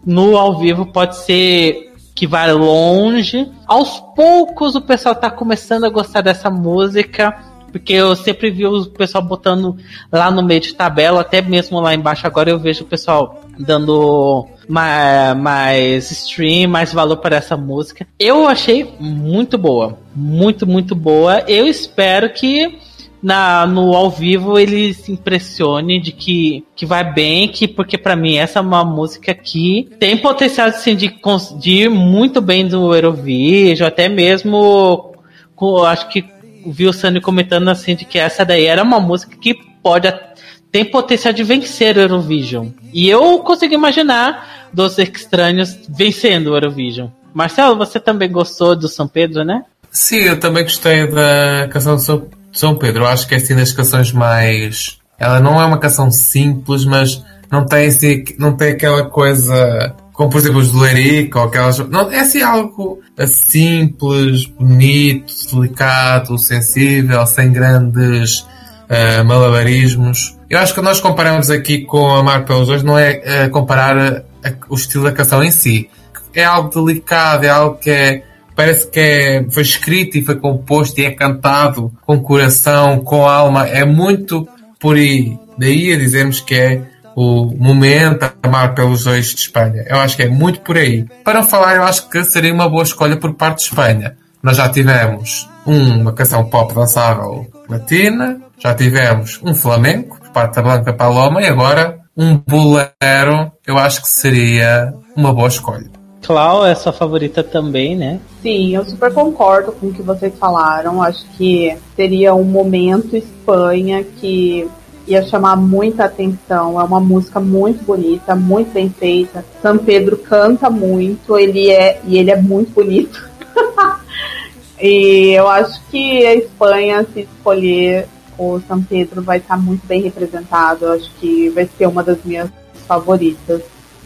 no 0.05 0.37
ao 0.37 0.59
vivo, 0.59 0.85
pode 0.85 1.17
ser 1.17 1.93
que 2.15 2.27
vai 2.27 2.51
longe. 2.53 3.51
Aos 3.65 3.99
poucos 4.15 4.75
o 4.75 4.81
pessoal 4.81 5.15
tá 5.15 5.31
começando 5.31 5.85
a 5.85 5.89
gostar 5.89 6.21
dessa 6.21 6.49
música. 6.49 7.35
Porque 7.71 7.93
eu 7.93 8.15
sempre 8.15 8.51
vi 8.51 8.67
o 8.67 8.85
pessoal 8.85 9.23
botando 9.23 9.75
lá 10.11 10.29
no 10.29 10.43
meio 10.43 10.61
de 10.61 10.75
tabela, 10.75 11.21
até 11.21 11.41
mesmo 11.41 11.79
lá 11.79 11.95
embaixo 11.95 12.27
agora 12.27 12.51
eu 12.51 12.59
vejo 12.59 12.83
o 12.83 12.87
pessoal 12.87 13.42
dando 13.59 14.47
mais, 14.67 15.37
mais 15.37 16.11
stream, 16.11 16.69
mais 16.69 16.93
valor 16.93 17.17
para 17.17 17.35
essa 17.35 17.55
música. 17.57 18.07
Eu 18.19 18.47
achei 18.47 18.93
muito 18.99 19.57
boa, 19.57 19.97
muito, 20.15 20.65
muito 20.65 20.95
boa. 20.95 21.43
Eu 21.47 21.67
espero 21.67 22.29
que 22.31 22.79
na, 23.21 23.65
no 23.65 23.95
ao 23.95 24.09
vivo 24.09 24.59
ele 24.59 24.93
se 24.93 25.11
impressione 25.11 26.01
de 26.01 26.11
que, 26.11 26.65
que 26.75 26.85
vai 26.85 27.13
bem, 27.13 27.47
que 27.47 27.67
porque 27.67 27.97
para 27.97 28.17
mim 28.17 28.35
essa 28.35 28.59
é 28.59 28.61
uma 28.61 28.83
música 28.83 29.33
que 29.33 29.89
tem 29.97 30.17
potencial 30.17 30.67
assim, 30.67 30.95
de, 30.95 31.13
de 31.59 31.71
ir 31.71 31.89
muito 31.89 32.41
bem 32.41 32.67
do 32.67 32.93
Eurovision, 32.93 33.87
até 33.87 34.09
mesmo 34.09 35.13
com, 35.55 35.83
acho 35.83 36.09
que 36.09 36.25
vi 36.67 36.85
o 36.85 36.93
Sani 36.93 37.21
comentando 37.21 37.69
assim 37.69 37.95
de 37.95 38.03
que 38.05 38.19
essa 38.19 38.43
daí 38.45 38.65
era 38.65 38.83
uma 38.83 38.99
música 38.99 39.37
que 39.37 39.53
pode 39.81 40.07
a- 40.07 40.32
tem 40.73 40.83
potencial 40.83 41.31
de 41.33 41.43
vencer 41.43 41.95
o 41.95 42.01
Eurovision. 42.01 42.69
E 42.91 43.07
eu 43.07 43.39
consigo 43.39 43.75
imaginar 43.75 44.67
dos 44.73 44.97
estranhos 44.97 45.77
vencendo 45.87 46.47
o 46.47 46.55
Eurovision. 46.55 47.09
Marcelo, 47.31 47.77
você 47.77 47.99
também 47.99 48.29
gostou 48.31 48.75
do 48.75 48.87
São 48.87 49.07
Pedro, 49.07 49.43
né? 49.45 49.63
Sim, 49.91 50.17
eu 50.21 50.39
também 50.39 50.63
gostei 50.63 51.05
da 51.07 51.67
canção 51.71 51.95
de 51.95 52.03
São- 52.51 52.75
Pedro. 52.75 53.03
Eu 53.03 53.07
acho 53.07 53.27
que 53.27 53.35
é 53.35 53.37
assim 53.37 53.55
das 53.55 53.71
canções 53.71 54.11
mais. 54.11 54.97
Ela 55.19 55.39
não 55.39 55.61
é 55.61 55.65
uma 55.65 55.77
canção 55.77 56.09
simples, 56.09 56.85
mas 56.85 57.23
não 57.51 57.65
tem 57.65 57.85
assim, 57.87 58.23
não 58.39 58.57
tem 58.57 58.71
aquela 58.71 59.05
coisa 59.05 59.95
como 60.11 60.29
por 60.29 60.37
exemplo 60.39 60.59
os 60.59 60.71
do 60.71 60.79
Lerico 60.79 61.37
ou 61.39 61.45
aquelas. 61.45 61.77
Não, 61.89 62.11
é 62.11 62.19
assim 62.19 62.41
algo 62.41 62.99
simples, 63.27 64.45
bonito, 64.45 65.33
delicado, 65.53 66.37
sensível, 66.37 67.25
sem 67.27 67.51
grandes 67.51 68.45
eh, 68.89 69.21
malabarismos. 69.23 70.35
Eu 70.53 70.59
acho 70.59 70.75
que 70.75 70.81
nós 70.81 70.99
comparamos 71.01 71.49
aqui 71.49 71.79
com 71.83 72.07
Amar 72.13 72.45
pelos 72.45 72.67
Dois 72.67 72.83
não 72.83 72.95
é 72.95 73.19
eh, 73.23 73.49
comparar 73.49 73.97
a- 73.97 74.21
a- 74.47 74.53
o 74.69 74.75
estilo 74.75 75.03
da 75.05 75.11
canção 75.11 75.43
em 75.43 75.49
si. 75.49 75.89
É 76.31 76.43
algo 76.43 76.69
delicado, 76.85 77.43
é 77.43 77.49
algo 77.49 77.77
que 77.79 77.89
é 77.89 78.23
parece 78.55 78.85
que 78.85 78.99
é, 78.99 79.45
foi 79.49 79.63
escrito 79.63 80.15
e 80.15 80.23
foi 80.23 80.35
composto 80.35 81.01
e 81.01 81.05
é 81.05 81.09
cantado 81.11 81.91
com 82.05 82.19
coração, 82.19 82.99
com 82.99 83.27
alma. 83.27 83.67
É 83.67 83.83
muito 83.83 84.47
por 84.79 84.95
aí. 84.95 85.35
Daí 85.57 85.91
a 85.91 85.97
dizermos 85.97 86.39
que 86.39 86.53
é 86.53 86.81
o 87.15 87.45
momento 87.57 88.21
a 88.23 88.31
amar 88.43 88.75
pelos 88.75 89.05
dois 89.05 89.29
de 89.33 89.41
Espanha. 89.41 89.83
Eu 89.87 89.97
acho 90.01 90.15
que 90.15 90.21
é 90.21 90.29
muito 90.29 90.59
por 90.59 90.77
aí. 90.77 91.03
Para 91.23 91.41
falar, 91.41 91.77
eu 91.77 91.83
acho 91.83 92.07
que 92.11 92.23
seria 92.23 92.53
uma 92.53 92.69
boa 92.69 92.83
escolha 92.83 93.17
por 93.17 93.33
parte 93.33 93.57
de 93.57 93.63
Espanha. 93.63 94.15
Nós 94.43 94.57
já 94.57 94.69
tivemos 94.69 95.49
uma 95.65 96.13
canção 96.13 96.45
pop 96.45 96.75
dançável 96.75 97.47
latina, 97.67 98.39
já 98.59 98.75
tivemos 98.75 99.39
um 99.43 99.55
flamenco 99.55 100.19
da 100.33 100.61
Blanca 100.61 100.93
Paloma 100.93 101.41
e 101.41 101.45
agora 101.45 101.99
um 102.17 102.37
bolero. 102.37 103.51
Eu 103.65 103.77
acho 103.77 104.01
que 104.01 104.09
seria 104.09 104.93
uma 105.15 105.31
boa 105.31 105.47
escolha. 105.47 105.89
Clau 106.23 106.65
é 106.65 106.73
sua 106.73 106.93
favorita 106.93 107.43
também, 107.43 107.95
né? 107.95 108.19
Sim, 108.41 108.75
eu 108.75 108.85
super 108.85 109.13
concordo 109.13 109.73
com 109.73 109.87
o 109.87 109.93
que 109.93 110.01
vocês 110.01 110.33
falaram. 110.39 111.01
Acho 111.01 111.25
que 111.37 111.77
seria 111.95 112.33
um 112.33 112.43
momento 112.43 113.15
Espanha 113.15 114.03
que 114.03 114.67
ia 115.05 115.21
chamar 115.23 115.57
muita 115.57 116.05
atenção. 116.05 116.79
É 116.79 116.83
uma 116.83 116.99
música 116.99 117.39
muito 117.39 117.83
bonita, 117.83 118.35
muito 118.35 118.73
bem 118.73 118.89
feita. 118.89 119.45
São 119.61 119.77
Pedro 119.77 120.17
canta 120.17 120.69
muito, 120.69 121.37
ele 121.37 121.69
é 121.69 121.99
e 122.05 122.17
ele 122.17 122.31
é 122.31 122.41
muito 122.41 122.71
bonito. 122.71 123.29
e 124.81 125.33
eu 125.33 125.47
acho 125.49 125.81
que 125.91 126.25
a 126.25 126.35
Espanha 126.35 127.05
se 127.13 127.21
escolher 127.21 128.07
o 128.37 128.59
São 128.67 128.81
Pedro 128.81 129.21
vai 129.21 129.37
estar 129.37 129.57
muito 129.57 129.85
bem 129.85 130.01
representado. 130.01 130.85
Eu 130.85 130.93
acho 130.93 131.11
que 131.19 131.49
vai 131.49 131.69
ser 131.77 131.87
uma 131.87 132.03
das 132.03 132.17
minhas 132.23 132.49
favoritas 132.87 133.61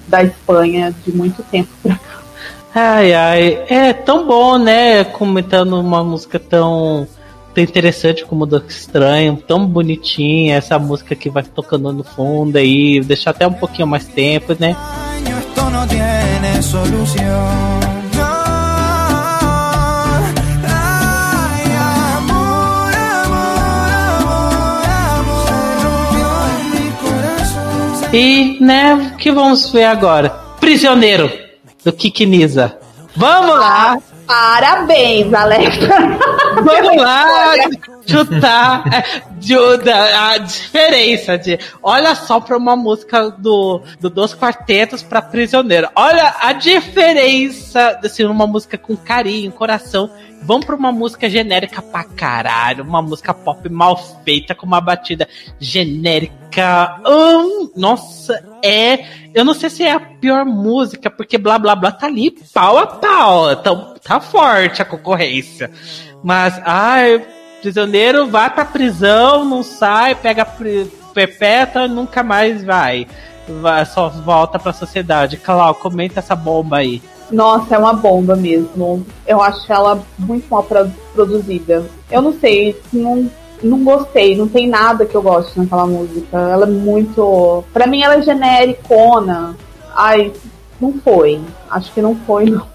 da 0.07 0.23
Espanha 0.23 0.93
de 1.05 1.11
muito 1.11 1.43
tempo 1.43 1.69
pra 1.84 1.95
cá. 1.95 2.21
Ai, 2.75 3.13
ai, 3.13 3.65
é 3.67 3.93
tão 3.93 4.28
bom, 4.28 4.57
né? 4.57 5.03
Comentando 5.03 5.80
uma 5.80 6.03
música 6.03 6.38
tão, 6.38 7.07
tão 7.53 7.63
interessante 7.63 8.23
como 8.23 8.45
Duck 8.45 8.69
Estranho, 8.69 9.36
tão 9.36 9.65
bonitinha, 9.65 10.55
essa 10.57 10.78
música 10.78 11.15
que 11.15 11.30
vai 11.30 11.43
tocando 11.43 11.91
no 11.91 12.03
fundo 12.03 12.57
aí, 12.57 12.99
deixar 12.99 13.32
até 13.32 13.47
um 13.47 13.53
pouquinho 13.53 13.88
mais 13.88 14.05
tempo, 14.05 14.55
né? 14.59 14.75
Esto 15.57 15.69
no 15.71 15.88
tiene 15.88 16.61
solución. 16.61 17.76
E, 28.14 28.58
né, 28.62 28.93
o 28.93 29.18
que 29.18 29.32
vamos 29.32 29.70
ver 29.72 29.86
agora? 29.86 30.30
Prisioneiro, 30.60 31.32
do 31.84 31.91
Kikiniza. 31.91 32.78
Vamos 33.16 33.58
lá! 33.60 33.97
Parabéns, 34.26 35.34
Alexa! 35.34 35.88
Vamos 36.62 37.01
lá 37.01 37.53
chutar 38.05 38.84
é, 38.93 39.22
de- 39.38 39.78
da- 39.78 40.32
a 40.32 40.38
diferença 40.38 41.38
de. 41.38 41.58
Olha 41.82 42.14
só 42.16 42.39
pra 42.39 42.58
uma 42.58 42.76
música 42.76 43.30
do, 43.30 43.82
do 44.01 44.10
Dos 44.10 44.34
Quartetos 44.36 45.01
pra 45.01 45.22
Prisioneiro. 45.22 45.88
Olha 45.95 46.36
a 46.41 46.51
diferença 46.53 47.97
de 48.01 48.10
ser 48.10 48.26
uma 48.26 48.45
música 48.45 48.78
com 48.78 48.97
carinho, 48.97 49.51
coração. 49.51 50.10
Vamos 50.43 50.65
pra 50.65 50.75
uma 50.75 50.91
música 50.91 51.29
genérica 51.29 51.81
pra 51.81 52.03
caralho. 52.03 52.83
Uma 52.83 53.01
música 53.01 53.33
pop 53.33 53.67
mal 53.69 53.97
feita, 54.23 54.55
com 54.55 54.65
uma 54.65 54.79
batida 54.79 55.27
genérica. 55.59 57.01
Hum, 57.05 57.69
nossa, 57.75 58.43
é. 58.63 59.05
Eu 59.33 59.43
não 59.43 59.53
sei 59.53 59.69
se 59.69 59.83
é 59.83 59.91
a 59.91 59.99
pior 59.99 60.45
música, 60.45 61.09
porque 61.09 61.38
blá 61.38 61.59
blá 61.59 61.75
blá 61.75 61.91
tá 61.91 62.07
ali 62.07 62.31
pau 62.53 62.77
a 62.77 62.88
pau. 62.88 63.51
Então 63.51 63.95
tá 64.03 64.19
forte 64.19 64.81
a 64.81 64.85
concorrência. 64.85 65.69
Mas, 66.23 66.59
ai, 66.65 67.25
prisioneiro 67.61 68.27
vai 68.27 68.49
pra 68.49 68.65
prisão, 68.65 69.43
não 69.43 69.63
sai, 69.63 70.15
pega 70.15 70.45
perpétua 71.13 71.88
nunca 71.88 72.23
mais 72.23 72.63
vai. 72.63 73.07
vai. 73.61 73.85
Só 73.85 74.09
volta 74.09 74.57
pra 74.57 74.71
sociedade. 74.73 75.38
Clau, 75.38 75.75
comenta 75.75 76.19
essa 76.19 76.35
bomba 76.35 76.77
aí. 76.77 77.01
Nossa, 77.32 77.75
é 77.75 77.78
uma 77.78 77.93
bomba 77.93 78.36
mesmo. 78.36 79.05
Eu 79.25 79.41
acho 79.41 79.71
ela 79.71 80.01
muito 80.17 80.45
mal 80.49 80.63
pro- 80.63 80.89
produzida. 81.13 81.86
Eu 82.09 82.21
não 82.21 82.34
sei, 82.39 82.80
não, 82.93 83.30
não 83.61 83.84
gostei, 83.84 84.36
não 84.38 84.47
tem 84.47 84.67
nada 84.67 85.05
que 85.05 85.15
eu 85.15 85.21
goste 85.21 85.57
naquela 85.59 85.86
música. 85.86 86.38
Ela 86.38 86.65
é 86.65 86.69
muito. 86.69 87.63
Pra 87.73 87.86
mim, 87.88 88.01
ela 88.01 88.15
é 88.15 88.21
genericona. 88.21 89.55
Ai, 89.95 90.32
não 90.80 90.93
foi. 91.03 91.41
Acho 91.69 91.91
que 91.91 92.01
não 92.01 92.15
foi, 92.15 92.45
não. 92.45 92.65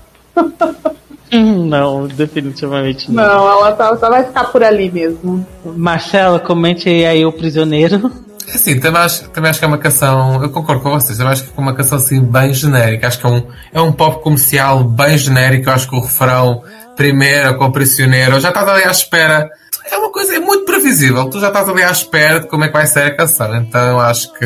Hum, 1.34 1.66
Não, 1.66 2.06
definitivamente 2.06 3.10
não. 3.10 3.24
Não, 3.24 3.48
ela 3.48 3.72
tá, 3.72 3.96
só 3.96 4.10
vai 4.10 4.22
ficar 4.24 4.44
por 4.52 4.62
ali 4.62 4.90
mesmo. 4.90 5.46
Marcelo, 5.64 6.38
comente 6.40 6.88
aí 6.90 7.24
o 7.24 7.32
prisioneiro. 7.32 8.10
Assim, 8.54 8.78
também 8.78 9.00
acho, 9.02 9.28
também 9.30 9.50
acho 9.50 9.58
que 9.58 9.64
é 9.64 9.68
uma 9.68 9.78
canção, 9.78 10.42
eu 10.42 10.50
concordo 10.50 10.82
com 10.82 10.90
vocês, 10.90 11.16
também 11.16 11.32
acho 11.32 11.44
que 11.44 11.50
é 11.56 11.60
uma 11.60 11.74
canção 11.74 11.98
assim 11.98 12.20
bem 12.20 12.52
genérica, 12.52 13.06
acho 13.08 13.18
que 13.18 13.26
é 13.26 13.28
um, 13.30 13.46
é 13.72 13.80
um 13.80 13.92
pop 13.92 14.22
comercial 14.22 14.84
bem 14.84 15.16
genérico, 15.16 15.68
eu 15.70 15.72
acho 15.74 15.88
que 15.88 15.96
o 15.96 16.00
refrão 16.00 16.62
primeiro 16.96 17.56
com 17.56 17.64
o 17.64 17.72
prisioneiro, 17.72 18.38
já 18.40 18.48
estás 18.50 18.68
ali 18.68 18.84
à 18.84 18.90
espera, 18.90 19.48
é 19.90 19.96
uma 19.96 20.12
coisa, 20.12 20.36
é 20.36 20.38
muito 20.38 20.64
previsível, 20.66 21.28
tu 21.30 21.40
já 21.40 21.48
estás 21.48 21.68
ali 21.68 21.82
à 21.82 21.90
espera 21.90 22.40
de 22.40 22.46
como 22.48 22.64
é 22.64 22.68
que 22.68 22.72
vai 22.74 22.86
ser 22.86 23.04
a 23.04 23.16
canção, 23.16 23.56
então 23.56 23.98
acho 24.00 24.32
que 24.34 24.44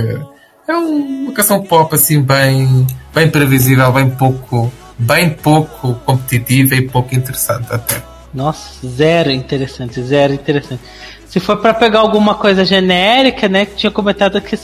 é 0.69 0.75
um- 0.77 1.25
uma 1.25 1.33
canção 1.35 1.63
pop 1.63 1.93
assim 1.95 2.23
bem, 2.23 2.87
bem 3.15 3.29
previsível, 3.29 3.91
bem 3.93 4.09
pouco, 4.11 4.73
bem 4.97 5.31
pouco 5.31 5.95
competitiva 6.07 6.77
e 6.77 6.83
pouco 6.89 7.15
interessante 7.15 7.67
até. 7.71 8.03
Nossa, 8.33 8.87
zero 8.87 9.31
interessante, 9.31 10.03
zero 10.03 10.35
interessante. 10.35 10.83
Se 11.37 11.41
for 11.41 11.59
pra 11.59 11.75
pegar 11.75 11.99
alguma 11.99 12.35
coisa 12.35 12.65
genérica, 12.65 13.47
né? 13.47 13.67
Que 13.67 13.75
tinha 13.75 13.91
comentado 13.91 14.41
que, 14.41 14.57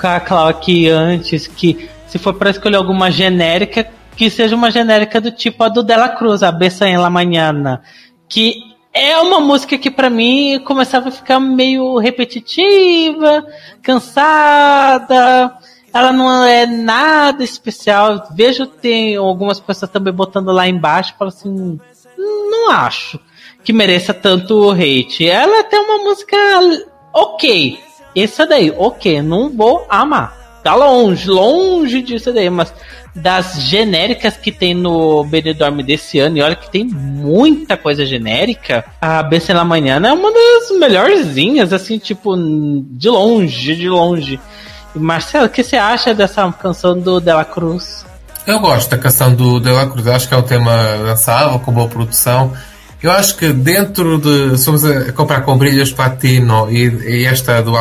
com 0.00 0.06
a 0.06 0.20
Clau 0.20 0.46
aqui 0.46 0.88
antes, 0.88 1.48
que 1.48 1.90
se 2.06 2.16
for 2.16 2.32
pra 2.34 2.50
escolher 2.50 2.76
alguma 2.76 3.10
genérica, 3.10 3.90
que 4.16 4.30
seja 4.30 4.54
uma 4.54 4.70
genérica 4.70 5.20
do 5.20 5.32
tipo 5.32 5.64
a 5.64 5.68
do 5.68 5.82
Dela 5.82 6.10
Cruz, 6.10 6.44
a 6.44 6.52
Bessa 6.52 6.88
en 6.88 6.98
la 6.98 7.10
Mañana. 7.10 7.82
Que 8.28 8.54
é 8.94 9.18
uma 9.18 9.40
música 9.40 9.76
que 9.76 9.90
pra 9.90 10.08
mim 10.08 10.62
começava 10.64 11.08
a 11.08 11.10
ficar 11.10 11.40
meio 11.40 11.98
repetitiva, 11.98 13.44
cansada. 13.82 15.58
Ela 15.92 16.12
não 16.12 16.44
é 16.44 16.66
nada 16.66 17.42
especial. 17.42 18.28
Vejo 18.30 18.64
tem 18.64 19.16
algumas 19.16 19.58
pessoas 19.58 19.90
também 19.90 20.12
botando 20.12 20.52
lá 20.52 20.68
embaixo, 20.68 21.16
falam 21.18 21.34
assim, 21.36 21.80
não 22.16 22.70
acho 22.70 23.18
que 23.64 23.72
mereça 23.72 24.12
tanto 24.12 24.70
hate. 24.70 25.28
Ela 25.28 25.64
tem 25.64 25.78
uma 25.78 25.98
música 26.04 26.36
ok. 27.12 27.78
Essa 28.16 28.46
daí, 28.46 28.72
ok, 28.76 29.22
não 29.22 29.50
vou 29.50 29.86
amar. 29.88 30.60
Tá 30.62 30.74
longe, 30.74 31.28
longe 31.28 32.02
disso 32.02 32.32
daí, 32.32 32.48
mas 32.48 32.72
das 33.14 33.60
genéricas 33.62 34.36
que 34.36 34.52
tem 34.52 34.74
no 34.74 35.24
Benidorm 35.24 35.82
desse 35.82 36.18
ano, 36.18 36.38
e 36.38 36.42
olha 36.42 36.54
que 36.54 36.70
tem 36.70 36.84
muita 36.84 37.76
coisa 37.76 38.06
genérica, 38.06 38.84
a 39.00 39.22
BC 39.22 39.52
La 39.52 39.64
Manhã 39.64 40.00
é 40.02 40.12
uma 40.12 40.32
das 40.32 40.78
melhorzinhas, 40.78 41.72
assim, 41.72 41.98
tipo, 41.98 42.34
de 42.36 43.08
longe, 43.08 43.74
de 43.74 43.88
longe. 43.88 44.40
E 44.94 44.98
Marcelo, 44.98 45.46
o 45.46 45.48
que 45.48 45.62
você 45.62 45.76
acha 45.76 46.14
dessa 46.14 46.50
canção 46.52 46.98
do 46.98 47.20
Dela 47.20 47.44
Cruz? 47.44 48.06
Eu 48.46 48.58
gosto 48.58 48.90
da 48.90 48.98
canção 48.98 49.34
do 49.34 49.60
De 49.60 49.70
La 49.70 49.86
Cruz, 49.86 50.06
acho 50.06 50.28
que 50.28 50.34
é 50.34 50.36
um 50.36 50.42
tema 50.42 50.72
dançável, 51.04 51.58
com 51.60 51.72
boa 51.72 51.88
produção. 51.88 52.52
Eu 53.02 53.10
acho 53.10 53.36
que 53.36 53.52
dentro 53.52 54.18
de. 54.18 54.56
Se 54.58 54.64
formos 54.64 54.84
a 54.84 55.12
comparar 55.12 55.40
com 55.42 55.56
Brilhas 55.58 55.90
Platino 55.92 56.70
e, 56.70 56.86
e 57.22 57.24
esta 57.24 57.60
do, 57.62 57.72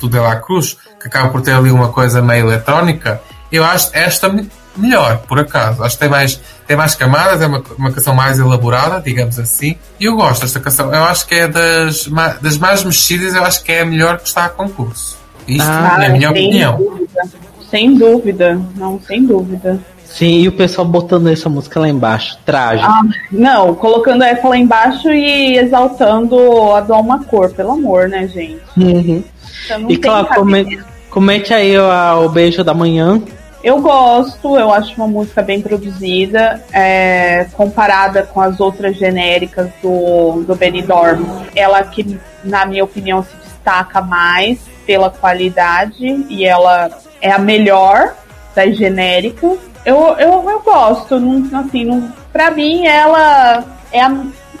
do 0.00 0.08
De 0.08 0.18
La 0.18 0.36
Cruz, 0.36 0.76
que 1.00 1.08
acaba 1.08 1.28
por 1.28 1.42
ter 1.42 1.52
ali 1.52 1.70
uma 1.70 1.88
coisa 1.88 2.22
meio 2.22 2.46
eletrónica, 2.46 3.20
eu 3.50 3.62
acho 3.64 3.90
esta 3.92 4.28
me- 4.30 4.48
melhor, 4.76 5.18
por 5.28 5.38
acaso. 5.38 5.82
Acho 5.84 5.96
que 5.96 6.00
tem 6.00 6.08
mais, 6.08 6.40
tem 6.66 6.76
mais 6.76 6.94
camadas, 6.94 7.42
é 7.42 7.46
uma, 7.46 7.62
uma 7.76 7.90
canção 7.92 8.14
mais 8.14 8.38
elaborada, 8.38 9.00
digamos 9.00 9.38
assim. 9.38 9.76
E 10.00 10.06
eu 10.06 10.16
gosto 10.16 10.40
desta 10.42 10.58
canção. 10.58 10.86
Eu 10.94 11.04
acho 11.04 11.26
que 11.26 11.34
é 11.34 11.48
das, 11.48 12.08
das 12.40 12.56
mais 12.56 12.82
mexidas, 12.82 13.34
eu 13.34 13.44
acho 13.44 13.62
que 13.62 13.72
é 13.72 13.82
a 13.82 13.84
melhor 13.84 14.18
que 14.18 14.28
está 14.28 14.46
a 14.46 14.48
concurso. 14.48 15.18
Isto 15.46 15.68
Ah, 15.68 15.98
é 16.00 16.06
a 16.06 16.10
minha 16.10 16.30
opinião. 16.30 16.78
dúvida. 16.78 17.22
Sem 17.70 17.94
dúvida. 17.98 18.60
Não, 18.76 19.00
sem 19.06 19.26
dúvida. 19.26 19.78
Sim, 20.12 20.40
e 20.40 20.48
o 20.48 20.52
pessoal 20.52 20.86
botando 20.86 21.28
essa 21.28 21.48
música 21.48 21.80
lá 21.80 21.88
embaixo. 21.88 22.38
Trágico. 22.44 22.88
Ah, 22.88 23.02
não, 23.30 23.74
colocando 23.74 24.22
essa 24.22 24.46
lá 24.46 24.56
embaixo 24.56 25.08
e 25.10 25.56
exaltando 25.56 26.36
a 26.74 26.80
do 26.80 26.92
Alma 26.92 27.24
Cor, 27.24 27.50
pelo 27.50 27.72
amor, 27.72 28.08
né, 28.08 28.28
gente? 28.28 28.60
Uhum. 28.76 29.24
Então, 29.64 29.90
E 29.90 29.96
claro, 29.96 30.26
comente, 30.26 30.78
comente 31.08 31.54
aí 31.54 31.76
o, 31.78 32.26
o 32.26 32.28
beijo 32.28 32.62
da 32.62 32.74
manhã. 32.74 33.22
Eu 33.64 33.80
gosto, 33.80 34.58
eu 34.58 34.72
acho 34.72 34.94
uma 34.96 35.06
música 35.06 35.40
bem 35.40 35.62
produzida, 35.62 36.62
é, 36.72 37.46
comparada 37.52 38.24
com 38.24 38.40
as 38.40 38.58
outras 38.60 38.96
genéricas 38.96 39.70
do, 39.80 40.42
do 40.42 40.54
Benidorm. 40.54 41.24
Ela 41.54 41.82
que, 41.84 42.18
na 42.44 42.66
minha 42.66 42.84
opinião, 42.84 43.22
se 43.22 43.34
destaca 43.36 44.02
mais 44.02 44.58
pela 44.84 45.10
qualidade 45.10 46.04
e 46.28 46.44
ela 46.44 46.90
é 47.20 47.30
a 47.30 47.38
melhor 47.38 48.14
das 48.54 48.76
genéricas. 48.76 49.58
Eu, 49.84 49.96
eu, 50.18 50.48
eu 50.48 50.60
gosto, 50.60 51.18
não, 51.18 51.44
assim, 51.58 51.84
não, 51.84 52.12
pra 52.32 52.50
mim 52.50 52.86
ela 52.86 53.64
é 53.90 54.00
a. 54.00 54.14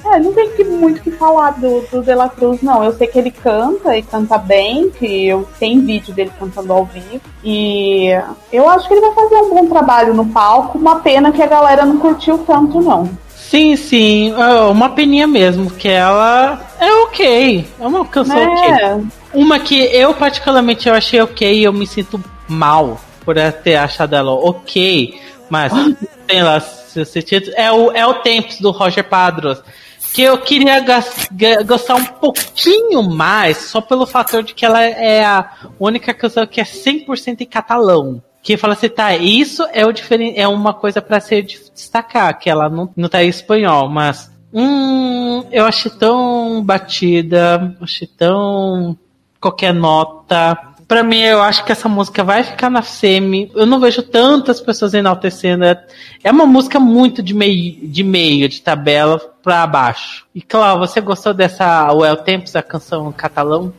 é, 0.04 0.18
não 0.18 0.32
tem 0.32 0.50
que, 0.50 0.64
muito 0.64 0.98
o 0.98 1.02
que 1.02 1.12
falar 1.12 1.52
do, 1.52 1.80
do 1.90 2.02
De 2.02 2.14
La 2.14 2.28
Cruz, 2.28 2.60
não. 2.60 2.82
Eu 2.82 2.92
sei 2.92 3.06
que 3.06 3.18
ele 3.18 3.30
canta 3.30 3.96
e 3.96 4.02
canta 4.02 4.36
bem, 4.36 4.90
que 4.90 5.26
eu 5.28 5.48
tenho 5.60 5.82
vídeo 5.82 6.12
dele 6.12 6.32
cantando 6.38 6.72
ao 6.72 6.84
vivo. 6.84 7.20
E 7.44 8.08
eu 8.52 8.68
acho 8.68 8.88
que 8.88 8.94
ele 8.94 9.00
vai 9.00 9.14
fazer 9.14 9.36
um 9.36 9.50
bom 9.50 9.66
trabalho 9.66 10.12
no 10.12 10.26
palco. 10.26 10.76
Uma 10.76 10.96
pena 11.00 11.30
que 11.30 11.42
a 11.42 11.46
galera 11.46 11.84
não 11.84 11.98
curtiu 11.98 12.38
tanto, 12.38 12.80
não. 12.80 13.08
Sim, 13.28 13.76
sim, 13.76 14.32
é 14.32 14.60
uma 14.64 14.88
peninha 14.88 15.26
mesmo, 15.26 15.70
que 15.70 15.86
ela 15.86 16.58
é 16.80 16.90
ok. 17.04 17.66
É 17.78 17.86
uma 17.86 18.04
canção 18.06 18.42
ok. 18.42 18.70
É, 18.70 18.98
Uma 19.34 19.58
que 19.58 19.78
eu 19.94 20.14
particularmente 20.14 20.88
eu 20.88 20.94
achei 20.94 21.20
ok 21.20 21.52
e 21.52 21.64
eu 21.64 21.72
me 21.72 21.86
sinto 21.86 22.18
mal 22.48 22.98
por 23.24 23.36
ter 23.62 23.76
achado 23.76 24.14
ela 24.14 24.32
ok, 24.32 25.20
mas 25.48 25.72
sei 26.28 26.42
lá, 26.42 26.60
se 26.60 27.04
você 27.04 27.22
tinha- 27.22 27.42
é 27.56 27.70
o 27.72 27.90
é 27.92 28.06
o 28.06 28.14
Tempos 28.14 28.58
do 28.60 28.70
Roger 28.70 29.04
Padros. 29.04 29.62
Que 30.14 30.20
eu 30.22 30.36
queria 30.36 30.84
gostar 31.66 31.94
um 31.94 32.04
pouquinho 32.04 33.02
mais, 33.02 33.56
só 33.56 33.80
pelo 33.80 34.04
fator 34.04 34.42
de 34.42 34.52
que 34.52 34.62
ela 34.66 34.82
é 34.82 35.24
a 35.24 35.52
única 35.80 36.12
canção 36.12 36.46
que 36.46 36.60
é 36.60 36.64
100% 36.64 37.40
em 37.40 37.46
catalão. 37.46 38.22
Que 38.42 38.58
fala 38.58 38.74
assim, 38.74 38.90
tá, 38.90 39.16
isso 39.16 39.66
é 39.72 39.86
o 39.86 39.92
diferen 39.92 40.34
é 40.36 40.46
uma 40.46 40.74
coisa 40.74 41.00
pra 41.00 41.18
se 41.18 41.40
destacar, 41.40 42.38
que 42.38 42.50
ela 42.50 42.68
não, 42.68 42.90
não 42.94 43.08
tá 43.08 43.24
em 43.24 43.28
espanhol, 43.28 43.88
mas 43.88 44.30
Hum, 44.52 45.46
eu 45.50 45.64
achei 45.64 45.90
tão 45.90 46.62
batida, 46.62 47.74
achei 47.80 48.06
tão 48.06 48.98
qualquer 49.40 49.72
nota. 49.72 50.58
Pra 50.92 51.02
mim, 51.02 51.22
eu 51.22 51.40
acho 51.40 51.64
que 51.64 51.72
essa 51.72 51.88
música 51.88 52.22
vai 52.22 52.44
ficar 52.44 52.68
na 52.68 52.82
semi. 52.82 53.50
Eu 53.54 53.64
não 53.64 53.80
vejo 53.80 54.02
tantas 54.02 54.60
pessoas 54.60 54.92
enaltecendo. 54.92 55.64
É 55.64 56.30
uma 56.30 56.44
música 56.44 56.78
muito 56.78 57.22
de 57.22 57.32
meio, 57.32 57.88
de 57.88 58.04
meio, 58.04 58.46
de 58.46 58.60
tabela 58.60 59.18
pra 59.42 59.66
baixo. 59.66 60.26
E 60.34 60.42
claro, 60.42 60.80
você 60.80 61.00
gostou 61.00 61.32
dessa 61.32 61.90
Well 61.94 62.18
Temps, 62.18 62.54
a 62.54 62.62
canção 62.62 63.10
catalão? 63.10 63.72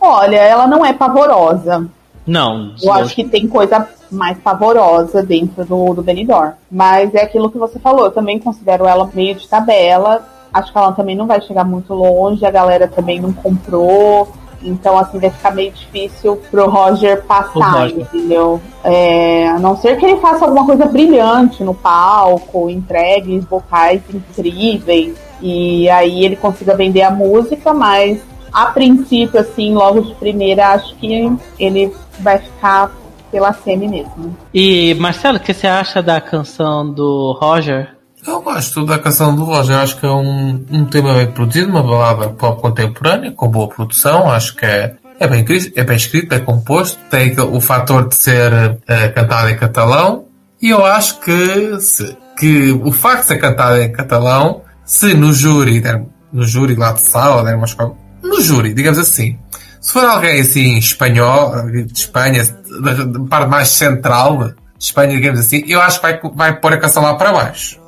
Olha, 0.00 0.36
ela 0.36 0.68
não 0.68 0.86
é 0.86 0.92
pavorosa. 0.92 1.88
Não. 2.24 2.72
Eu 2.80 2.92
acho 2.92 3.16
que 3.16 3.24
tem 3.24 3.48
coisa 3.48 3.88
mais 4.08 4.38
pavorosa 4.38 5.24
dentro 5.24 5.64
do, 5.64 5.92
do 5.92 6.04
Benidorm. 6.04 6.52
Mas 6.70 7.12
é 7.16 7.22
aquilo 7.22 7.50
que 7.50 7.58
você 7.58 7.80
falou, 7.80 8.04
eu 8.04 8.12
também 8.12 8.38
considero 8.38 8.86
ela 8.86 9.10
meio 9.12 9.34
de 9.34 9.48
tabela. 9.48 10.24
Acho 10.52 10.70
que 10.70 10.78
ela 10.78 10.92
também 10.92 11.16
não 11.16 11.26
vai 11.26 11.40
chegar 11.40 11.64
muito 11.64 11.92
longe, 11.92 12.46
a 12.46 12.50
galera 12.52 12.86
também 12.86 13.20
não 13.20 13.32
comprou. 13.32 14.32
Então, 14.62 14.98
assim, 14.98 15.18
vai 15.18 15.30
ficar 15.30 15.52
meio 15.52 15.72
difícil 15.72 16.40
pro 16.50 16.68
Roger 16.68 17.22
passar, 17.24 17.82
Roger. 17.82 18.00
entendeu? 18.00 18.60
É, 18.84 19.48
a 19.48 19.58
não 19.58 19.76
ser 19.76 19.96
que 19.96 20.04
ele 20.04 20.20
faça 20.20 20.44
alguma 20.44 20.66
coisa 20.66 20.86
brilhante 20.86 21.64
no 21.64 21.74
palco, 21.74 22.68
entregue 22.68 23.40
vocais 23.40 24.02
incríveis, 24.12 25.16
e 25.40 25.88
aí 25.88 26.24
ele 26.24 26.36
consiga 26.36 26.76
vender 26.76 27.02
a 27.02 27.10
música, 27.10 27.72
mas 27.72 28.20
a 28.52 28.66
princípio, 28.66 29.40
assim, 29.40 29.74
logo 29.74 30.00
de 30.00 30.14
primeira, 30.14 30.68
acho 30.68 30.94
que 30.96 31.32
ele 31.58 31.92
vai 32.18 32.38
ficar 32.38 32.90
pela 33.30 33.52
semi 33.52 33.88
mesmo. 33.88 34.36
E, 34.52 34.94
Marcelo, 34.94 35.38
o 35.38 35.40
que 35.40 35.54
você 35.54 35.66
acha 35.66 36.02
da 36.02 36.20
canção 36.20 36.92
do 36.92 37.36
Roger? 37.40 37.99
Eu 38.26 38.42
gosto 38.42 38.84
da 38.84 38.98
canção 38.98 39.34
do 39.34 39.44
Roger, 39.44 39.78
acho 39.78 39.96
que 39.98 40.04
é 40.04 40.10
um, 40.10 40.64
um 40.70 40.84
tema 40.84 41.14
bem 41.14 41.26
produzido, 41.30 41.70
uma 41.70 41.82
balada 41.82 42.28
pop 42.28 42.60
contemporânea, 42.60 43.32
com 43.32 43.48
boa 43.48 43.68
produção, 43.68 44.30
acho 44.30 44.54
que 44.56 44.66
é, 44.66 44.94
é, 45.18 45.26
bem, 45.26 45.44
é 45.74 45.84
bem 45.84 45.96
escrito, 45.96 46.34
é 46.34 46.38
composto, 46.38 46.98
tem 47.10 47.34
o 47.40 47.60
fator 47.60 48.08
de 48.08 48.14
ser 48.16 48.78
eh, 48.86 49.08
cantado 49.08 49.48
em 49.48 49.56
catalão, 49.56 50.26
e 50.60 50.68
eu 50.68 50.84
acho 50.84 51.20
que, 51.20 51.80
se, 51.80 52.16
que 52.38 52.72
o 52.72 52.92
facto 52.92 53.22
de 53.22 53.28
ser 53.28 53.38
cantado 53.38 53.80
em 53.80 53.90
catalão, 53.90 54.62
se 54.84 55.14
no 55.14 55.32
júri, 55.32 55.82
no 56.30 56.44
júri 56.44 56.74
lá 56.74 56.92
de 56.92 57.00
sala, 57.00 57.42
no 58.22 58.40
júri, 58.42 58.74
digamos 58.74 58.98
assim, 58.98 59.38
se 59.80 59.92
for 59.92 60.04
alguém 60.04 60.40
assim 60.40 60.76
espanhol, 60.76 61.70
de 61.70 61.98
Espanha, 61.98 62.44
da 62.44 63.20
parte 63.30 63.48
mais 63.48 63.68
central 63.70 64.48
de 64.48 64.54
Espanha, 64.78 65.14
digamos 65.14 65.40
assim, 65.40 65.64
eu 65.66 65.80
acho 65.80 66.00
que 66.00 66.06
vai, 66.06 66.20
vai 66.34 66.60
pôr 66.60 66.74
a 66.74 66.78
canção 66.78 67.02
lá 67.02 67.14
para 67.14 67.32
baixo. 67.32 67.80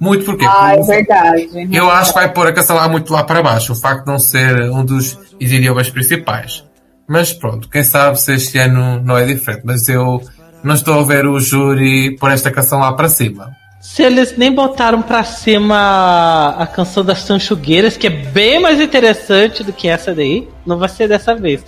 Muito 0.00 0.24
porque 0.24 0.44
Ah, 0.46 0.74
é 0.74 0.82
verdade. 0.82 1.68
eu 1.72 1.90
acho 1.90 2.12
que 2.12 2.18
vai 2.18 2.32
pôr 2.32 2.46
a 2.46 2.52
canção 2.52 2.76
lá 2.76 2.88
muito 2.88 3.12
lá 3.12 3.24
para 3.24 3.42
baixo, 3.42 3.72
o 3.72 3.76
facto 3.76 4.04
de 4.04 4.10
não 4.12 4.18
ser 4.18 4.70
um 4.70 4.84
dos 4.84 5.18
idiomas 5.40 5.90
principais. 5.90 6.64
Mas 7.08 7.32
pronto, 7.32 7.68
quem 7.68 7.82
sabe 7.82 8.20
se 8.20 8.34
este 8.34 8.58
ano 8.58 9.00
não 9.02 9.16
é 9.16 9.24
diferente. 9.24 9.62
Mas 9.64 9.88
eu 9.88 10.20
não 10.62 10.74
estou 10.74 11.00
a 11.00 11.02
ver 11.04 11.26
o 11.26 11.40
júri 11.40 12.16
pôr 12.18 12.30
esta 12.30 12.50
canção 12.50 12.80
lá 12.80 12.92
para 12.92 13.08
cima. 13.08 13.50
Se 13.80 14.02
eles 14.02 14.36
nem 14.36 14.52
botaram 14.52 15.00
pra 15.00 15.22
cima 15.24 16.54
a 16.58 16.66
canção 16.66 17.04
das 17.04 17.20
Sanchugueiras, 17.20 17.96
que 17.96 18.08
é 18.08 18.10
bem 18.10 18.60
mais 18.60 18.80
interessante 18.80 19.62
do 19.62 19.72
que 19.72 19.88
essa 19.88 20.14
daí, 20.14 20.48
não 20.66 20.78
vai 20.78 20.88
ser 20.88 21.08
dessa 21.08 21.34
vez. 21.34 21.64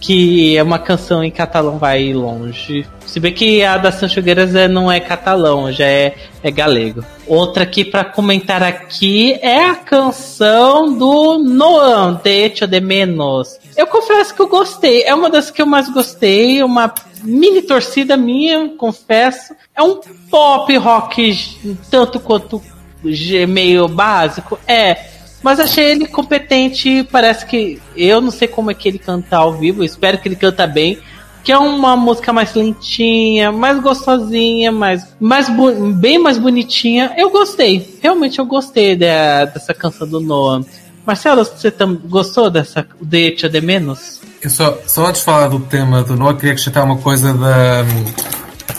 Que 0.00 0.56
é 0.56 0.62
uma 0.62 0.78
canção 0.78 1.24
em 1.24 1.30
catalão 1.30 1.78
vai 1.78 2.12
longe. 2.12 2.86
Se 3.04 3.18
bem 3.18 3.32
que 3.32 3.64
a 3.64 3.76
das 3.76 3.96
Sanchugueiras 3.96 4.54
é, 4.54 4.68
não 4.68 4.90
é 4.92 5.00
catalão, 5.00 5.72
já 5.72 5.86
é, 5.86 6.14
é 6.42 6.50
galego. 6.50 7.04
Outra 7.26 7.64
aqui 7.64 7.84
pra 7.84 8.04
comentar 8.04 8.62
aqui 8.62 9.32
é 9.42 9.64
a 9.64 9.74
canção 9.74 10.96
do 10.96 11.38
Noam, 11.38 12.20
de 12.22 12.30
Echo 12.30 12.66
de 12.66 12.80
Menos. 12.80 13.58
Eu 13.76 13.86
confesso 13.86 14.34
que 14.34 14.40
eu 14.40 14.48
gostei, 14.48 15.02
é 15.02 15.14
uma 15.14 15.28
das 15.28 15.50
que 15.50 15.60
eu 15.60 15.66
mais 15.66 15.88
gostei, 15.88 16.62
uma 16.62 16.94
mini 17.22 17.62
torcida 17.62 18.16
minha, 18.16 18.70
confesso. 18.76 19.54
É 19.74 19.82
um 19.82 20.00
pop 20.30 20.76
rock 20.76 21.76
tanto 21.90 22.20
quanto 22.20 22.62
meio 23.48 23.88
básico, 23.88 24.58
é. 24.66 25.17
Mas 25.42 25.60
achei 25.60 25.92
ele 25.92 26.06
competente, 26.06 27.06
parece 27.10 27.46
que 27.46 27.80
eu 27.96 28.20
não 28.20 28.30
sei 28.30 28.48
como 28.48 28.70
é 28.70 28.74
que 28.74 28.88
ele 28.88 28.98
canta 28.98 29.36
ao 29.36 29.52
vivo, 29.52 29.84
espero 29.84 30.18
que 30.18 30.28
ele 30.28 30.36
canta 30.36 30.66
bem. 30.66 30.98
Que 31.44 31.52
é 31.52 31.58
uma 31.58 31.96
música 31.96 32.32
mais 32.32 32.52
lentinha, 32.54 33.50
mais 33.50 33.80
gostosinha, 33.80 34.70
mais, 34.70 35.06
mais 35.18 35.48
bem 35.94 36.18
mais 36.18 36.36
bonitinha. 36.36 37.14
Eu 37.16 37.30
gostei, 37.30 37.98
realmente 38.02 38.38
eu 38.38 38.44
gostei 38.44 38.96
dessa 38.96 39.72
canção 39.72 40.06
do 40.06 40.20
Noah. 40.20 40.64
Marcelo, 41.06 41.42
você 41.42 41.72
gostou 42.04 42.50
dessa 42.50 42.86
de 43.00 43.30
de 43.30 43.60
Menos? 43.62 44.20
Eu 44.42 44.50
só, 44.50 44.78
só 44.86 45.06
antes 45.06 45.20
de 45.20 45.24
falar 45.24 45.48
do 45.48 45.60
tema 45.60 46.02
do 46.02 46.16
Noah, 46.16 46.34
queria 46.34 46.52
acrescentar 46.52 46.84
uma 46.84 46.98
coisa 46.98 47.32
da 47.32 47.84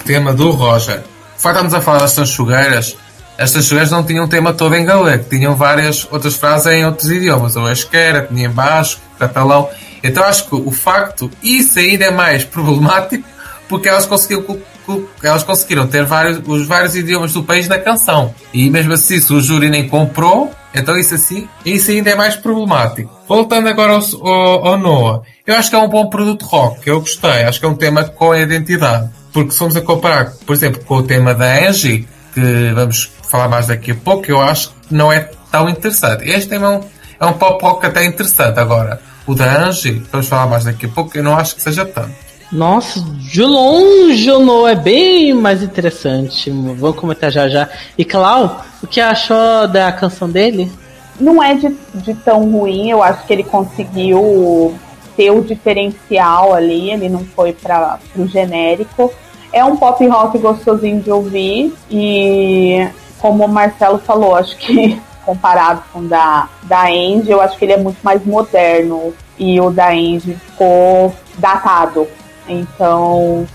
tema 0.06 0.34
do 0.34 0.52
Roger. 0.52 1.02
De 1.42 1.76
a 1.76 1.82
falar 1.82 2.00
das 2.00 2.12
sanchugueiras, 2.12 2.98
as 3.40 3.52
sanchugueiras 3.52 3.90
não 3.92 4.04
tinham 4.04 4.26
um 4.26 4.28
tema 4.28 4.54
todo 4.54 4.76
em 4.76 4.86
galego, 4.86 5.24
tinham 5.30 5.56
várias 5.56 6.08
outras 6.12 6.36
frases 6.36 6.68
em 6.74 6.86
outros 6.86 7.10
idiomas, 7.10 7.56
ou 7.56 7.72
esquerda, 7.72 8.28
tinha 8.32 8.50
basco, 8.50 9.02
catalão. 9.18 9.70
Então 10.04 10.24
acho 10.24 10.46
que 10.48 10.56
o 10.56 10.72
facto, 10.72 11.30
isso 11.42 11.80
ainda 11.80 12.06
é 12.06 12.12
mais 12.12 12.44
problemático, 12.44 13.24
porque 13.68 13.88
elas 13.88 14.06
conseguiram, 14.06 14.44
co- 14.44 14.58
co- 14.86 15.04
elas 15.24 15.44
conseguiram 15.44 15.88
ter 15.88 16.04
vários, 16.06 16.42
os 16.46 16.66
vários 16.68 16.96
idiomas 16.96 17.34
do 17.34 17.44
país 17.44 17.68
na 17.68 17.78
canção. 17.78 18.34
E 18.54 18.70
mesmo 18.70 18.94
assim, 18.94 19.20
se 19.20 19.32
o 19.34 19.40
júri 19.42 19.70
nem 19.70 19.88
comprou, 19.88 20.52
então 20.74 20.98
isso 20.98 21.16
assim, 21.16 21.48
isso 21.66 21.92
ainda 21.92 22.10
é 22.12 22.16
mais 22.16 22.36
problemático. 22.36 23.12
Voltando 23.28 23.68
agora 23.70 23.94
ao, 23.94 24.28
ao, 24.28 24.68
ao 24.70 24.78
Noah, 24.78 25.22
eu 25.46 25.56
acho 25.56 25.70
que 25.70 25.76
é 25.76 25.80
um 25.80 25.88
bom 25.90 26.08
produto 26.10 26.46
rock, 26.46 26.88
eu 26.88 27.00
gostei, 27.00 27.44
acho 27.44 27.60
que 27.60 27.66
é 27.66 27.70
um 27.70 27.76
tema 27.76 28.04
com 28.04 28.36
identidade. 28.36 29.10
Porque 29.32 29.52
se 29.52 29.58
formos 29.60 29.76
a 29.78 29.82
comparar, 29.82 30.32
por 30.46 30.54
exemplo, 30.56 30.84
com 30.86 30.96
o 30.96 31.04
tema 31.04 31.36
da 31.36 31.68
Angie, 31.68 32.08
que 32.34 32.72
vamos 32.74 33.12
falar 33.30 33.48
mais 33.48 33.68
daqui 33.68 33.92
a 33.92 33.96
pouco, 33.96 34.30
eu 34.30 34.42
acho 34.42 34.70
que 34.88 34.94
não 34.94 35.12
é 35.12 35.30
tão 35.52 35.70
interessante. 35.70 36.28
Este 36.28 36.56
é 36.56 36.60
um, 36.60 36.82
é 37.20 37.26
um 37.26 37.34
pop 37.34 37.64
rock 37.64 37.86
até 37.86 38.06
interessante. 38.06 38.60
Agora, 38.60 39.02
o 39.26 39.36
da 39.36 39.66
Angie, 39.66 40.02
vamos 40.12 40.28
falar 40.28 40.48
mais 40.48 40.64
daqui 40.64 40.86
a 40.86 40.90
pouco, 40.90 41.18
eu 41.18 41.24
não 41.24 41.36
acho 41.38 41.56
que 41.56 41.62
seja 41.62 41.86
tanto. 41.86 42.30
Nossa, 42.52 43.00
de 43.00 43.44
longe 43.44 44.32
o 44.32 44.40
Noah 44.40 44.72
é 44.72 44.76
bem 44.76 45.34
mais 45.34 45.62
interessante. 45.62 46.50
Vamos 46.50 46.96
comentar 46.96 47.32
já 47.32 47.48
já. 47.48 47.70
E 47.96 48.04
Clau, 48.04 48.66
o 48.82 48.88
que 48.88 49.00
achou 49.00 49.68
da 49.68 49.92
canção 49.92 50.28
dele? 50.28 50.72
Não 51.20 51.44
é 51.44 51.54
de, 51.54 51.76
de 51.94 52.14
tão 52.16 52.50
ruim, 52.50 52.90
eu 52.90 53.04
acho 53.04 53.26
que 53.28 53.34
ele 53.34 53.44
conseguiu 53.44 54.74
ter 55.16 55.30
o 55.32 55.42
diferencial 55.44 56.56
ali, 56.56 56.92
ele 56.92 57.10
não 57.10 57.24
foi 57.24 57.54
para 57.54 58.00
o 58.16 58.26
genérico. 58.26 59.14
É 59.52 59.64
um 59.64 59.76
pop 59.78 60.06
rock 60.08 60.38
gostosinho 60.38 61.02
de 61.02 61.12
ouvir 61.12 61.74
e 61.90 62.88
como 63.20 63.46
o 63.46 63.50
Marcelo 63.50 64.00
falou, 64.00 64.36
acho 64.36 64.56
que 64.58 65.00
comparado 65.26 65.84
com 65.92 66.00
o 66.00 66.08
da, 66.08 66.50
da 66.64 66.86
Angie, 66.88 67.30
eu 67.30 67.42
acho 67.42 67.58
que 67.58 67.66
ele 67.66 67.74
é 67.74 67.78
muito 67.78 68.00
mais 68.02 68.26
moderno 68.26 69.14
e 69.38 69.60
o 69.60 69.70
da 69.70 69.90
Angie 69.90 70.36
ficou 70.36 71.14
datado. 71.38 72.08
Então 72.48 73.48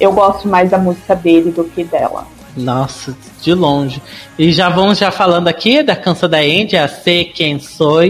eu 0.00 0.12
gosto 0.12 0.48
mais 0.48 0.70
da 0.70 0.78
música 0.78 1.14
dele 1.14 1.50
do 1.52 1.64
que 1.64 1.84
dela. 1.84 2.26
Nossa, 2.56 3.16
de 3.40 3.54
longe. 3.54 4.02
E 4.38 4.52
já 4.52 4.68
vamos 4.68 4.98
já 4.98 5.10
falando 5.10 5.48
aqui 5.48 5.82
da 5.82 5.96
canção 5.96 6.28
da 6.28 6.38
Andy, 6.38 6.76
a 6.76 6.88
Sei 6.88 7.24
Quem 7.24 7.58
Sou. 7.58 8.02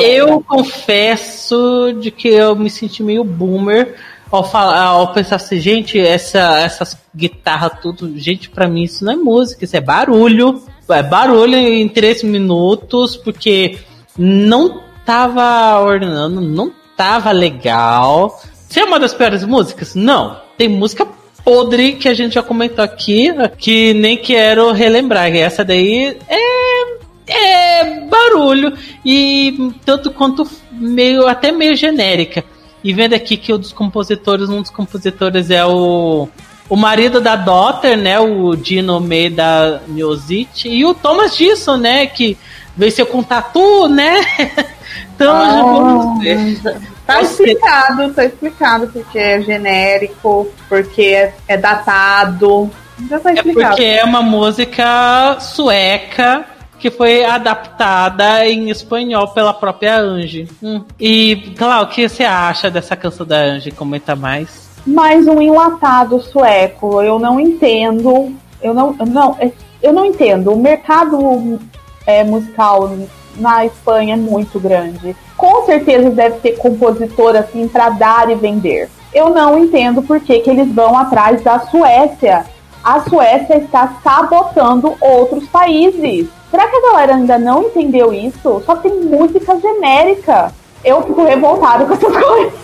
Eu 0.00 0.40
confesso 0.46 1.92
de 2.00 2.10
que 2.10 2.28
eu 2.28 2.54
me 2.54 2.70
senti 2.70 3.02
meio 3.02 3.24
boomer 3.24 3.96
ao, 4.30 4.44
falar, 4.44 4.82
ao 4.82 5.12
pensar 5.12 5.36
assim, 5.36 5.58
gente, 5.58 5.98
essa, 5.98 6.58
essas 6.58 6.96
guitarras 7.14 7.80
tudo, 7.80 8.18
gente, 8.18 8.50
pra 8.50 8.68
mim 8.68 8.82
isso 8.82 9.04
não 9.04 9.12
é 9.12 9.16
música, 9.16 9.64
isso 9.64 9.76
é 9.76 9.80
barulho. 9.80 10.62
É 10.88 11.02
barulho 11.02 11.56
em 11.56 11.88
três 11.88 12.22
minutos, 12.22 13.16
porque 13.16 13.78
não 14.16 14.82
tava 15.04 15.80
ordenando, 15.80 16.40
não 16.40 16.72
tava 16.96 17.32
legal. 17.32 18.40
Se 18.68 18.80
é 18.80 18.84
uma 18.84 19.00
das 19.00 19.12
piores 19.12 19.44
músicas? 19.44 19.94
Não. 19.94 20.40
Tem 20.56 20.68
música 20.68 21.06
podre 21.44 21.94
que 21.94 22.08
a 22.08 22.14
gente 22.14 22.34
já 22.34 22.42
comentou 22.42 22.84
aqui, 22.84 23.32
que 23.58 23.94
nem 23.94 24.16
quero 24.16 24.70
relembrar. 24.72 25.34
Essa 25.34 25.64
daí 25.64 26.16
é 26.28 26.96
é 27.26 28.00
barulho 28.06 28.72
e 29.04 29.72
tanto 29.84 30.12
quanto 30.12 30.48
meio 30.70 31.26
até 31.26 31.50
meio 31.50 31.74
genérica. 31.74 32.44
E 32.86 32.92
vendo 32.92 33.14
aqui 33.14 33.36
que 33.36 33.52
um 33.52 33.58
dos 33.58 33.72
compositores, 33.72 34.48
um 34.48 34.62
dos 34.62 34.70
compositores 34.70 35.50
é 35.50 35.64
o 35.66 36.28
o 36.68 36.76
marido 36.76 37.20
da 37.20 37.34
Daughter, 37.34 37.96
né, 37.96 38.18
o 38.20 38.54
Dino 38.54 39.00
May 39.00 39.28
da 39.28 39.80
Music 39.88 40.68
e 40.68 40.84
o 40.84 40.94
Thomas 40.94 41.36
Disson, 41.36 41.76
né, 41.78 42.06
que 42.06 42.38
venceu 42.76 43.04
com 43.06 43.24
Tatu, 43.24 43.88
né? 43.88 44.20
então 45.16 46.16
ver. 46.20 46.60
Tá 47.04 47.22
explicado, 47.22 48.12
tá 48.12 48.24
explicado 48.24 48.86
porque 48.88 49.18
é 49.18 49.40
genérico, 49.42 50.48
porque 50.68 51.02
é, 51.02 51.34
é 51.48 51.56
datado. 51.56 52.70
Já 53.10 53.18
tá 53.18 53.30
É 53.30 53.34
explicado. 53.34 53.68
porque 53.70 53.84
é 53.84 54.04
uma 54.04 54.22
música 54.22 55.38
sueca 55.40 56.44
que 56.78 56.90
foi 56.90 57.24
adaptada 57.24 58.46
em 58.46 58.70
espanhol 58.70 59.28
pela 59.28 59.54
própria 59.54 59.98
Angie. 59.98 60.48
Hum. 60.62 60.82
E, 61.00 61.54
claro, 61.56 61.84
o 61.84 61.88
que 61.88 62.08
você 62.08 62.24
acha 62.24 62.70
dessa 62.70 62.96
canção 62.96 63.26
da 63.26 63.36
Angie? 63.36 63.70
Comenta 63.70 64.14
mais. 64.14 64.68
Mais 64.86 65.26
um 65.26 65.40
enlatado 65.40 66.20
sueco. 66.20 67.02
Eu 67.02 67.18
não 67.18 67.40
entendo. 67.40 68.34
Eu 68.62 68.72
não, 68.72 68.92
não, 68.92 69.36
eu 69.82 69.92
não 69.92 70.04
entendo. 70.04 70.52
O 70.52 70.58
mercado 70.58 71.58
é, 72.06 72.22
musical 72.22 72.90
na 73.36 73.66
Espanha 73.66 74.14
é 74.14 74.16
muito 74.16 74.58
grande. 74.60 75.16
Com 75.36 75.66
certeza 75.66 76.10
deve 76.10 76.38
ter 76.38 76.52
compositor 76.56 77.36
assim 77.36 77.68
para 77.68 77.90
dar 77.90 78.30
e 78.30 78.34
vender. 78.34 78.88
Eu 79.12 79.30
não 79.30 79.58
entendo 79.58 80.02
por 80.02 80.20
que, 80.20 80.40
que 80.40 80.50
eles 80.50 80.72
vão 80.72 80.96
atrás 80.96 81.42
da 81.42 81.60
Suécia. 81.60 82.44
A 82.82 83.00
Suécia 83.00 83.56
está 83.58 83.96
sabotando 84.02 84.94
outros 85.00 85.46
países. 85.48 86.28
Será 86.56 86.68
que 86.68 86.76
a 86.76 86.90
galera 86.90 87.14
ainda 87.16 87.38
não 87.38 87.64
entendeu 87.64 88.14
isso? 88.14 88.62
Só 88.64 88.76
tem 88.76 88.90
música 89.02 89.60
genérica. 89.60 90.50
Eu 90.82 91.02
fico 91.02 91.22
revoltada 91.22 91.84
com 91.84 91.92
essas 91.92 92.16
coisas. 92.16 92.54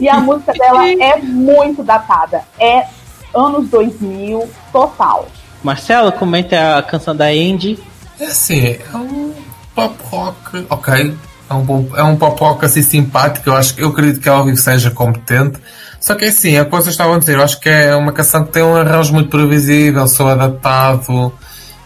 E 0.00 0.08
a 0.08 0.18
música 0.18 0.52
dela 0.54 0.84
é 0.88 1.18
muito 1.22 1.84
datada. 1.84 2.42
É 2.58 2.84
anos 3.32 3.68
2000 3.68 4.44
total. 4.72 5.28
Marcelo, 5.62 6.10
comenta 6.10 6.78
a 6.78 6.82
canção 6.82 7.14
da 7.14 7.26
Andy. 7.26 7.78
É 8.18 8.24
assim, 8.24 8.76
é 8.92 8.96
um 8.96 9.32
pop 9.72 9.94
rock, 10.10 10.66
ok. 10.68 11.16
É 11.48 11.54
um, 11.54 11.62
bom, 11.62 11.86
é 11.94 12.02
um 12.02 12.16
pop 12.16 12.40
rock 12.40 12.64
assim 12.64 12.82
simpático. 12.82 13.50
Eu, 13.50 13.54
acho, 13.54 13.78
eu 13.78 13.90
acredito 13.90 14.20
que 14.20 14.28
a 14.28 14.32
ao 14.32 14.56
seja 14.56 14.90
competente. 14.90 15.60
Só 16.00 16.16
que 16.16 16.24
é 16.24 16.28
assim, 16.28 16.56
é 16.56 16.62
o 16.62 16.64
que 16.64 16.72
vocês 16.72 16.88
estavam 16.88 17.14
a 17.14 17.18
dizer. 17.20 17.36
Eu 17.36 17.44
acho 17.44 17.60
que 17.60 17.68
é 17.68 17.94
uma 17.94 18.10
canção 18.10 18.44
que 18.44 18.50
tem 18.50 18.64
um 18.64 18.74
arranjo 18.74 19.12
muito 19.12 19.30
previsível, 19.30 20.08
sou 20.08 20.26
adaptado. 20.26 21.32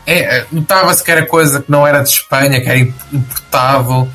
É, 0.06 0.38
é, 0.38 0.46
Notava-se 0.50 1.02
que 1.02 1.10
era 1.10 1.24
coisa 1.24 1.62
que 1.62 1.70
não 1.70 1.86
era 1.86 2.00
de 2.00 2.08
Espanha, 2.08 2.60
que 2.60 2.68
era 2.68 2.78
importável. 2.78 4.08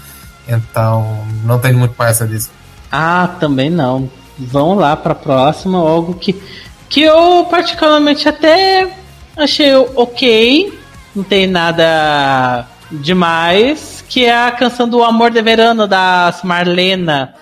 Então, 0.47 1.25
não 1.43 1.59
tenho 1.59 1.77
muito 1.77 1.95
mais 1.97 2.21
a 2.21 2.25
dizer. 2.25 2.51
Ah, 2.91 3.35
também 3.39 3.69
não. 3.69 4.09
Vão 4.37 4.75
lá 4.75 4.95
para 4.95 5.13
a 5.13 5.15
próxima, 5.15 5.77
algo 5.77 6.13
que, 6.13 6.41
que 6.89 7.01
eu 7.01 7.45
particularmente 7.49 8.27
até 8.29 8.95
achei 9.35 9.75
ok. 9.75 10.77
Não 11.15 11.23
tem 11.23 11.47
nada 11.47 12.67
demais. 12.91 14.03
Que 14.07 14.25
é 14.25 14.47
a 14.47 14.51
canção 14.51 14.87
do 14.87 15.03
Amor 15.03 15.31
de 15.31 15.41
Verano 15.41 15.87
da 15.87 16.33
Marlena. 16.43 17.33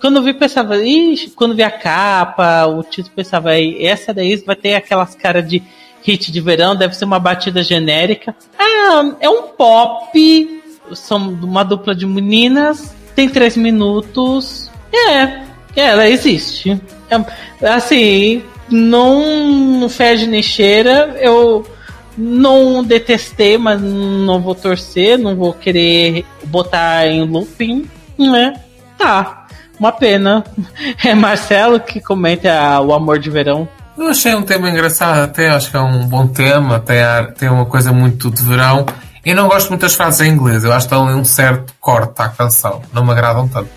Quando 0.00 0.22
vi, 0.22 0.34
pensava, 0.34 0.76
ixi, 0.76 1.30
quando 1.30 1.54
vi 1.54 1.62
a 1.62 1.70
capa, 1.70 2.66
o 2.66 2.82
título 2.82 3.14
pensava, 3.16 3.52
essa 3.58 4.12
daí 4.12 4.36
vai 4.36 4.54
ter 4.54 4.74
aquelas 4.74 5.14
caras 5.14 5.48
de 5.48 5.62
hit 6.04 6.30
de 6.30 6.40
verão, 6.40 6.76
deve 6.76 6.94
ser 6.94 7.06
uma 7.06 7.18
batida 7.18 7.62
genérica. 7.62 8.36
Ah, 8.58 9.16
é 9.18 9.28
um 9.28 9.48
pop, 9.48 10.62
são 10.92 11.18
uma 11.18 11.64
dupla 11.64 11.94
de 11.94 12.06
meninas, 12.06 12.94
tem 13.16 13.28
três 13.28 13.56
minutos. 13.56 14.70
É, 14.92 15.42
ela 15.74 16.08
existe. 16.08 16.80
É, 17.10 17.68
assim, 17.68 18.42
não 18.68 19.88
fede 19.88 20.26
nem 20.26 20.42
cheira. 20.42 21.16
Eu 21.18 21.66
não 22.16 22.84
detestei, 22.84 23.56
mas 23.58 23.80
não 23.80 24.40
vou 24.40 24.54
torcer, 24.54 25.18
não 25.18 25.34
vou 25.34 25.52
querer 25.52 26.24
botar 26.44 27.06
em 27.06 27.22
looping, 27.22 27.88
né? 28.18 28.60
Tá, 28.98 29.46
uma 29.78 29.90
pena. 29.90 30.44
É 31.04 31.14
Marcelo 31.14 31.80
que 31.80 32.00
comenta 32.00 32.80
o 32.80 32.92
amor 32.92 33.18
de 33.18 33.30
verão. 33.30 33.68
Eu 33.96 34.08
achei 34.08 34.34
um 34.34 34.42
tema 34.42 34.68
engraçado, 34.68 35.20
até 35.20 35.48
acho 35.50 35.70
que 35.70 35.76
é 35.76 35.80
um 35.80 36.06
bom 36.06 36.26
tema, 36.26 36.80
tem, 36.80 36.96
tem 37.38 37.48
uma 37.48 37.64
coisa 37.64 37.92
muito 37.92 38.30
de 38.30 38.42
verão. 38.42 38.84
E 39.24 39.32
não 39.32 39.48
gosto 39.48 39.68
muito 39.68 39.82
das 39.82 39.94
frases 39.94 40.20
em 40.20 40.30
inglês, 40.30 40.64
eu 40.64 40.72
acho 40.72 40.88
que 40.88 40.94
ali 40.94 41.14
um 41.14 41.24
certo 41.24 41.72
corte 41.80 42.20
à 42.20 42.28
canção, 42.28 42.82
não 42.92 43.04
me 43.04 43.12
agradam 43.12 43.48
tanto. 43.48 43.70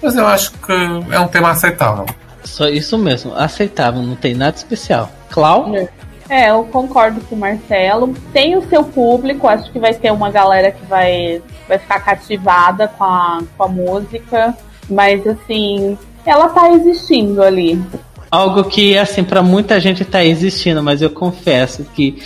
Mas 0.00 0.16
eu 0.16 0.26
acho 0.26 0.52
que 0.52 0.72
é 1.10 1.18
um 1.18 1.28
tema 1.28 1.50
aceitável. 1.50 2.06
Só 2.44 2.68
isso 2.68 2.96
mesmo, 2.96 3.34
aceitável, 3.34 4.00
não 4.00 4.16
tem 4.16 4.34
nada 4.34 4.56
especial. 4.56 5.10
Clau? 5.30 5.72
É, 6.28 6.50
eu 6.50 6.64
concordo 6.64 7.20
com 7.22 7.34
o 7.34 7.38
Marcelo. 7.38 8.14
Tem 8.32 8.56
o 8.56 8.66
seu 8.68 8.84
público, 8.84 9.46
acho 9.46 9.70
que 9.70 9.78
vai 9.78 9.92
ter 9.92 10.10
uma 10.10 10.30
galera 10.30 10.70
que 10.70 10.84
vai, 10.86 11.42
vai 11.68 11.78
ficar 11.78 12.00
cativada 12.00 12.88
com 12.88 13.04
a, 13.04 13.42
com 13.56 13.64
a 13.64 13.68
música, 13.68 14.56
mas 14.88 15.26
assim, 15.26 15.98
ela 16.24 16.48
tá 16.48 16.70
existindo 16.70 17.42
ali 17.42 17.82
algo 18.34 18.64
que, 18.64 18.98
assim, 18.98 19.22
para 19.22 19.42
muita 19.42 19.78
gente 19.78 20.04
tá 20.04 20.24
existindo, 20.24 20.82
mas 20.82 21.00
eu 21.00 21.10
confesso 21.10 21.84
que 21.94 22.18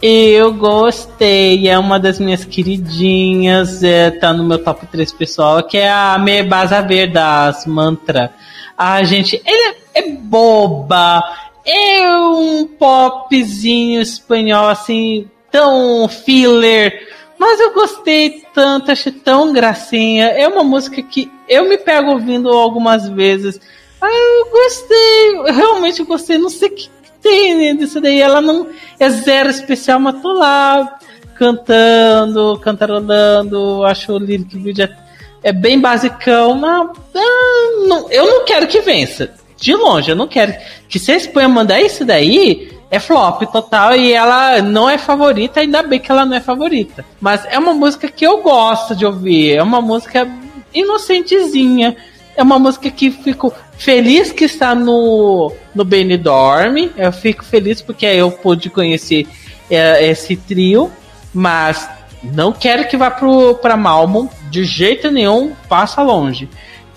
eu 0.00 0.52
gostei, 0.52 1.68
é 1.68 1.78
uma 1.78 1.98
das 1.98 2.20
minhas 2.20 2.44
queridinhas, 2.44 3.82
é, 3.82 4.10
tá 4.10 4.32
no 4.32 4.44
meu 4.44 4.58
top 4.58 4.86
3 4.86 5.12
pessoal, 5.12 5.62
que 5.62 5.78
é 5.78 5.90
a 5.90 6.16
Mebasa 6.18 6.80
Verde 6.82 7.14
das 7.14 7.66
Mantra. 7.66 8.32
A 8.76 9.02
gente, 9.02 9.40
ele 9.44 9.74
é, 9.94 10.00
é 10.00 10.10
boba, 10.10 11.22
é 11.64 12.08
um 12.18 12.66
popzinho 12.66 14.00
espanhol, 14.00 14.68
assim, 14.68 15.28
tão 15.50 16.06
filler, 16.08 17.08
mas 17.38 17.58
eu 17.58 17.74
gostei 17.74 18.42
tanto, 18.54 18.92
achei 18.92 19.12
tão 19.12 19.52
gracinha. 19.52 20.26
É 20.26 20.46
uma 20.46 20.62
música 20.62 21.02
que 21.02 21.30
eu 21.48 21.68
me 21.68 21.76
pego 21.76 22.12
ouvindo 22.12 22.50
algumas 22.50 23.08
vezes 23.08 23.60
ah, 24.06 24.44
eu 24.44 24.50
gostei, 24.50 25.36
eu 25.36 25.54
realmente 25.54 26.02
gostei, 26.02 26.38
não 26.38 26.50
sei 26.50 26.68
o 26.68 26.74
que 26.74 26.90
tem 27.22 27.54
né, 27.56 27.74
disso 27.74 28.00
daí. 28.00 28.20
Ela 28.20 28.40
não 28.40 28.68
é 28.98 29.10
zero 29.10 29.50
especial, 29.50 29.98
mas 29.98 30.20
tô 30.20 30.32
lá 30.32 30.98
cantando, 31.34 32.58
cantarolando, 32.62 33.84
acho 33.84 34.12
o 34.12 34.18
lyric 34.18 34.56
video 34.56 34.84
é, 34.84 34.96
é 35.42 35.52
bem 35.52 35.78
basicão, 35.78 36.54
mas 36.54 36.90
ah, 37.14 37.86
não, 37.86 38.10
eu 38.10 38.26
não 38.26 38.44
quero 38.44 38.66
que 38.66 38.80
vença. 38.80 39.34
De 39.58 39.74
longe, 39.74 40.10
eu 40.10 40.16
não 40.16 40.28
quero. 40.28 40.54
Que 40.88 40.98
se 40.98 41.12
a 41.12 41.16
Espanha 41.16 41.48
mandar 41.48 41.80
isso 41.80 42.04
daí, 42.04 42.72
é 42.90 43.00
flop 43.00 43.42
total 43.50 43.96
e 43.96 44.12
ela 44.12 44.60
não 44.60 44.88
é 44.88 44.98
favorita, 44.98 45.60
ainda 45.60 45.82
bem 45.82 45.98
que 45.98 46.12
ela 46.12 46.26
não 46.26 46.36
é 46.36 46.40
favorita. 46.40 47.04
Mas 47.20 47.46
é 47.46 47.58
uma 47.58 47.72
música 47.72 48.06
que 48.08 48.26
eu 48.26 48.42
gosto 48.42 48.94
de 48.94 49.06
ouvir, 49.06 49.56
é 49.56 49.62
uma 49.62 49.80
música 49.80 50.28
inocentezinha. 50.74 51.96
É 52.36 52.42
uma 52.42 52.58
música 52.58 52.90
que 52.90 53.10
fico 53.10 53.52
feliz 53.78 54.32
que 54.32 54.44
está 54.44 54.74
no, 54.74 55.52
no 55.74 55.84
Benidorm. 55.84 56.90
Eu 56.96 57.12
fico 57.12 57.44
feliz 57.44 57.80
porque 57.80 58.06
eu 58.06 58.30
pude 58.30 58.70
conhecer 58.70 59.26
é, 59.70 60.08
esse 60.08 60.36
trio, 60.36 60.90
mas 61.32 61.88
não 62.22 62.52
quero 62.52 62.88
que 62.88 62.96
vá 62.96 63.10
para 63.10 63.76
Malmo 63.76 64.30
de 64.50 64.64
jeito 64.64 65.10
nenhum, 65.10 65.52
passa 65.68 66.02
longe. 66.02 66.48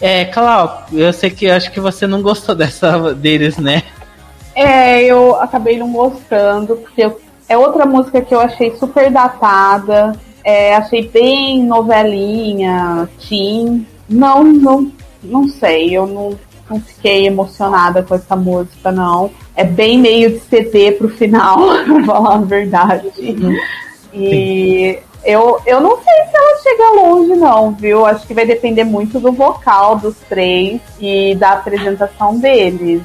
É, 0.01 0.25
Clau, 0.25 0.85
eu 0.93 1.11
sei 1.11 1.29
que 1.29 1.49
acho 1.49 1.71
que 1.71 1.79
você 1.79 2.07
não 2.07 2.21
gostou 2.21 2.55
dessa 2.55 3.13
deles, 3.13 3.57
né? 3.57 3.83
É, 4.55 5.03
eu 5.03 5.35
acabei 5.35 5.77
não 5.77 5.91
gostando, 5.91 6.75
porque 6.77 7.03
eu, 7.03 7.19
é 7.47 7.57
outra 7.57 7.85
música 7.85 8.21
que 8.21 8.33
eu 8.33 8.39
achei 8.39 8.75
super 8.75 9.09
datada, 9.11 10.13
é, 10.43 10.75
achei 10.75 11.07
bem 11.07 11.63
novelinha, 11.63 13.07
teen. 13.27 13.85
Não, 14.09 14.43
não 14.43 14.91
não 15.23 15.47
sei, 15.47 15.95
eu 15.95 16.07
não, 16.07 16.37
não 16.69 16.79
fiquei 16.79 17.25
emocionada 17.25 18.03
com 18.03 18.15
essa 18.15 18.35
música, 18.35 18.91
não. 18.91 19.31
É 19.55 19.63
bem 19.63 19.97
meio 19.97 20.31
de 20.31 20.39
CD 20.39 20.91
pro 20.91 21.09
final, 21.09 21.57
pra 21.83 22.03
falar 22.05 22.35
a 22.35 22.41
verdade. 22.41 23.11
Uhum. 23.17 23.55
E 24.13 24.99
eu, 25.23 25.59
eu 25.65 25.81
não 25.81 25.97
sei 25.97 26.13
se 26.29 26.35
ela 26.35 26.61
chega 26.61 27.01
longe, 27.01 27.35
não, 27.35 27.71
viu? 27.71 28.05
Acho 28.05 28.25
que 28.25 28.33
vai 28.33 28.45
depender 28.45 28.83
muito 28.83 29.19
do 29.19 29.31
vocal 29.31 29.97
dos 29.97 30.15
três 30.29 30.79
e 30.99 31.35
da 31.35 31.53
apresentação 31.53 32.39
deles. 32.39 33.01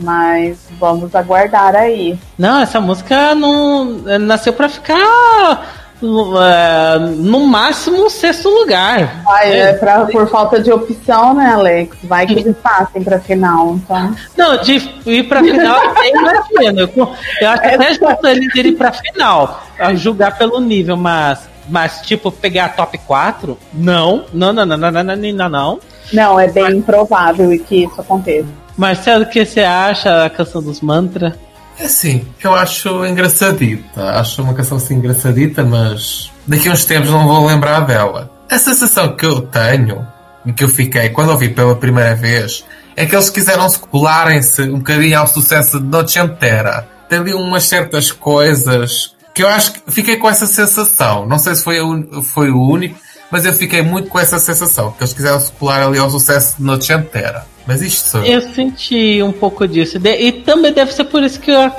Mas 0.00 0.58
vamos 0.78 1.14
aguardar 1.14 1.74
aí. 1.74 2.16
Não, 2.38 2.60
essa 2.60 2.80
música 2.80 3.34
não 3.34 3.84
nasceu 4.20 4.52
para 4.52 4.68
ficar 4.68 5.87
é, 6.02 6.98
no 6.98 7.46
máximo 7.46 8.08
sexto 8.08 8.48
lugar. 8.48 9.22
Vai, 9.24 9.52
é, 9.52 9.72
pra, 9.74 10.06
por 10.06 10.28
falta 10.28 10.60
de 10.60 10.70
opção, 10.70 11.34
né, 11.34 11.52
Alex? 11.52 11.96
Vai 12.04 12.26
que 12.26 12.34
eles 12.34 12.56
passem 12.62 13.02
pra 13.02 13.18
final, 13.18 13.74
então. 13.74 14.14
Não, 14.36 14.56
de 14.58 14.76
ir 15.06 15.24
pra 15.24 15.42
final 15.42 15.80
é 15.96 16.10
imagina. 16.10 16.82
Eu, 16.82 17.14
eu 17.40 17.48
acho 17.50 17.62
que 17.62 17.68
até 17.68 17.94
justo 17.94 18.26
eles 18.26 18.54
irem 18.54 18.74
pra 18.74 18.92
final, 18.92 19.62
a 19.78 19.94
julgar 19.94 20.38
pelo 20.38 20.60
nível, 20.60 20.96
mas, 20.96 21.48
mas 21.68 22.00
tipo, 22.02 22.30
pegar 22.30 22.76
top 22.76 22.96
4? 22.98 23.58
Não, 23.74 24.24
não, 24.32 24.52
não, 24.52 24.64
não, 24.64 24.76
não, 24.76 24.90
não, 24.90 25.04
não, 25.04 25.32
não. 25.32 25.48
Não, 25.48 25.80
não 26.12 26.40
é 26.40 26.48
bem 26.48 26.78
improvável 26.78 27.50
que 27.64 27.84
isso 27.84 28.00
aconteça. 28.00 28.48
Marcelo, 28.76 29.24
o 29.24 29.26
que 29.26 29.44
você 29.44 29.60
acha 29.60 30.08
da 30.08 30.30
canção 30.30 30.62
dos 30.62 30.80
mantras? 30.80 31.34
É 31.78 31.84
assim, 31.86 32.26
eu 32.42 32.54
acho 32.54 33.04
engraçadita. 33.06 34.02
Acho 34.18 34.42
uma 34.42 34.54
canção 34.54 34.78
assim 34.78 34.94
engraçadita, 34.94 35.62
mas 35.64 36.30
daqui 36.46 36.68
a 36.68 36.72
uns 36.72 36.84
tempos 36.84 37.10
não 37.10 37.26
vou 37.26 37.46
lembrar 37.46 37.80
dela. 37.80 38.30
A 38.50 38.58
sensação 38.58 39.14
que 39.14 39.24
eu 39.26 39.42
tenho, 39.42 40.06
e 40.44 40.52
que 40.52 40.64
eu 40.64 40.68
fiquei 40.68 41.10
quando 41.10 41.30
ouvi 41.30 41.48
pela 41.48 41.76
primeira 41.76 42.14
vez, 42.14 42.64
é 42.96 43.06
que 43.06 43.14
eles 43.14 43.30
quiseram 43.30 43.68
se 43.68 43.78
colarem-se 43.78 44.62
um 44.62 44.78
bocadinho 44.78 45.18
ao 45.20 45.26
sucesso 45.26 45.78
de 45.78 45.86
Noche 45.86 46.18
Entera. 46.18 46.88
Tem 47.08 47.18
ali 47.20 47.32
umas 47.32 47.64
certas 47.64 48.10
coisas 48.10 49.14
que 49.34 49.42
eu 49.44 49.48
acho 49.48 49.72
que 49.72 49.80
fiquei 49.92 50.16
com 50.16 50.28
essa 50.28 50.46
sensação. 50.46 51.26
Não 51.26 51.38
sei 51.38 51.54
se 51.54 51.62
foi, 51.62 51.80
o- 51.80 52.22
foi 52.24 52.50
o 52.50 52.60
único, 52.60 52.98
mas 53.30 53.44
eu 53.44 53.52
fiquei 53.52 53.82
muito 53.82 54.08
com 54.08 54.18
essa 54.18 54.38
sensação. 54.40 54.90
Que 54.92 55.04
eles 55.04 55.12
quiseram 55.14 55.38
se 55.38 55.52
colar 55.52 55.80
ali 55.82 55.96
ao 55.98 56.10
sucesso 56.10 56.56
de 56.58 56.62
Noite 56.64 56.92
Entera. 56.92 57.46
Mas 57.68 57.82
isto 57.82 58.08
sou 58.08 58.24
eu. 58.24 58.40
Senti 58.40 59.22
um 59.22 59.30
pouco 59.30 59.68
disso. 59.68 59.98
E 59.98 60.32
também 60.32 60.72
deve 60.72 60.90
ser 60.90 61.04
por 61.04 61.22
isso 61.22 61.38
que 61.38 61.50
eu 61.50 61.70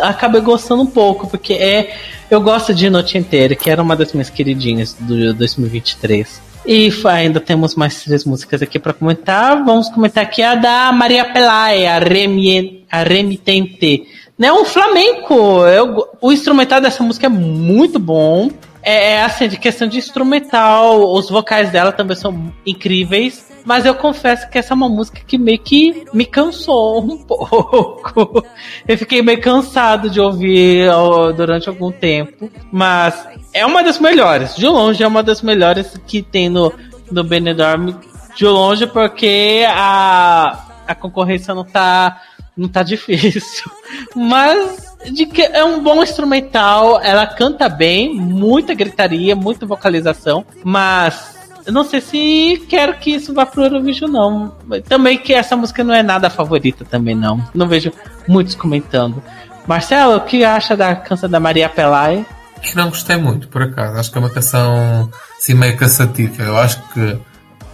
acabei 0.00 0.40
gostando 0.40 0.82
um 0.82 0.86
pouco, 0.86 1.28
porque 1.28 1.52
é. 1.52 1.96
Eu 2.28 2.42
gosto 2.42 2.74
de 2.74 2.90
Noite 2.90 3.16
Inteira, 3.16 3.54
que 3.54 3.70
era 3.70 3.80
uma 3.80 3.96
das 3.96 4.12
minhas 4.12 4.28
queridinhas 4.28 4.94
do 4.98 5.32
2023. 5.32 6.42
E 6.66 6.92
ainda 7.06 7.40
temos 7.40 7.74
mais 7.74 8.02
três 8.02 8.24
músicas 8.24 8.60
aqui 8.60 8.78
pra 8.80 8.92
comentar. 8.92 9.64
Vamos 9.64 9.88
comentar 9.88 10.24
aqui 10.24 10.42
a 10.42 10.56
da 10.56 10.92
Maria 10.92 11.24
Pelaia, 11.32 11.92
a 11.92 12.98
a 12.98 13.02
Remitente. 13.04 14.06
Né, 14.36 14.52
um 14.52 14.64
flamenco. 14.64 15.64
Eu, 15.66 16.08
o 16.20 16.32
instrumental 16.32 16.80
dessa 16.80 17.02
música 17.02 17.26
é 17.26 17.30
muito 17.30 17.98
bom. 17.98 18.50
É, 18.82 19.12
é 19.12 19.22
assim, 19.22 19.48
de 19.48 19.56
questão 19.56 19.88
de 19.88 19.98
instrumental, 19.98 21.14
os 21.14 21.30
vocais 21.30 21.70
dela 21.70 21.92
também 21.92 22.16
são 22.16 22.52
incríveis. 22.66 23.47
Mas 23.68 23.84
eu 23.84 23.94
confesso 23.94 24.48
que 24.48 24.56
essa 24.56 24.72
é 24.72 24.74
uma 24.74 24.88
música 24.88 25.20
que 25.26 25.36
meio 25.36 25.58
que 25.58 26.06
me 26.14 26.24
cansou 26.24 27.04
um 27.04 27.18
pouco. 27.22 28.42
Eu 28.88 28.96
fiquei 28.96 29.20
meio 29.20 29.42
cansado 29.42 30.08
de 30.08 30.18
ouvir 30.18 30.88
durante 31.36 31.68
algum 31.68 31.92
tempo. 31.92 32.50
Mas 32.72 33.28
é 33.52 33.66
uma 33.66 33.84
das 33.84 33.98
melhores. 33.98 34.56
De 34.56 34.66
longe 34.66 35.02
é 35.02 35.06
uma 35.06 35.22
das 35.22 35.42
melhores 35.42 36.00
que 36.06 36.22
tem 36.22 36.48
no, 36.48 36.72
no 37.12 37.22
Benidorm. 37.22 37.90
De 38.34 38.46
longe 38.46 38.86
porque 38.86 39.66
a, 39.68 40.64
a 40.86 40.94
concorrência 40.94 41.54
não 41.54 41.64
tá, 41.64 42.22
não 42.56 42.70
tá 42.70 42.82
difícil. 42.82 43.70
Mas 44.16 44.96
de 45.12 45.26
que 45.26 45.42
é 45.42 45.62
um 45.62 45.82
bom 45.82 46.02
instrumental, 46.02 47.02
ela 47.02 47.26
canta 47.26 47.68
bem, 47.68 48.14
muita 48.14 48.72
gritaria, 48.72 49.36
muita 49.36 49.66
vocalização, 49.66 50.42
mas 50.64 51.37
eu 51.68 51.74
não 51.74 51.84
sei 51.84 52.00
se 52.00 52.64
quero 52.66 52.94
que 52.94 53.10
isso 53.10 53.34
vá 53.34 53.44
pro 53.44 53.62
Eurovision, 53.62 54.10
não. 54.10 54.56
Também 54.88 55.18
que 55.18 55.34
essa 55.34 55.54
música 55.54 55.84
não 55.84 55.92
é 55.92 56.02
nada 56.02 56.30
favorita 56.30 56.82
também, 56.82 57.14
não. 57.14 57.46
Não 57.54 57.68
vejo 57.68 57.92
muitos 58.26 58.54
comentando. 58.54 59.22
Marcelo, 59.66 60.16
o 60.16 60.20
que 60.22 60.46
acha 60.46 60.74
da 60.74 60.96
canção 60.96 61.28
da 61.28 61.38
Maria 61.38 61.68
Pelai? 61.68 62.24
Que 62.62 62.74
não 62.74 62.88
gostei 62.88 63.18
muito, 63.18 63.48
por 63.48 63.60
acaso. 63.60 63.98
Acho 63.98 64.10
que 64.10 64.16
é 64.16 64.20
uma 64.20 64.30
canção 64.30 65.10
assim 65.38 65.52
meio 65.52 65.76
cansativa. 65.76 66.42
Eu 66.42 66.56
acho 66.56 66.80
que 66.94 67.18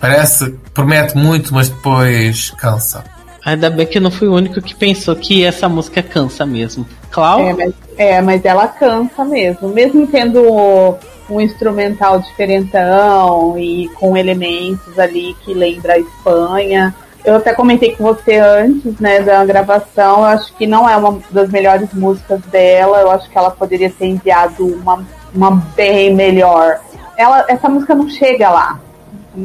parece, 0.01 0.51
promete 0.75 1.17
muito, 1.17 1.55
mas 1.55 1.69
depois 1.69 2.51
cansa. 2.59 3.05
Ainda 3.45 3.71
bem 3.71 3.87
que 3.87 3.99
eu 3.99 4.03
não 4.03 4.11
fui 4.11 4.27
o 4.27 4.35
único 4.35 4.61
que 4.61 4.75
pensou 4.75 5.15
que 5.15 5.45
essa 5.45 5.69
música 5.69 6.03
cansa 6.03 6.45
mesmo. 6.45 6.85
Clau? 7.13 7.47
É 7.47 7.53
mas, 7.55 7.75
é, 7.97 8.21
mas 8.21 8.45
ela 8.45 8.67
cansa 8.67 9.25
mesmo. 9.25 9.69
Mesmo 9.69 10.05
tendo 10.09 10.99
um 11.29 11.41
instrumental 11.41 12.19
diferentão 12.21 13.59
e 13.59 13.89
com 13.95 14.17
elementos 14.17 14.99
ali 14.99 15.35
que 15.45 15.55
lembra 15.55 15.95
a 15.95 15.99
Espanha. 15.99 16.95
Eu 17.25 17.37
até 17.37 17.55
comentei 17.55 17.97
com 17.97 18.05
você 18.05 18.37
antes, 18.37 19.01
né, 19.01 19.21
da 19.21 19.45
gravação. 19.47 20.19
Eu 20.19 20.25
acho 20.25 20.53
que 20.55 20.67
não 20.67 20.89
é 20.89 20.95
uma 20.97 21.19
das 21.31 21.49
melhores 21.49 21.93
músicas 21.95 22.41
dela. 22.43 23.01
Eu 23.01 23.11
acho 23.11 23.31
que 23.31 23.39
ela 23.39 23.51
poderia 23.51 23.89
ter 23.89 24.07
enviado 24.07 24.67
uma, 24.67 25.03
uma 25.35 25.51
bem 25.75 26.15
melhor. 26.15 26.81
Ela, 27.17 27.47
essa 27.49 27.69
música 27.69 27.95
não 27.95 28.11
chega 28.11 28.51
lá. 28.51 28.79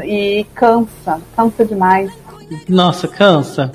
E 0.03 0.45
cansa, 0.53 1.21
cansa 1.35 1.63
demais. 1.63 2.11
Nossa, 2.67 3.07
cansa. 3.07 3.71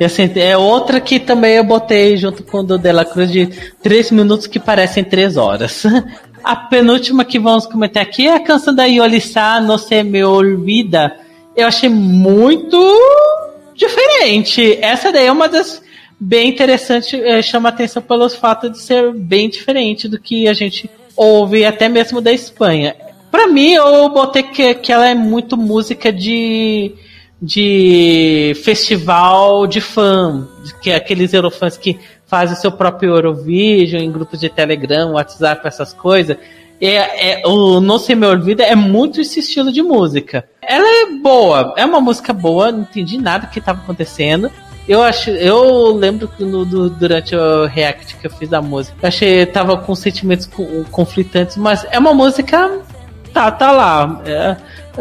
E 0.00 0.04
assim, 0.04 0.30
é 0.36 0.56
outra 0.56 1.00
que 1.00 1.20
também 1.20 1.56
eu 1.56 1.64
botei 1.64 2.16
junto 2.16 2.42
com 2.42 2.58
o 2.58 2.62
do 2.62 2.78
Dela 2.78 3.04
Cruz 3.04 3.30
de 3.30 3.46
3 3.82 4.10
minutos 4.12 4.46
que 4.46 4.58
parecem 4.58 5.04
3 5.04 5.36
horas. 5.36 5.84
A 6.42 6.56
penúltima 6.56 7.24
que 7.24 7.38
vamos 7.38 7.66
comentar 7.66 8.02
aqui 8.02 8.26
é 8.26 8.34
a 8.34 8.40
canção 8.40 8.74
da 8.74 8.84
Yolissa, 8.84 9.60
No 9.60 9.78
Se 9.78 10.02
Me 10.02 10.24
Olvida. 10.24 11.16
Eu 11.56 11.68
achei 11.68 11.88
muito 11.88 12.78
diferente. 13.74 14.78
Essa 14.80 15.12
daí 15.12 15.26
é 15.26 15.32
uma 15.32 15.48
das 15.48 15.82
bem 16.18 16.48
interessante, 16.48 17.16
eh, 17.16 17.42
chama 17.42 17.68
atenção 17.68 18.00
pelos 18.00 18.34
fatos 18.34 18.70
de 18.72 18.78
ser 18.78 19.12
bem 19.12 19.48
diferente 19.48 20.08
do 20.08 20.20
que 20.20 20.46
a 20.46 20.52
gente 20.52 20.88
ouve 21.16 21.64
até 21.64 21.88
mesmo 21.88 22.20
da 22.20 22.32
Espanha. 22.32 22.94
Pra 23.30 23.48
mim, 23.48 23.72
eu 23.72 24.08
botei 24.08 24.42
que, 24.44 24.74
que 24.74 24.92
ela 24.92 25.08
é 25.08 25.14
muito 25.14 25.56
música 25.56 26.12
de 26.12 26.94
de 27.44 28.52
festival 28.62 29.66
de 29.66 29.80
fã, 29.80 30.48
que 30.80 30.92
é 30.92 30.94
aqueles 30.94 31.34
Eurofãs 31.34 31.76
que 31.76 31.98
fazem 32.32 32.56
o 32.56 32.58
seu 32.58 32.72
próprio 32.72 33.10
Eurovision 33.14 34.00
em 34.02 34.10
grupos 34.10 34.40
de 34.40 34.48
Telegram, 34.48 35.12
WhatsApp, 35.12 35.68
essas 35.68 35.92
coisas. 35.92 36.38
É, 36.80 37.42
é, 37.42 37.46
o 37.46 37.78
Não 37.78 37.98
Sei 37.98 38.16
Me 38.16 38.26
Olvida 38.26 38.62
é 38.64 38.74
muito 38.74 39.20
esse 39.20 39.40
estilo 39.40 39.70
de 39.70 39.82
música. 39.82 40.42
Ela 40.66 41.02
é 41.02 41.06
boa, 41.22 41.74
é 41.76 41.84
uma 41.84 42.00
música 42.00 42.32
boa, 42.32 42.72
não 42.72 42.80
entendi 42.80 43.18
nada 43.18 43.46
que 43.48 43.58
estava 43.58 43.80
acontecendo. 43.82 44.50
Eu 44.88 45.02
acho, 45.02 45.28
eu 45.28 45.92
lembro 45.94 46.26
que 46.26 46.42
no, 46.42 46.64
do- 46.64 46.88
durante 46.88 47.36
o 47.36 47.66
react 47.66 48.16
que 48.16 48.26
eu 48.26 48.30
fiz 48.30 48.48
da 48.48 48.62
música, 48.62 48.96
achei 49.06 49.44
tava 49.44 49.76
com 49.76 49.94
sentimentos 49.94 50.46
co- 50.46 50.66
conflitantes, 50.90 51.58
mas 51.58 51.86
é 51.90 51.98
uma 51.98 52.14
música 52.14 52.78
tá, 53.34 53.50
tá 53.50 53.70
lá. 53.72 54.22
É, 54.24 54.56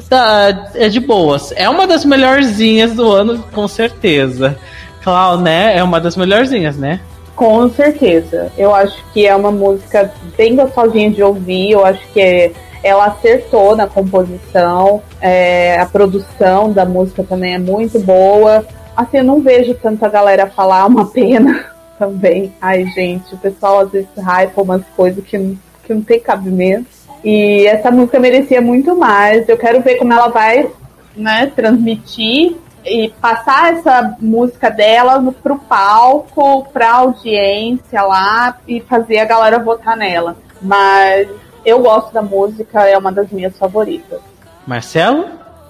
tá, 0.10 0.70
é 0.76 0.90
de 0.90 1.00
boas. 1.00 1.54
É 1.56 1.70
uma 1.70 1.88
das 1.88 2.04
melhorzinhas 2.04 2.92
do 2.94 3.10
ano, 3.10 3.42
com 3.54 3.66
certeza. 3.70 4.58
Clau, 5.02 5.38
né? 5.40 5.78
É 5.78 5.82
uma 5.84 6.00
das 6.02 6.16
melhorzinhas, 6.18 6.76
né? 6.78 7.00
Com 7.42 7.68
certeza. 7.72 8.52
Eu 8.56 8.72
acho 8.72 9.04
que 9.12 9.26
é 9.26 9.36
uma 9.36 9.52
música 9.52 10.14
bem 10.38 10.56
gostosinha 10.56 11.10
de 11.10 11.24
ouvir. 11.24 11.72
Eu 11.72 11.84
acho 11.84 12.00
que 12.14 12.22
é- 12.22 12.52
ela 12.84 13.06
acertou 13.08 13.76
na 13.76 13.88
composição. 13.88 15.02
é, 15.20 15.80
a 15.80 15.86
produção 15.88 16.72
da 16.72 16.86
música 16.86 17.24
também 17.24 17.56
é 17.56 17.58
muito 17.58 18.00
boa. 18.00 18.64
Assim, 18.96 19.18
eu 19.18 19.24
não 19.24 19.40
vejo 19.42 19.74
tanta 19.74 20.08
galera 20.08 20.46
falar 20.48 20.86
uma 20.86 21.06
pena 21.10 21.66
também. 21.98 22.54
Ai, 22.62 22.86
gente, 22.94 23.34
o 23.34 23.38
pessoal 23.40 23.80
às 23.80 23.92
vezes 23.92 24.08
hypa 24.18 24.62
umas 24.62 24.84
coisas 24.96 25.24
que, 25.26 25.36
não- 25.40 25.58
que 25.84 25.94
não 25.96 26.02
tem 26.04 26.20
cabimento. 26.20 26.86
E 27.24 27.66
essa 27.66 27.90
música 27.90 28.20
merecia 28.20 28.62
muito 28.62 28.96
mais. 28.96 29.50
Eu 29.50 29.58
quero 29.58 29.82
ver 29.82 29.96
como 29.96 30.14
ela 30.14 30.28
vai 30.28 30.68
né, 31.16 31.52
transmitir 31.56 32.56
e 32.86 33.10
passar 33.22 33.74
essa 33.74 34.16
música 34.20 34.70
dela 34.70 35.20
no, 35.20 35.32
pro 35.32 35.58
palco, 35.58 36.68
pra 36.74 36.94
audiência 36.94 38.02
lá 38.02 38.58
e 38.68 38.82
fazer 38.82 39.20
a 39.20 39.26
galera 39.26 39.60
votar 39.60 39.96
nela. 39.96 40.36
Mas 40.62 41.28
eu 41.66 41.80
gosto 41.80 42.14
da 42.14 42.22
música, 42.22 42.88
é 42.88 42.98
uma 42.98 43.12
das 43.12 43.30
minhas 43.30 43.56
favoritas. 43.58 44.20
Marcelo? 44.66 45.26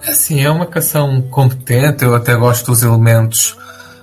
Assim, 0.06 0.44
é 0.44 0.50
uma 0.50 0.66
canção 0.66 1.22
competente. 1.22 2.04
Eu 2.04 2.14
até 2.14 2.34
gosto 2.34 2.66
dos 2.66 2.82
elementos 2.82 3.56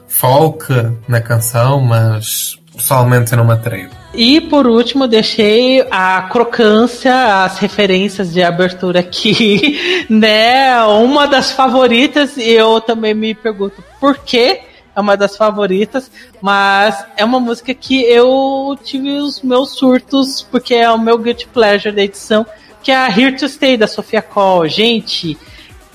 folk 0.08 0.66
na 1.08 1.22
canção, 1.22 1.82
mas 1.82 2.59
pessoalmente 2.80 3.34
eu 3.34 3.38
não 3.38 3.46
me. 3.46 3.90
E 4.14 4.42
por 4.42 4.66
último, 4.66 5.06
deixei 5.06 5.86
a 5.92 6.22
crocância, 6.24 7.44
as 7.44 7.60
referências 7.60 8.32
de 8.32 8.42
abertura 8.42 9.02
aqui, 9.02 10.06
né? 10.10 10.82
Uma 10.86 11.28
das 11.28 11.52
favoritas, 11.52 12.38
e 12.38 12.50
eu 12.50 12.80
também 12.80 13.14
me 13.14 13.36
pergunto 13.36 13.84
por 14.00 14.18
que 14.18 14.62
é 14.96 15.00
uma 15.00 15.16
das 15.16 15.36
favoritas, 15.36 16.10
mas 16.42 17.06
é 17.16 17.24
uma 17.24 17.40
música 17.40 17.74
que 17.74 18.02
eu 18.02 18.78
tive 18.84 19.18
os 19.18 19.42
meus 19.42 19.72
surtos, 19.72 20.42
porque 20.50 20.74
é 20.74 20.90
o 20.90 20.98
meu 20.98 21.18
guilty 21.18 21.48
pleasure 21.48 21.94
da 21.94 22.02
edição, 22.02 22.46
que 22.82 22.92
é 22.92 22.96
a 22.96 23.08
Here 23.08 23.36
to 23.36 23.48
Stay 23.48 23.78
da 23.78 23.88
Sofia 23.88 24.22
Cole. 24.22 24.70
Gente, 24.70 25.38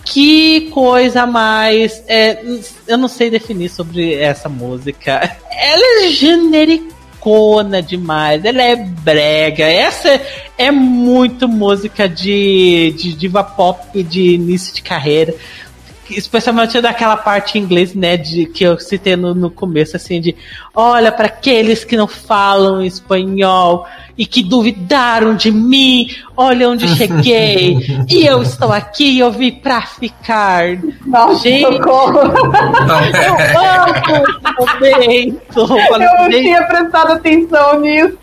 que 0.04 0.68
coisa 0.70 1.26
mais. 1.26 2.02
é, 2.06 2.42
eu 2.86 2.98
não 2.98 3.08
sei 3.08 3.30
definir 3.30 3.70
sobre 3.70 4.14
essa 4.14 4.48
música. 4.48 5.36
Ela 5.50 6.04
é 6.06 6.10
genericona 6.10 7.80
demais, 7.80 8.44
ela 8.44 8.62
é 8.62 8.76
brega. 8.76 9.64
Essa 9.64 10.20
é 10.58 10.70
muito 10.70 11.48
música 11.48 12.08
de, 12.08 12.94
de 12.96 13.14
diva 13.14 13.42
pop 13.42 14.02
de 14.02 14.34
início 14.34 14.74
de 14.74 14.82
carreira. 14.82 15.34
Especialmente 16.10 16.78
daquela 16.82 17.16
parte 17.16 17.56
em 17.56 17.62
inglês, 17.62 17.94
né, 17.94 18.18
de, 18.18 18.44
que 18.44 18.62
eu 18.62 18.78
citei 18.78 19.16
no, 19.16 19.34
no 19.34 19.50
começo, 19.50 19.96
assim, 19.96 20.20
de 20.20 20.36
olha 20.74 21.10
para 21.10 21.26
aqueles 21.26 21.82
que 21.82 21.96
não 21.96 22.06
falam 22.06 22.84
espanhol 22.84 23.86
e 24.16 24.24
que 24.26 24.42
duvidaram 24.42 25.34
de 25.34 25.50
mim, 25.50 26.06
olha 26.36 26.68
onde 26.70 26.86
cheguei, 26.96 27.78
e 28.08 28.24
eu 28.26 28.42
estou 28.42 28.72
aqui, 28.72 29.18
eu 29.18 29.32
vim 29.32 29.50
pra 29.52 29.82
ficar. 29.82 30.64
Nossa, 31.06 31.42
Gente. 31.42 31.62
socorro! 31.76 32.20
Eu 33.24 33.34
amo 33.60 33.94
esse 33.96 34.56
momento. 34.58 35.60
Eu 35.60 35.76
Eu 35.76 35.98
não 35.98 36.30
tinha 36.30 36.62
prestado 36.64 37.12
atenção 37.12 37.80
nisso. 37.80 38.18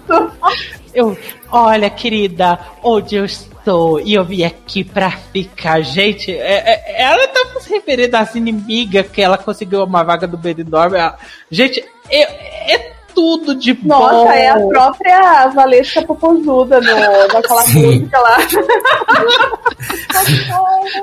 eu, 0.93 1.17
olha, 1.51 1.89
querida, 1.89 2.59
onde 2.83 3.15
eu 3.15 3.25
estou? 3.25 3.99
E 3.99 4.13
eu 4.13 4.23
vim 4.25 4.43
aqui 4.43 4.83
pra 4.83 5.11
ficar. 5.11 5.81
Gente, 5.81 6.31
é- 6.31 6.63
é- 6.97 7.01
ela 7.03 7.27
tá 7.27 7.59
se 7.59 7.69
referindo 7.69 8.15
às 8.17 8.33
inimigas 8.35 9.07
que 9.07 9.21
ela 9.21 9.37
conseguiu 9.37 9.83
uma 9.83 10.03
vaga 10.03 10.27
do 10.27 10.37
Benidorm. 10.37 10.95
Ela- 10.95 11.17
Gente, 11.49 11.83
é, 12.09 12.73
é 12.75 12.91
tudo 13.13 13.53
de 13.55 13.77
Nossa, 13.83 14.13
bom. 14.25 14.31
é 14.31 14.49
a 14.49 14.59
própria 14.59 15.47
Valesca 15.47 16.01
Popozuda 16.03 16.79
no, 16.81 17.33
naquela 17.33 17.61
Sim. 17.63 17.85
música 17.99 18.19
lá. 18.19 18.37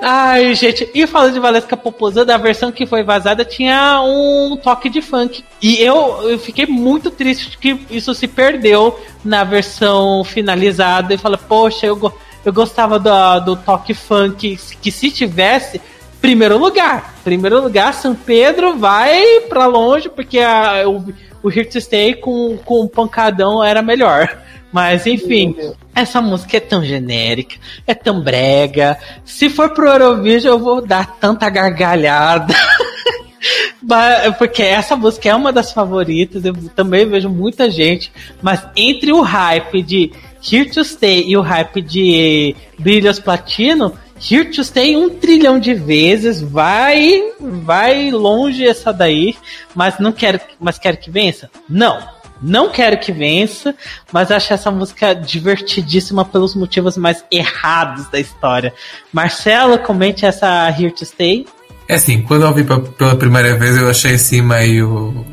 Ai, 0.03 0.55
gente, 0.55 0.89
e 0.95 1.07
falando 1.07 1.33
de 1.35 1.41
Valesca 1.41 1.77
Popozuda, 1.77 2.35
a 2.35 2.39
versão 2.39 2.71
que 2.73 2.87
foi 2.87 3.03
vazada 3.03 3.45
tinha 3.45 4.01
um 4.03 4.57
toque 4.63 4.89
de 4.89 5.01
funk. 5.03 5.45
E 5.61 5.81
eu, 5.83 6.21
eu 6.31 6.39
fiquei 6.39 6.67
muito 6.67 7.11
triste 7.11 7.57
que 7.59 7.79
isso 7.91 8.15
se 8.15 8.27
perdeu 8.29 8.99
na 9.25 9.45
versão 9.45 10.23
finalizada. 10.25 11.15
E 11.15 11.19
falei, 11.19 11.39
poxa, 11.49 11.87
eu, 11.87 11.97
go- 11.97 12.13
eu 12.45 12.53
gostava 12.53 12.99
do, 12.99 13.41
do 13.41 13.57
toque 13.57 13.95
funk, 13.95 14.59
que 14.81 14.91
se 14.91 15.11
tivesse, 15.11 15.81
primeiro 16.21 16.59
lugar. 16.59 17.15
Primeiro 17.25 17.61
lugar, 17.61 17.95
São 17.95 18.15
Pedro 18.15 18.77
vai 18.77 19.41
pra 19.49 19.67
longe, 19.67 20.09
porque 20.09 20.39
a, 20.39 20.85
o, 20.89 21.05
o 21.43 21.51
Here 21.51 21.69
to 21.69 21.81
Stay 21.81 22.15
com, 22.15 22.57
com 22.65 22.81
o 22.81 22.89
pancadão 22.89 23.63
era 23.63 23.83
melhor. 23.83 24.39
Mas 24.71 25.07
enfim, 25.07 25.57
essa 25.95 26.21
música 26.21 26.59
é 26.59 26.61
tão 26.61 26.85
genérica, 26.85 27.57
é 27.87 27.95
tão 27.95 28.21
brega. 28.21 28.99
Se 29.25 29.49
for 29.49 29.71
pro 29.71 29.89
Eurovision, 29.89 30.55
eu 30.55 30.59
vou 30.59 30.87
dar 30.87 31.17
tanta 31.19 31.49
gargalhada. 31.49 32.55
Porque 34.39 34.63
essa 34.63 34.97
música 34.97 35.31
é 35.31 35.35
uma 35.35 35.53
das 35.53 35.73
favoritas, 35.73 36.45
eu 36.45 36.55
também 36.77 37.09
vejo 37.09 37.31
muita 37.31 37.71
gente, 37.71 38.13
mas 38.43 38.67
entre 38.77 39.13
o 39.13 39.23
hype 39.23 39.83
de 39.83 40.13
Here 40.51 40.71
to 40.71 40.85
Stay 40.85 41.25
e 41.27 41.37
o 41.37 41.41
hype 41.41 41.81
de 41.81 42.55
Brilhos 42.79 43.19
Platino, 43.19 43.93
To 44.19 44.65
Stay 44.65 44.97
um 44.97 45.11
trilhão 45.11 45.59
de 45.59 45.75
vezes, 45.75 46.41
vai 46.41 47.23
vai 47.41 48.11
longe 48.11 48.67
essa 48.67 48.93
daí, 48.93 49.37
mas 49.75 49.99
não 49.99 50.13
quero, 50.13 50.41
mas 50.61 50.79
quero 50.79 50.97
que 50.97 51.11
vença? 51.11 51.51
Não. 51.69 52.17
Não 52.41 52.71
quero 52.71 52.99
que 53.01 53.11
vença, 53.11 53.75
mas 54.13 54.31
acho 54.31 54.53
essa 54.53 54.71
música 54.71 55.13
divertidíssima 55.13 56.25
pelos 56.25 56.55
motivos 56.55 56.97
mais 56.97 57.25
errados 57.33 58.07
da 58.11 58.21
história. 58.21 58.73
Marcelo, 59.13 59.77
comente 59.81 60.25
essa 60.25 60.69
Here 60.69 60.93
to 60.93 61.05
Stay. 61.05 61.47
É 61.89 61.95
assim, 61.95 62.23
quando 62.23 62.43
eu 62.43 62.49
ouvi 62.49 62.63
pe- 62.63 62.79
pela 62.97 63.17
primeira 63.17 63.57
vez 63.57 63.77
eu 63.77 63.91
achei 63.91 64.15
assim 64.15 64.41
meio. 64.41 65.27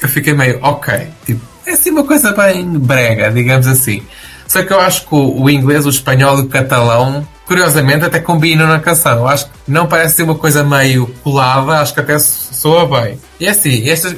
Eu 0.00 0.08
fiquei 0.08 0.32
meio, 0.32 0.60
ok. 0.62 1.08
Tipo, 1.26 1.40
é 1.66 1.72
assim 1.72 1.90
uma 1.90 2.04
coisa 2.04 2.30
bem 2.32 2.64
brega, 2.78 3.32
digamos 3.32 3.66
assim. 3.66 4.02
Só 4.46 4.62
que 4.62 4.72
eu 4.72 4.78
acho 4.78 5.08
que 5.08 5.14
o 5.14 5.50
inglês, 5.50 5.86
o 5.86 5.90
espanhol 5.90 6.38
e 6.38 6.42
o 6.42 6.48
catalão, 6.48 7.26
curiosamente, 7.46 8.04
até 8.04 8.20
combinam 8.20 8.66
na 8.66 8.78
canção. 8.80 9.26
Acho 9.28 9.46
que 9.46 9.52
não 9.68 9.86
parece 9.86 10.16
ser 10.16 10.22
uma 10.22 10.34
coisa 10.34 10.62
meio 10.64 11.06
colada, 11.22 11.80
acho 11.80 11.94
que 11.94 12.00
até 12.00 12.18
so- 12.18 12.54
soa 12.54 12.86
bem. 13.02 13.20
E 13.40 13.46
assim, 13.48 13.88
esta, 13.88 14.14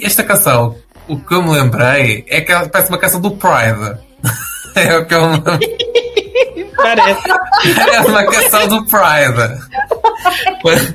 esta 0.00 0.22
canção, 0.22 0.76
o 1.08 1.16
que 1.18 1.34
eu 1.34 1.42
me 1.42 1.50
lembrei 1.50 2.24
é 2.28 2.40
que 2.40 2.52
ela 2.52 2.68
parece 2.68 2.90
uma 2.90 2.98
canção 2.98 3.20
do 3.20 3.32
Pride. 3.32 3.98
é 4.76 4.96
o 4.96 5.06
que 5.06 5.14
eu 5.14 5.28
me. 5.30 5.40
Parece. 6.76 7.20
É 7.92 8.00
uma 8.00 8.24
canção 8.24 8.68
do 8.68 8.84
Pride. 8.86 9.62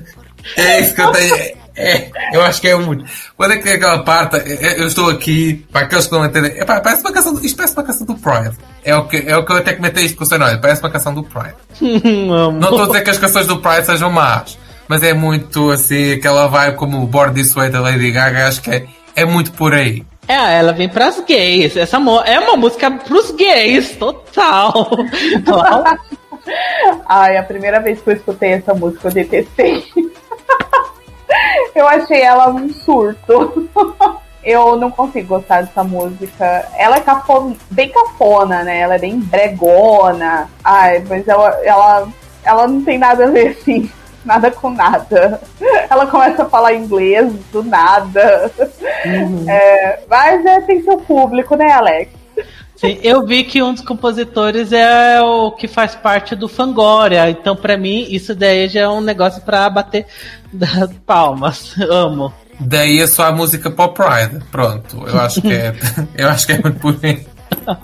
É 0.55 0.80
isso 0.80 0.95
que 0.95 1.01
eu 1.01 1.11
tenho. 1.11 1.57
É, 1.78 2.09
eu 2.34 2.41
acho 2.41 2.59
que 2.59 2.67
é 2.67 2.75
muito. 2.75 3.05
Quando 3.36 3.53
é 3.53 3.57
que 3.57 3.69
é 3.69 3.73
aquela 3.73 3.99
parte? 4.03 4.38
é, 4.38 4.80
Eu 4.80 4.88
estou 4.88 5.09
aqui, 5.09 5.65
para 5.71 5.82
aqueles 5.82 6.07
que 6.07 6.11
não 6.11 6.25
entendem. 6.25 6.51
Epá, 6.59 6.82
parece 6.82 7.01
uma 7.01 7.13
canção. 7.13 7.39
Isto 7.39 7.55
parece 7.55 7.73
uma 7.75 7.84
canção 7.84 8.07
do 8.07 8.15
Pride. 8.15 8.57
É 8.84 8.95
o 8.95 9.05
que, 9.07 9.17
é 9.17 9.38
o 9.38 9.45
que 9.45 9.51
eu 9.51 9.57
até 9.57 9.73
comentei 9.73 10.05
isto 10.05 10.17
com 10.17 10.23
o 10.23 10.28
Senhor. 10.28 10.59
Parece 10.59 10.82
uma 10.82 10.89
canção 10.89 11.13
do 11.13 11.23
Pride. 11.23 11.55
Não 11.80 12.59
estou 12.59 12.84
a 12.84 12.88
dizer 12.88 13.01
que 13.03 13.09
as 13.11 13.19
canções 13.19 13.45
do 13.45 13.59
Pride 13.59 13.86
sejam 13.86 14.09
más, 14.09 14.57
mas 14.88 15.03
é 15.03 15.13
muito 15.13 15.69
assim, 15.69 16.13
aquela 16.13 16.47
vibe 16.47 16.75
como 16.78 17.03
o 17.03 17.05
Board 17.05 17.36
This 17.36 17.53
Way 17.53 17.69
da 17.69 17.80
Lady 17.80 18.09
Gaga. 18.11 18.47
Acho 18.47 18.61
que 18.61 18.71
é, 18.71 18.86
é 19.15 19.25
muito 19.25 19.51
por 19.51 19.73
aí. 19.73 20.03
É, 20.28 20.57
ela 20.57 20.73
vem 20.73 20.89
pras 20.89 21.23
gays. 21.25 21.78
Essa 21.78 21.97
é 21.97 22.39
uma 22.39 22.57
música 22.57 22.89
pros 22.91 23.32
gays, 23.32 23.91
total. 23.91 24.73
Total. 25.45 25.97
Ai, 27.07 27.38
a 27.38 27.43
primeira 27.43 27.80
vez 27.80 28.01
que 28.01 28.09
eu 28.09 28.13
escutei 28.15 28.53
essa 28.53 28.73
música 28.73 29.07
eu 29.07 29.13
detestei. 29.13 29.86
eu 31.78 31.88
achei 31.88 32.21
ela 32.21 32.49
um 32.49 32.69
surto. 32.69 33.69
Eu 34.43 34.78
não 34.78 34.89
consigo 34.89 35.28
gostar 35.28 35.63
dessa 35.63 35.84
música. 35.84 36.69
Ela 36.78 36.97
é 36.97 37.01
cafona, 37.01 37.53
bem 37.69 37.89
cafona, 37.89 38.63
né? 38.63 38.80
Ela 38.80 38.95
é 38.95 38.99
bem 38.99 39.19
bregona. 39.19 40.49
Ai, 40.63 41.03
mas 41.05 41.28
ela, 41.28 41.49
ela, 41.65 42.07
ela 42.45 42.65
não 42.65 42.82
tem 42.82 42.97
nada 42.97 43.25
a 43.25 43.30
ver, 43.30 43.57
assim. 43.59 43.91
Nada 44.23 44.51
com 44.51 44.69
nada. 44.69 45.39
Ela 45.89 46.07
começa 46.07 46.43
a 46.43 46.49
falar 46.49 46.73
inglês 46.73 47.32
do 47.51 47.63
nada. 47.63 48.51
É, 49.47 49.99
mas 50.09 50.45
é, 50.45 50.59
tem 50.61 50.84
seu 50.84 50.97
público, 50.97 51.55
né, 51.55 51.71
Alex? 51.71 52.11
Sim, 52.78 52.99
eu 53.01 53.25
vi 53.25 53.43
que 53.43 53.61
um 53.61 53.73
dos 53.73 53.84
compositores 53.84 54.71
é 54.71 55.19
o 55.19 55.51
que 55.51 55.67
faz 55.67 55.95
parte 55.95 56.36
do 56.36 56.47
Fangoria. 56.47 57.28
Então, 57.30 57.55
pra 57.55 57.75
mim, 57.75 58.05
isso 58.09 58.36
daí 58.36 58.67
já 58.69 58.82
é 58.82 58.88
um 58.88 59.01
negócio 59.01 59.41
pra 59.41 59.67
bater 59.67 60.05
das 60.53 60.91
palmas. 61.05 61.75
Amo. 61.89 62.32
Daí 62.59 62.99
é 62.99 63.07
só 63.07 63.25
a 63.25 63.32
música 63.32 63.71
para 63.71 63.86
o 63.86 63.89
Pride. 63.89 64.45
Pronto. 64.51 65.03
Eu 65.07 65.19
acho 65.19 65.41
que 65.41 65.51
é, 65.51 65.73
eu 66.15 66.30
acho 66.30 66.45
que 66.45 66.53
é 66.53 66.61
muito 66.61 66.80
por 66.80 66.97
aí. 67.01 67.25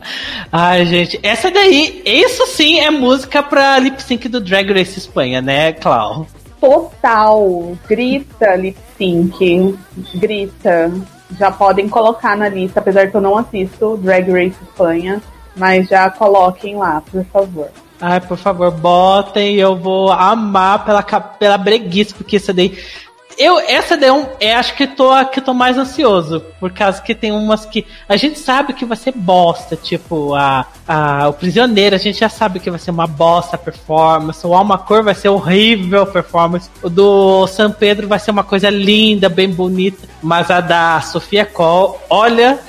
Ai, 0.52 0.86
gente, 0.86 1.20
essa 1.24 1.50
daí, 1.50 2.02
isso 2.06 2.46
sim 2.48 2.80
é 2.80 2.92
música 2.92 3.42
pra 3.42 3.80
lip 3.80 4.02
sync 4.02 4.28
do 4.30 4.40
Drag 4.40 4.72
Race 4.72 4.98
Espanha, 5.00 5.42
né, 5.42 5.74
Clau? 5.74 6.28
Total. 6.62 7.78
Grita 7.88 8.56
lip 8.56 8.78
sync. 8.98 9.78
Grita. 10.16 10.92
Já 11.38 11.52
podem 11.52 11.90
colocar 11.90 12.38
na 12.38 12.50
lista, 12.50 12.80
apesar 12.80 13.10
que 13.10 13.16
eu 13.16 13.22
não 13.22 13.38
assisto 13.38 13.98
Drag 13.98 14.30
Race 14.30 14.58
Espanha. 14.62 15.22
Mas 15.56 15.88
já 15.88 16.10
coloquem 16.10 16.76
lá, 16.76 17.02
por 17.12 17.24
favor. 17.26 17.70
Ai, 18.02 18.20
por 18.20 18.38
favor, 18.38 18.72
botem, 18.72 19.56
eu 19.56 19.76
vou 19.76 20.12
amar 20.12 20.84
pela, 20.84 21.04
pela 21.04 21.58
breguice, 21.58 22.14
porque 22.14 22.38
essa 22.38 22.54
daí. 22.54 22.78
Eu, 23.38 23.60
essa 23.60 23.98
daí 23.98 24.10
é, 24.10 24.14
um, 24.14 24.28
é 24.40 24.54
acho 24.54 24.76
que 24.76 24.86
tô 24.86 25.14
que 25.26 25.42
tô 25.42 25.54
mais 25.54 25.78
ansioso, 25.78 26.42
por 26.60 26.72
causa 26.72 27.02
que 27.02 27.16
tem 27.16 27.32
umas 27.32 27.66
que 27.66 27.86
a 28.08 28.16
gente 28.16 28.38
sabe 28.38 28.74
que 28.74 28.86
vai 28.86 28.98
ser 28.98 29.14
bosta, 29.16 29.76
tipo 29.76 30.34
a, 30.36 30.66
a 30.88 31.30
o 31.30 31.34
prisioneiro, 31.34 31.96
a 31.96 32.00
gente 32.00 32.20
já 32.20 32.30
sabe 32.30 32.60
que 32.60 32.70
vai 32.70 32.80
ser 32.80 32.92
uma 32.92 33.08
bosta 33.08 33.56
a 33.56 33.60
performance, 33.60 34.46
o 34.46 34.54
Alma 34.54 34.78
Cor 34.78 35.04
vai 35.04 35.16
ser 35.16 35.30
horrível 35.30 36.04
a 36.04 36.06
performance, 36.06 36.70
o 36.82 36.90
do 36.90 37.48
San 37.48 37.72
Pedro 37.72 38.08
vai 38.08 38.20
ser 38.20 38.32
uma 38.32 38.44
coisa 38.44 38.70
linda, 38.70 39.30
bem 39.30 39.50
bonita, 39.50 40.08
mas 40.22 40.52
a 40.52 40.62
da 40.62 41.02
Sofia 41.02 41.46
Cole, 41.46 41.98
olha, 42.10 42.60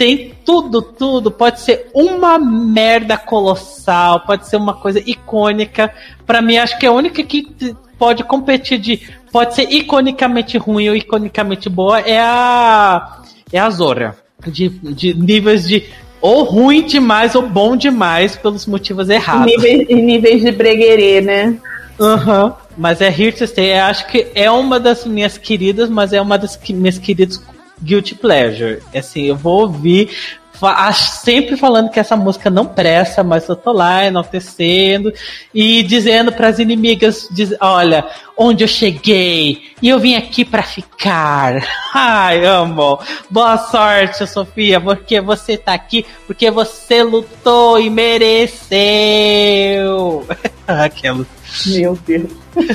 tem 0.00 0.34
tudo, 0.46 0.80
tudo. 0.80 1.30
Pode 1.30 1.60
ser 1.60 1.90
uma 1.92 2.38
merda 2.38 3.18
colossal, 3.18 4.20
pode 4.20 4.48
ser 4.48 4.56
uma 4.56 4.72
coisa 4.72 4.98
icônica. 5.04 5.92
Pra 6.24 6.40
mim, 6.40 6.56
acho 6.56 6.78
que 6.78 6.86
a 6.86 6.92
única 6.92 7.22
que 7.22 7.76
pode 8.00 8.24
competir 8.24 8.78
de. 8.78 9.02
Pode 9.30 9.54
ser 9.54 9.70
iconicamente 9.70 10.56
ruim 10.56 10.88
ou 10.88 10.96
iconicamente 10.96 11.68
boa 11.68 12.00
é 12.00 12.18
a. 12.18 13.20
É 13.52 13.60
a 13.60 13.68
Zora. 13.68 14.16
De, 14.46 14.70
de 14.70 15.12
níveis 15.12 15.68
de. 15.68 15.84
Ou 16.22 16.44
ruim 16.44 16.82
demais 16.82 17.34
ou 17.34 17.42
bom 17.42 17.76
demais 17.76 18.36
pelos 18.36 18.66
motivos 18.66 19.08
errados. 19.08 19.46
Níveis, 19.46 19.88
níveis 19.88 20.42
de 20.42 20.50
breguerê, 20.50 21.20
né? 21.20 21.56
Aham. 22.00 22.54
Mas 22.76 23.00
é 23.00 23.08
Here 23.08 23.32
to 23.32 23.46
Stay. 23.46 23.72
Eu 23.72 23.84
acho 23.84 24.06
que 24.06 24.28
é 24.34 24.50
uma 24.50 24.80
das 24.80 25.04
minhas 25.04 25.36
queridas, 25.36 25.90
mas 25.90 26.12
é 26.12 26.20
uma 26.20 26.38
das 26.38 26.56
que, 26.56 26.72
minhas 26.72 26.98
queridas 26.98 27.42
Guilty 27.82 28.14
Pleasure. 28.14 28.80
Assim, 28.94 29.24
eu 29.24 29.36
vou 29.36 29.62
ouvir. 29.62 30.10
Sempre 31.22 31.56
falando 31.56 31.90
que 31.90 31.98
essa 31.98 32.16
música 32.16 32.50
não 32.50 32.66
presta, 32.66 33.24
mas 33.24 33.48
eu 33.48 33.56
tô 33.56 33.72
lá 33.72 34.04
enaltecendo 34.04 35.12
e 35.54 35.82
dizendo 35.82 36.32
pras 36.32 36.58
inimigas: 36.58 37.28
diz, 37.30 37.54
Olha, 37.60 38.06
onde 38.36 38.62
eu 38.64 38.68
cheguei 38.68 39.62
e 39.80 39.88
eu 39.88 39.98
vim 39.98 40.16
aqui 40.16 40.44
pra 40.44 40.62
ficar. 40.62 41.62
Ai, 41.94 42.44
amo. 42.44 42.98
Boa 43.30 43.56
sorte, 43.56 44.26
Sofia, 44.26 44.80
porque 44.80 45.20
você 45.20 45.56
tá 45.56 45.72
aqui, 45.72 46.04
porque 46.26 46.50
você 46.50 47.02
lutou 47.02 47.80
e 47.80 47.88
mereceu. 47.88 48.66
Aquela. 50.68 51.26
Meu 51.66 51.98
Deus. 52.06 52.30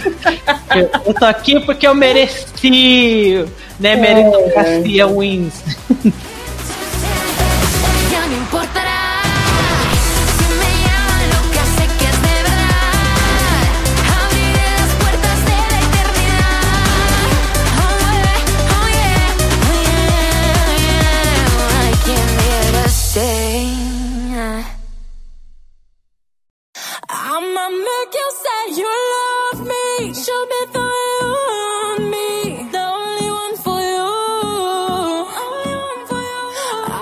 Eu, 0.76 0.90
eu 1.06 1.14
tô 1.14 1.26
aqui 1.26 1.60
porque 1.62 1.88
eu 1.88 1.94
mereci, 1.96 3.46
né? 3.80 3.96
Meritocracia 3.96 5.08
wins. 5.08 5.64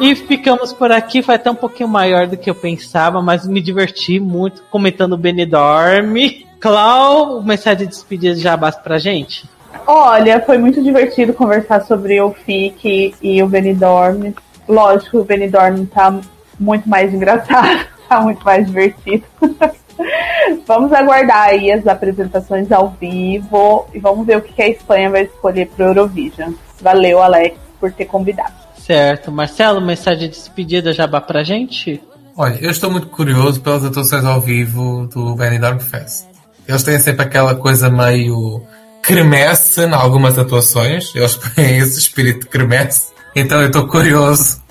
E 0.04 0.16
ficamos 0.16 0.74
por 0.74 0.92
aqui, 0.92 1.22
foi 1.22 1.36
até 1.36 1.50
um 1.50 1.56
pouquinho 1.56 1.88
maior 1.88 2.28
do 2.28 2.36
que 2.36 2.50
eu 2.50 2.56
pensava, 2.56 3.22
mas 3.22 3.48
me 3.48 3.62
diverti 3.62 4.20
muito 4.20 4.62
comentando 4.64 5.14
o 5.14 5.18
Benidorm. 5.18 6.14
Clau, 6.60 7.42
mensagem 7.42 7.88
de 7.88 7.94
despedida 7.94 8.36
de 8.36 8.42
jabás 8.42 8.76
pra 8.76 9.00
gente? 9.00 9.50
Olha, 9.88 10.42
foi 10.42 10.58
muito 10.58 10.84
divertido 10.84 11.32
conversar 11.32 11.86
sobre 11.86 12.20
o 12.20 12.34
FIC 12.34 13.16
e 13.22 13.42
o 13.42 13.48
Benidorm. 13.48 14.34
Lógico, 14.68 15.20
o 15.20 15.24
Benidorm 15.24 15.86
tá 15.86 16.20
muito 16.60 16.90
mais 16.90 17.14
engraçado, 17.14 17.88
tá 18.10 18.20
muito 18.20 18.44
mais 18.44 18.68
divertido. 18.68 19.24
vamos 20.68 20.92
aguardar 20.92 21.44
aí 21.44 21.72
as 21.72 21.88
apresentações 21.88 22.70
ao 22.74 22.90
vivo 22.90 23.88
e 23.94 24.00
vamos 24.00 24.28
ver 24.28 24.36
o 24.36 24.42
que 24.42 24.62
a 24.62 24.68
Espanha 24.68 25.10
vai 25.10 25.24
escolher 25.24 25.70
pro 25.70 25.86
Eurovision. 25.86 26.52
Valeu, 26.82 27.22
Alex, 27.22 27.56
por 27.80 27.90
ter 27.94 28.04
convidado. 28.04 28.63
Certo. 28.86 29.32
Marcelo, 29.32 29.80
mensagem 29.80 30.30
de 30.30 30.36
despedida 30.36 30.92
jabá 30.92 31.22
pra 31.22 31.44
gente? 31.44 32.02
Olha, 32.36 32.58
eu 32.60 32.70
estou 32.70 32.92
muito 32.92 33.08
curioso 33.08 33.62
pelas 33.62 33.86
atuações 33.86 34.26
ao 34.26 34.42
vivo 34.42 35.08
do 35.08 35.36
Benidorm 35.36 35.80
Fest. 35.80 36.26
Eles 36.68 36.84
têm 36.84 37.00
sempre 37.00 37.24
aquela 37.26 37.56
coisa 37.56 37.90
meio 37.90 38.62
cremesse 39.02 39.82
em 39.82 39.94
algumas 39.94 40.38
atuações. 40.38 41.14
Eles 41.16 41.36
têm 41.56 41.78
esse 41.78 42.00
espírito 42.00 42.42
de 42.42 42.48
cremesse. 42.48 43.14
Então 43.36 43.62
eu 43.62 43.68
estou 43.68 43.88
curioso 43.88 44.62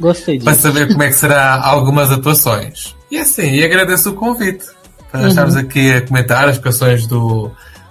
Gostei 0.00 0.40
para 0.40 0.52
disso. 0.52 0.62
saber 0.62 0.88
como 0.88 1.02
é 1.02 1.08
que 1.08 1.14
será 1.14 1.60
algumas 1.62 2.10
atuações. 2.10 2.96
E 3.10 3.18
assim, 3.18 3.54
e 3.54 3.64
agradeço 3.64 4.10
o 4.10 4.14
convite. 4.14 4.64
Para 5.10 5.28
estarmos 5.28 5.54
aqui 5.56 5.92
a 5.92 6.00
comentar 6.06 6.48
as 6.48 6.58
canções 6.58 7.06
do, 7.06 7.50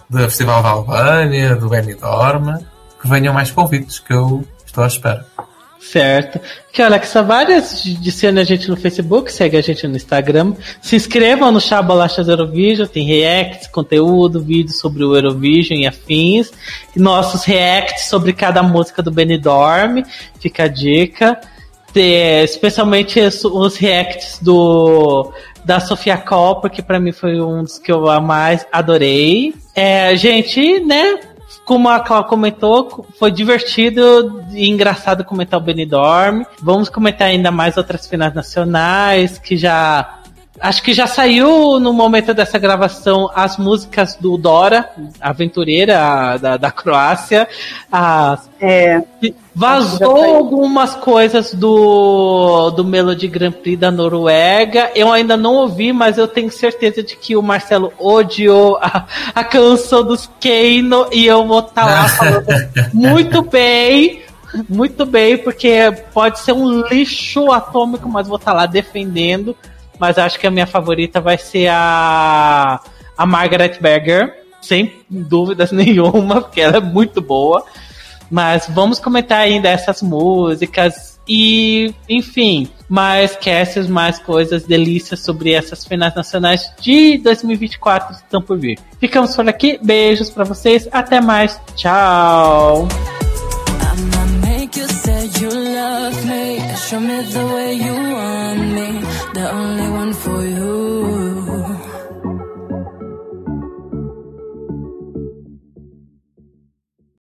do 0.10 0.18
Festival 0.18 0.64
da 0.64 0.70
Albânia, 0.70 1.56
do 1.56 1.70
Benidorm. 1.70 2.58
Que 3.00 3.08
venham 3.08 3.34
mais 3.34 3.52
convites, 3.52 4.00
que 4.00 4.14
eu 4.14 4.44
estou 4.66 4.84
à 4.84 4.88
espera. 4.88 5.26
Certo. 5.82 6.40
Que 6.72 6.82
Alexa, 6.82 7.24
várias 7.24 7.84
adicione 7.86 8.40
a 8.40 8.44
gente 8.44 8.70
no 8.70 8.78
Facebook, 8.78 9.34
segue 9.34 9.58
a 9.58 9.62
gente 9.62 9.88
no 9.88 9.96
Instagram. 9.96 10.54
Se 10.80 10.96
inscrevam 10.96 11.52
no 11.52 11.60
Chá 11.60 11.82
Bolachas 11.82 12.28
Eurovision, 12.28 12.88
tem 12.88 13.06
reacts, 13.06 13.68
conteúdo, 13.68 14.40
vídeos 14.40 14.80
sobre 14.80 15.04
o 15.04 15.16
Eurovision 15.16 15.80
e 15.80 15.88
afins. 15.88 16.52
E 16.96 17.00
nossos 17.00 17.44
reacts 17.44 18.06
sobre 18.06 18.32
cada 18.32 18.62
música 18.62 19.02
do 19.02 19.12
Benidorm, 19.12 20.04
fica 20.40 20.64
a 20.64 20.68
dica. 20.68 21.42
Especialmente 22.44 23.20
os, 23.20 23.76
reacts 23.76 24.40
do 24.42 25.34
da 25.66 25.80
Sofia 25.80 26.18
Coppa, 26.18 26.70
que 26.70 26.82
pra 26.82 27.00
mim 27.00 27.12
foi 27.12 27.42
um 27.42 27.64
dos 27.64 27.78
que 27.78 27.92
eu 27.92 28.02
mais 28.22 28.66
adorei. 28.72 29.54
É, 29.76 30.16
gente, 30.16 30.80
né? 30.80 31.20
Como 31.72 31.88
a 31.88 32.02
Cláudia 32.02 32.28
comentou, 32.28 33.06
foi 33.18 33.32
divertido 33.32 34.44
e 34.52 34.68
engraçado 34.70 35.24
comentar 35.24 35.58
o 35.58 35.64
Benidorm. 35.64 36.44
Vamos 36.62 36.90
comentar 36.90 37.30
ainda 37.30 37.50
mais 37.50 37.78
outras 37.78 38.06
finais 38.06 38.34
nacionais 38.34 39.40
que 39.40 39.56
já. 39.56 40.18
Acho 40.60 40.84
que 40.84 40.94
já 40.94 41.08
saiu 41.08 41.80
no 41.80 41.94
momento 41.94 42.34
dessa 42.34 42.60
gravação 42.60 43.32
as 43.34 43.56
músicas 43.58 44.18
do 44.20 44.38
Dora, 44.38 44.90
aventureira 45.22 45.98
a- 45.98 46.38
da, 46.38 46.58
da 46.58 46.72
Croácia. 46.72 47.48
As 47.90 48.50
É, 48.60 49.02
Vazou 49.54 50.18
saiu. 50.22 50.36
algumas 50.36 50.96
coisas 50.96 51.54
do, 51.54 52.70
do 52.72 52.86
Melody 52.86 53.28
Grand 53.28 53.52
Prix 53.52 53.78
da 53.78 53.92
Noruega. 53.92 54.92
Eu 54.96 55.12
ainda 55.12 55.36
não 55.36 55.56
ouvi, 55.56 55.92
mas 55.92 56.18
eu 56.18 56.28
tenho 56.28 56.50
certeza 56.50 57.04
de 57.04 57.18
que 57.18 57.36
o 57.36 57.42
Marcelo 57.42 57.92
odiou 58.00 58.78
a, 58.82 59.06
a 59.36 59.44
canção 59.44 60.04
dos 60.04 60.30
Keino 60.40 61.08
e 61.12 61.26
eu 61.26 61.46
vou 61.46 61.60
estar 61.60 61.86
lá 61.86 62.08
falando 62.08 62.46
muito 62.94 63.42
bem. 63.42 64.22
Muito 64.68 65.06
bem, 65.06 65.38
porque 65.38 65.94
pode 66.14 66.40
ser 66.40 66.52
um 66.52 66.82
lixo 66.82 67.52
atômico, 67.52 68.10
mas 68.10 68.28
vou 68.28 68.38
estar 68.38 68.54
lá 68.54 68.66
defendendo. 68.66 69.56
Mas 69.98 70.18
acho 70.18 70.40
que 70.40 70.48
a 70.48 70.52
minha 70.52 70.68
favorita 70.68 71.22
vai 71.22 71.38
ser 71.38 71.68
a, 71.70 72.82
a 73.18 73.26
Margaret 73.26 73.78
Berger, 73.80 74.44
sem 74.62 74.94
dúvidas 75.10 75.72
nenhuma, 75.74 76.42
porque 76.42 76.60
ela 76.60 76.78
é 76.78 76.82
muito 76.82 77.22
boa. 77.22 77.64
Mas 78.32 78.66
vamos 78.70 79.00
comentar 79.00 79.40
ainda 79.40 79.68
essas 79.68 80.02
músicas 80.02 81.20
e, 81.28 81.94
enfim, 82.10 82.70
mais 82.90 83.36
casts, 83.36 83.88
mais 83.88 84.18
coisas, 84.20 84.64
delícias 84.64 85.20
sobre 85.20 85.52
essas 85.54 85.86
finais 85.86 86.16
nacionais 86.16 86.72
de 86.80 87.18
2024 87.20 88.08
que 88.08 88.24
estão 88.24 88.42
por 88.42 88.58
vir. 88.58 88.80
Ficamos 89.00 89.36
por 89.36 89.48
aqui, 89.48 89.78
beijos 89.84 90.30
pra 90.30 90.44
vocês, 90.44 90.88
até 90.92 91.20
mais, 91.22 91.60
tchau! 91.76 92.88
You 95.42 95.50
you 95.50 96.76
show 96.76 97.00
me 97.00 97.24
the 97.24 97.46
way 97.48 97.74
you 97.74 97.94
want 97.94 98.60
me. 98.76 99.02
The 99.34 99.52
only 99.52 99.90